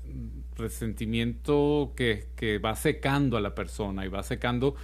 resentimiento 0.57 1.93
que, 1.97 2.29
que 2.35 2.59
va 2.59 2.75
secando 2.75 3.37
a 3.37 3.41
la 3.41 3.55
persona 3.55 4.05
y 4.05 4.09
va 4.09 4.23
secando 4.23 4.75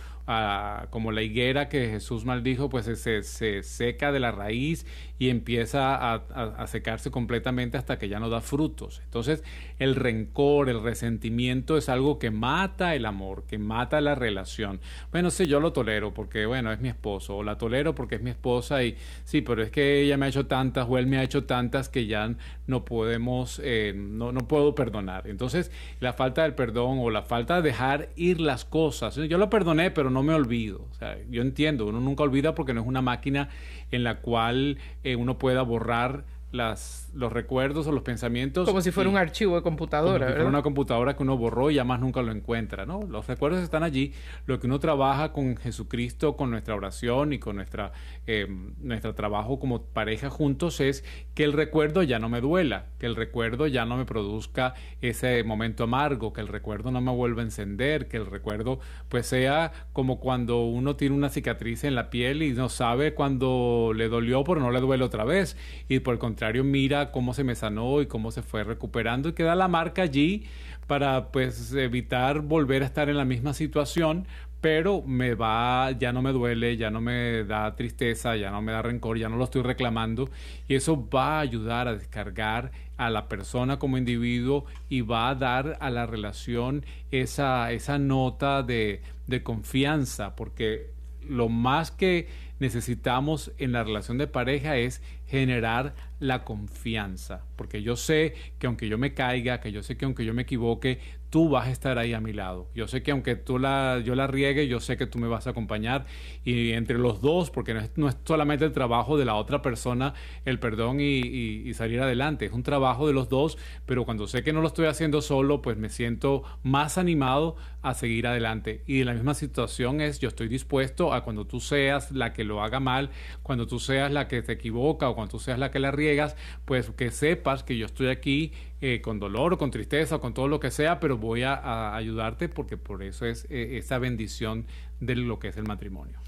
como 0.90 1.12
la 1.12 1.22
higuera 1.22 1.68
que 1.68 1.88
Jesús 1.88 2.24
maldijo, 2.24 2.68
pues 2.68 2.86
se, 2.86 3.22
se, 3.22 3.62
seca 3.62 4.12
de 4.12 4.20
la 4.20 4.30
raíz 4.30 4.86
y 5.18 5.30
empieza 5.30 6.14
a, 6.14 6.66
secarse 6.66 7.10
completamente 7.10 7.76
hasta 7.76 7.98
que 7.98 8.08
ya 8.08 8.18
no 8.18 8.28
da 8.28 8.40
frutos. 8.40 9.00
Entonces, 9.04 9.44
el 9.78 9.94
rencor, 9.94 10.68
el 10.68 10.82
resentimiento 10.82 11.76
es 11.76 11.88
algo 11.88 12.18
que 12.18 12.30
mata 12.30 12.94
el 12.94 13.06
amor, 13.06 13.44
que 13.46 13.58
mata 13.58 14.00
la 14.00 14.14
relación. 14.14 14.80
Bueno, 15.10 15.30
sí, 15.30 15.46
yo 15.46 15.60
lo 15.60 15.72
tolero 15.72 16.12
porque, 16.14 16.46
bueno, 16.46 16.72
es 16.72 16.80
mi 16.80 16.88
esposo, 16.88 17.36
o 17.36 17.42
la 17.42 17.58
tolero 17.58 17.94
porque 17.94 18.16
es 18.16 18.22
mi 18.22 18.30
esposa 18.30 18.82
y 18.82 18.96
sí, 19.24 19.42
pero 19.42 19.62
es 19.62 19.70
que 19.70 20.02
ella 20.02 20.16
me 20.16 20.26
ha 20.26 20.28
hecho 20.28 20.46
tantas 20.46 20.86
o 20.88 20.98
él 20.98 21.06
me 21.06 21.18
ha 21.18 21.22
hecho 21.22 21.44
tantas 21.44 21.88
que 21.88 22.06
ya 22.06 22.34
no 22.66 22.84
podemos, 22.84 23.60
eh, 23.62 23.92
no, 23.96 24.32
no 24.32 24.48
puedo 24.48 24.74
perdonar. 24.74 25.28
Entonces, 25.28 25.70
la 26.00 26.12
falta 26.12 26.42
del 26.42 26.54
perdón 26.54 26.98
o 27.00 27.10
la 27.10 27.22
falta 27.22 27.56
de 27.56 27.62
dejar 27.62 28.10
ir 28.16 28.40
las 28.40 28.64
cosas. 28.64 29.16
Yo 29.16 29.38
lo 29.38 29.50
perdoné, 29.50 29.90
pero 29.90 30.10
no 30.12 30.22
me 30.22 30.34
olvido. 30.34 30.86
O 30.90 30.94
sea, 30.94 31.18
yo 31.30 31.42
entiendo, 31.42 31.86
uno 31.86 32.00
nunca 32.00 32.22
olvida 32.22 32.54
porque 32.54 32.74
no 32.74 32.80
es 32.80 32.86
una 32.86 33.02
máquina 33.02 33.48
en 33.90 34.04
la 34.04 34.20
cual 34.20 34.78
eh, 35.02 35.16
uno 35.16 35.38
pueda 35.38 35.62
borrar 35.62 36.24
las, 36.52 37.10
los 37.14 37.32
recuerdos 37.32 37.86
o 37.86 37.92
los 37.92 38.02
pensamientos. 38.02 38.68
Como 38.68 38.82
si 38.82 38.90
fuera 38.90 39.08
un 39.08 39.16
archivo 39.16 39.56
de 39.56 39.62
computadora. 39.62 40.26
Como 40.26 40.40
si 40.42 40.46
una 40.46 40.62
computadora 40.62 41.16
que 41.16 41.22
uno 41.22 41.36
borró 41.38 41.70
y 41.70 41.74
ya 41.74 41.84
más 41.84 41.98
nunca 41.98 42.20
lo 42.22 42.30
encuentra, 42.30 42.84
¿no? 42.84 43.02
Los 43.02 43.26
recuerdos 43.26 43.62
están 43.62 43.82
allí. 43.82 44.12
Lo 44.46 44.60
que 44.60 44.66
uno 44.66 44.78
trabaja 44.78 45.32
con 45.32 45.56
Jesucristo, 45.56 46.36
con 46.36 46.50
nuestra 46.50 46.74
oración 46.74 47.32
y 47.32 47.38
con 47.38 47.56
nuestra, 47.56 47.92
eh, 48.26 48.46
nuestro 48.80 49.14
trabajo 49.14 49.58
como 49.58 49.82
pareja 49.82 50.28
juntos 50.28 50.80
es 50.80 51.04
que 51.34 51.44
el 51.44 51.54
recuerdo 51.54 52.02
ya 52.02 52.18
no 52.18 52.28
me 52.28 52.42
duela, 52.42 52.86
que 52.98 53.06
el 53.06 53.16
recuerdo 53.16 53.66
ya 53.66 53.86
no 53.86 53.96
me 53.96 54.04
produzca 54.04 54.74
ese 55.00 55.42
momento 55.44 55.84
amargo, 55.84 56.34
que 56.34 56.42
el 56.42 56.48
recuerdo 56.48 56.90
no 56.90 57.00
me 57.00 57.12
vuelva 57.12 57.40
a 57.40 57.46
encender, 57.46 58.08
que 58.08 58.18
el 58.18 58.26
recuerdo 58.26 58.78
pues 59.08 59.26
sea 59.26 59.72
como 59.94 60.20
cuando 60.20 60.64
uno 60.64 60.96
tiene 60.96 61.14
una 61.14 61.30
cicatriz 61.30 61.84
en 61.84 61.94
la 61.94 62.10
piel 62.10 62.42
y 62.42 62.52
no 62.52 62.68
sabe 62.68 63.14
cuando 63.14 63.92
le 63.96 64.08
dolió, 64.08 64.44
pero 64.44 64.60
no 64.60 64.70
le 64.70 64.80
duele 64.80 65.02
otra 65.02 65.24
vez. 65.24 65.56
Y 65.88 66.00
por 66.00 66.12
el 66.12 66.18
contrario, 66.18 66.41
mira 66.64 67.10
cómo 67.10 67.34
se 67.34 67.44
me 67.44 67.54
sanó 67.54 68.00
y 68.00 68.06
cómo 68.06 68.30
se 68.30 68.42
fue 68.42 68.64
recuperando. 68.64 69.28
Y 69.28 69.32
queda 69.32 69.54
la 69.54 69.68
marca 69.68 70.02
allí 70.02 70.44
para 70.86 71.30
pues 71.32 71.72
evitar 71.74 72.40
volver 72.40 72.82
a 72.82 72.86
estar 72.86 73.08
en 73.08 73.16
la 73.16 73.24
misma 73.24 73.54
situación, 73.54 74.26
pero 74.60 75.02
me 75.02 75.34
va, 75.34 75.90
ya 75.92 76.12
no 76.12 76.22
me 76.22 76.32
duele, 76.32 76.76
ya 76.76 76.90
no 76.90 77.00
me 77.00 77.44
da 77.44 77.74
tristeza, 77.74 78.36
ya 78.36 78.50
no 78.50 78.62
me 78.62 78.72
da 78.72 78.82
rencor, 78.82 79.18
ya 79.18 79.28
no 79.28 79.36
lo 79.36 79.44
estoy 79.44 79.62
reclamando. 79.62 80.30
Y 80.68 80.74
eso 80.74 81.08
va 81.08 81.38
a 81.38 81.40
ayudar 81.40 81.88
a 81.88 81.94
descargar 81.94 82.70
a 82.96 83.10
la 83.10 83.28
persona 83.28 83.78
como 83.78 83.98
individuo 83.98 84.64
y 84.88 85.00
va 85.00 85.30
a 85.30 85.34
dar 85.34 85.78
a 85.80 85.90
la 85.90 86.06
relación 86.06 86.84
esa, 87.10 87.72
esa 87.72 87.98
nota 87.98 88.62
de, 88.62 89.02
de 89.26 89.42
confianza, 89.42 90.36
porque 90.36 90.90
lo 91.28 91.48
más 91.48 91.90
que 91.90 92.28
necesitamos 92.62 93.52
en 93.58 93.72
la 93.72 93.82
relación 93.84 94.18
de 94.18 94.28
pareja 94.28 94.76
es 94.76 95.02
generar 95.26 95.94
la 96.20 96.44
confianza, 96.44 97.44
porque 97.56 97.82
yo 97.82 97.96
sé 97.96 98.34
que 98.58 98.68
aunque 98.68 98.88
yo 98.88 98.96
me 98.96 99.12
caiga, 99.12 99.60
que 99.60 99.72
yo 99.72 99.82
sé 99.82 99.96
que 99.96 100.04
aunque 100.04 100.24
yo 100.24 100.32
me 100.32 100.42
equivoque, 100.42 101.00
tú 101.30 101.48
vas 101.48 101.66
a 101.66 101.70
estar 101.70 101.98
ahí 101.98 102.12
a 102.12 102.20
mi 102.20 102.34
lado. 102.34 102.68
Yo 102.74 102.86
sé 102.86 103.02
que 103.02 103.10
aunque 103.10 103.36
tú 103.36 103.58
la, 103.58 104.02
yo 104.04 104.14
la 104.14 104.26
riegue, 104.26 104.68
yo 104.68 104.80
sé 104.80 104.98
que 104.98 105.06
tú 105.06 105.18
me 105.18 105.28
vas 105.28 105.46
a 105.46 105.50
acompañar 105.50 106.04
y 106.44 106.72
entre 106.72 106.98
los 106.98 107.22
dos, 107.22 107.50
porque 107.50 107.72
no 107.72 107.80
es, 107.80 107.90
no 107.96 108.08
es 108.10 108.18
solamente 108.26 108.66
el 108.66 108.72
trabajo 108.72 109.16
de 109.16 109.24
la 109.24 109.36
otra 109.36 109.62
persona 109.62 110.12
el 110.44 110.58
perdón 110.58 110.98
y, 111.00 111.72
salir 111.72 112.00
adelante, 112.00 112.44
es 112.44 112.52
un 112.52 112.62
trabajo 112.62 113.06
de 113.06 113.14
los 113.14 113.30
dos, 113.30 113.56
pero 113.86 114.04
cuando 114.04 114.26
sé 114.26 114.42
que 114.42 114.52
no 114.52 114.60
lo 114.60 114.66
estoy 114.66 114.84
haciendo 114.86 115.22
solo, 115.22 115.62
pues 115.62 115.78
me 115.78 115.88
siento 115.88 116.42
más 116.62 116.98
animado 116.98 117.56
a 117.80 117.94
seguir 117.94 118.26
adelante. 118.26 118.82
Y 118.86 119.02
la 119.04 119.14
misma 119.14 119.32
situación 119.32 120.02
es, 120.02 120.20
yo 120.20 120.28
estoy 120.28 120.48
dispuesto 120.48 121.14
a 121.14 121.24
cuando 121.24 121.46
tú 121.46 121.60
seas 121.60 122.12
la 122.12 122.34
que 122.34 122.44
lo 122.44 122.51
haga 122.60 122.80
mal, 122.80 123.10
cuando 123.42 123.68
tú 123.68 123.78
seas 123.78 124.10
la 124.10 124.26
que 124.26 124.42
te 124.42 124.52
equivoca 124.52 125.08
o 125.08 125.14
cuando 125.14 125.30
tú 125.30 125.38
seas 125.38 125.58
la 125.58 125.70
que 125.70 125.78
la 125.78 125.92
riegas, 125.92 126.36
pues 126.64 126.90
que 126.90 127.12
sepas 127.12 127.62
que 127.62 127.78
yo 127.78 127.86
estoy 127.86 128.08
aquí 128.08 128.52
eh, 128.80 129.00
con 129.00 129.20
dolor 129.20 129.52
o 129.52 129.58
con 129.58 129.70
tristeza 129.70 130.16
o 130.16 130.20
con 130.20 130.34
todo 130.34 130.48
lo 130.48 130.58
que 130.58 130.72
sea, 130.72 130.98
pero 130.98 131.16
voy 131.16 131.42
a, 131.44 131.94
ayudarte 131.94 132.48
porque 132.48 132.76
por 132.76 133.02
eso 133.02 133.26
es 133.26 133.46
eh, 133.48 133.78
esa 133.78 133.98
bendición 133.98 134.66
de 135.00 135.14
lo 135.14 135.38
que 135.38 135.48
es 135.48 135.56
el 135.56 135.64
matrimonio. 135.64 136.18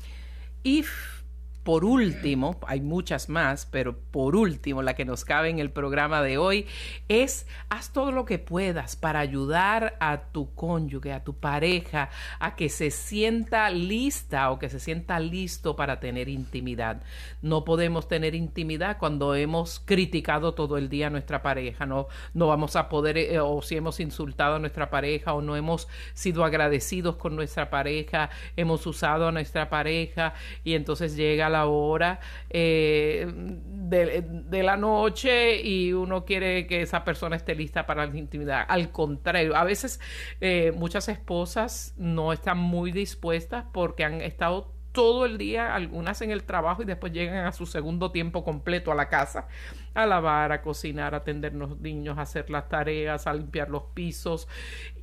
Por 1.65 1.87
último, 1.87 2.61
hay 2.67 2.83
muchas 2.83 3.31
más, 3.31 3.65
pero 3.65 3.99
por 3.99 4.37
último, 4.37 4.83
la 4.83 4.93
que 4.93 5.07
nos 5.07 5.25
cabe 5.25 5.49
en 5.49 5.59
el 5.59 5.71
programa 5.71 6.21
de 6.21 6.37
hoy 6.37 6.67
es 7.09 7.47
haz 7.71 7.91
todo 7.91 8.13
lo 8.13 8.27
que 8.27 8.39
puedas 8.39 8.97
para 8.97 9.21
ayudar 9.21 9.97
a 9.99 10.25
tu 10.31 10.55
cónyuge, 10.55 11.13
a 11.13 11.25
tu 11.25 11.33
pareja, 11.35 12.11
a 12.39 12.55
que 12.55 12.69
se 12.69 12.91
sienta 12.91 13.71
lista 13.71 14.51
o 14.51 14.59
que 14.59 14.69
se 14.69 14.79
sienta 14.79 15.19
listo 15.19 15.75
para 15.75 16.01
tener 16.01 16.29
intimidad. 16.29 17.03
No 17.41 17.65
podemos 17.65 18.09
tener 18.09 18.35
intimidad 18.35 18.99
cuando 18.99 19.35
hemos 19.35 19.81
criticado 19.81 20.53
todo 20.53 20.77
el 20.77 20.91
día 20.91 21.07
a 21.07 21.11
nuestra 21.11 21.43
pareja, 21.43 21.87
no, 21.87 22.09
no 22.35 22.47
vamos 22.47 22.77
a 22.77 22.91
poder, 22.91 23.17
eh, 23.17 23.41
o 23.41 23.63
si 23.63 23.77
hemos 23.77 24.01
insultado 24.01 24.57
a 24.57 24.59
nuestra 24.59 24.91
pareja 24.91 25.33
o 25.33 25.41
no 25.41 25.57
hemos 25.57 25.89
sido 26.13 26.45
agradecidos 26.45 27.17
con 27.17 27.37
nuestra 27.37 27.71
pareja, 27.71 28.29
hemos 28.55 28.87
usado 28.87 29.29
a 29.29 29.33
nuestra 29.33 29.71
pareja 29.71 30.35
y 30.63 30.75
entonces 30.75 31.17
llega 31.17 31.54
la 31.55 31.67
hora 31.67 32.19
eh, 32.51 33.33
de, 33.33 34.63
la 34.63 34.77
noche 34.77 35.63
y 35.63 35.93
uno 35.93 36.25
quiere 36.25 36.67
que 36.67 36.83
esa 36.83 37.05
persona 37.05 37.37
esté 37.37 37.55
lista 37.55 37.87
para 37.87 38.05
la 38.07 38.17
intimidad. 38.17 38.65
Al 38.69 38.91
contrario, 38.91 39.55
a 39.55 39.63
veces 39.63 40.01
eh, 40.41 40.73
muchas 40.75 41.09
esposas 41.09 41.95
no 41.97 42.33
están 42.33 42.59
muy 42.59 42.91
dispuestas 42.91 43.65
porque 43.73 44.05
han 44.05 44.21
estado 44.21 44.75
todo 44.91 45.27
el 45.27 45.39
día, 45.39 45.75
algunas 45.75 46.23
en 46.23 46.31
el 46.31 46.45
trabajo 46.45 46.83
y 46.83 46.87
después 46.87 47.13
llegan 47.13 47.47
a 47.47 47.53
su 47.53 47.67
segundo 47.67 48.11
tiempo 48.11 48.45
completo 48.45 48.91
a 48.91 48.95
la 48.95 49.09
casa, 49.09 49.49
a 49.93 50.07
lavar, 50.07 50.53
a 50.53 50.63
cocinar, 50.63 51.15
a 51.15 51.19
atender 51.19 51.55
los 51.55 51.81
niños, 51.81 52.19
a 52.19 52.23
hacer 52.23 52.51
las 52.51 52.69
tareas, 52.69 53.27
a 53.27 53.35
limpiar 53.35 53.71
los 53.71 53.83
pisos 53.95 54.49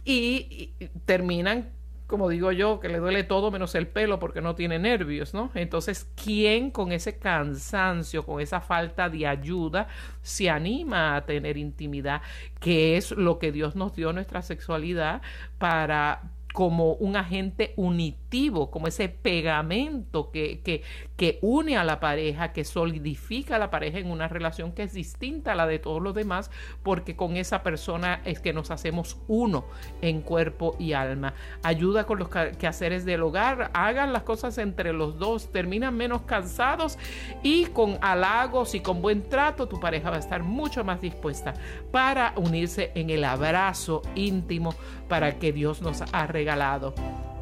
y 0.06 0.74
terminan 1.06 1.72
como 2.12 2.28
digo 2.28 2.52
yo, 2.52 2.82
que 2.82 2.90
le 2.90 3.00
duele 3.00 3.24
todo 3.24 3.52
menos 3.52 3.74
el 3.74 3.88
pelo 3.88 4.20
porque 4.20 4.42
no 4.42 4.54
tiene 4.54 4.78
nervios, 4.80 5.34
¿no? 5.34 5.50
Entonces, 5.56 6.12
¿quién 6.22 6.70
con 6.70 6.92
ese 6.92 7.18
cansancio, 7.18 8.26
con 8.26 8.42
esa 8.42 8.60
falta 8.60 9.10
de 9.10 9.26
ayuda, 9.26 9.88
se 10.22 10.50
anima 10.50 11.16
a 11.16 11.26
tener 11.26 11.56
intimidad? 11.56 12.22
Que 12.60 12.98
es 12.98 13.12
lo 13.12 13.40
que 13.40 13.54
Dios 13.54 13.78
nos 13.78 13.96
dio 13.96 14.12
nuestra 14.12 14.42
sexualidad 14.42 15.22
para 15.58 16.24
como 16.54 16.96
un 16.96 17.16
agente 17.16 17.74
unitario 17.78 18.21
como 18.32 18.88
ese 18.88 19.10
pegamento 19.10 20.32
que, 20.32 20.62
que, 20.62 20.84
que 21.18 21.38
une 21.42 21.76
a 21.76 21.84
la 21.84 22.00
pareja, 22.00 22.54
que 22.54 22.64
solidifica 22.64 23.58
a 23.58 23.60
la 23.60 23.70
pareja 23.70 24.00
en 24.00 24.10
una 24.10 24.30
relación 24.30 24.72
que 24.72 24.84
es 24.84 24.94
distinta 24.94 25.52
a 25.52 25.56
la 25.56 25.68
de 25.68 25.80
todos 25.80 26.02
los 26.02 26.16
demás, 26.16 26.50
porque 26.82 27.18
con 27.18 27.36
esa 27.36 27.62
persona 27.62 28.22
es 28.24 28.40
que 28.40 28.54
nos 28.54 28.72
hacemos 28.72 29.18
uno 29.28 29.66
en 30.02 30.22
cuerpo 30.22 30.78
y 30.80 30.94
alma. 30.94 31.34
Ayuda 31.62 32.06
con 32.06 32.20
los 32.20 32.30
quehaceres 32.30 33.04
del 33.04 33.22
hogar, 33.22 33.70
hagan 33.74 34.14
las 34.14 34.24
cosas 34.24 34.58
entre 34.58 34.94
los 34.94 35.20
dos, 35.20 35.52
terminan 35.52 35.98
menos 35.98 36.22
cansados 36.22 36.98
y 37.44 37.66
con 37.66 37.98
halagos 38.02 38.76
y 38.76 38.80
con 38.80 39.02
buen 39.02 39.28
trato 39.28 39.68
tu 39.68 39.80
pareja 39.82 40.10
va 40.10 40.16
a 40.16 40.20
estar 40.20 40.42
mucho 40.42 40.86
más 40.86 41.02
dispuesta 41.02 41.54
para 41.92 42.34
unirse 42.38 42.94
en 42.96 43.10
el 43.10 43.26
abrazo 43.26 44.04
íntimo 44.16 44.74
para 45.10 45.38
que 45.38 45.52
Dios 45.52 45.82
nos 45.82 46.02
ha 46.14 46.28
regalado. 46.28 46.94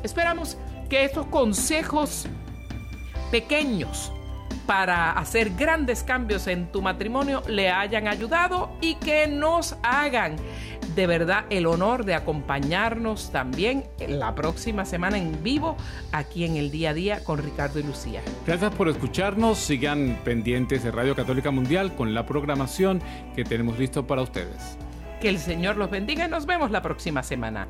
Esperamos 0.03 0.57
que 0.89 1.03
estos 1.03 1.27
consejos 1.27 2.25
pequeños 3.31 4.11
para 4.65 5.11
hacer 5.11 5.51
grandes 5.55 6.03
cambios 6.03 6.47
en 6.47 6.71
tu 6.71 6.81
matrimonio 6.81 7.41
le 7.47 7.69
hayan 7.69 8.07
ayudado 8.07 8.69
y 8.81 8.95
que 8.95 9.27
nos 9.27 9.75
hagan 9.83 10.35
de 10.95 11.07
verdad 11.07 11.45
el 11.49 11.65
honor 11.65 12.05
de 12.05 12.13
acompañarnos 12.13 13.31
también 13.31 13.85
la 14.07 14.35
próxima 14.35 14.85
semana 14.85 15.17
en 15.17 15.43
vivo 15.43 15.77
aquí 16.11 16.45
en 16.45 16.55
el 16.55 16.71
día 16.71 16.91
a 16.91 16.93
día 16.93 17.23
con 17.23 17.39
Ricardo 17.39 17.79
y 17.79 17.83
Lucía. 17.83 18.21
Gracias 18.45 18.73
por 18.73 18.89
escucharnos, 18.89 19.57
sigan 19.57 20.19
pendientes 20.23 20.83
de 20.83 20.91
Radio 20.91 21.15
Católica 21.15 21.51
Mundial 21.51 21.95
con 21.95 22.13
la 22.13 22.25
programación 22.25 23.01
que 23.35 23.43
tenemos 23.43 23.79
listo 23.79 24.05
para 24.05 24.21
ustedes. 24.21 24.77
Que 25.21 25.29
el 25.29 25.39
Señor 25.39 25.77
los 25.77 25.89
bendiga 25.89 26.25
y 26.25 26.29
nos 26.29 26.45
vemos 26.45 26.71
la 26.71 26.81
próxima 26.81 27.23
semana. 27.23 27.67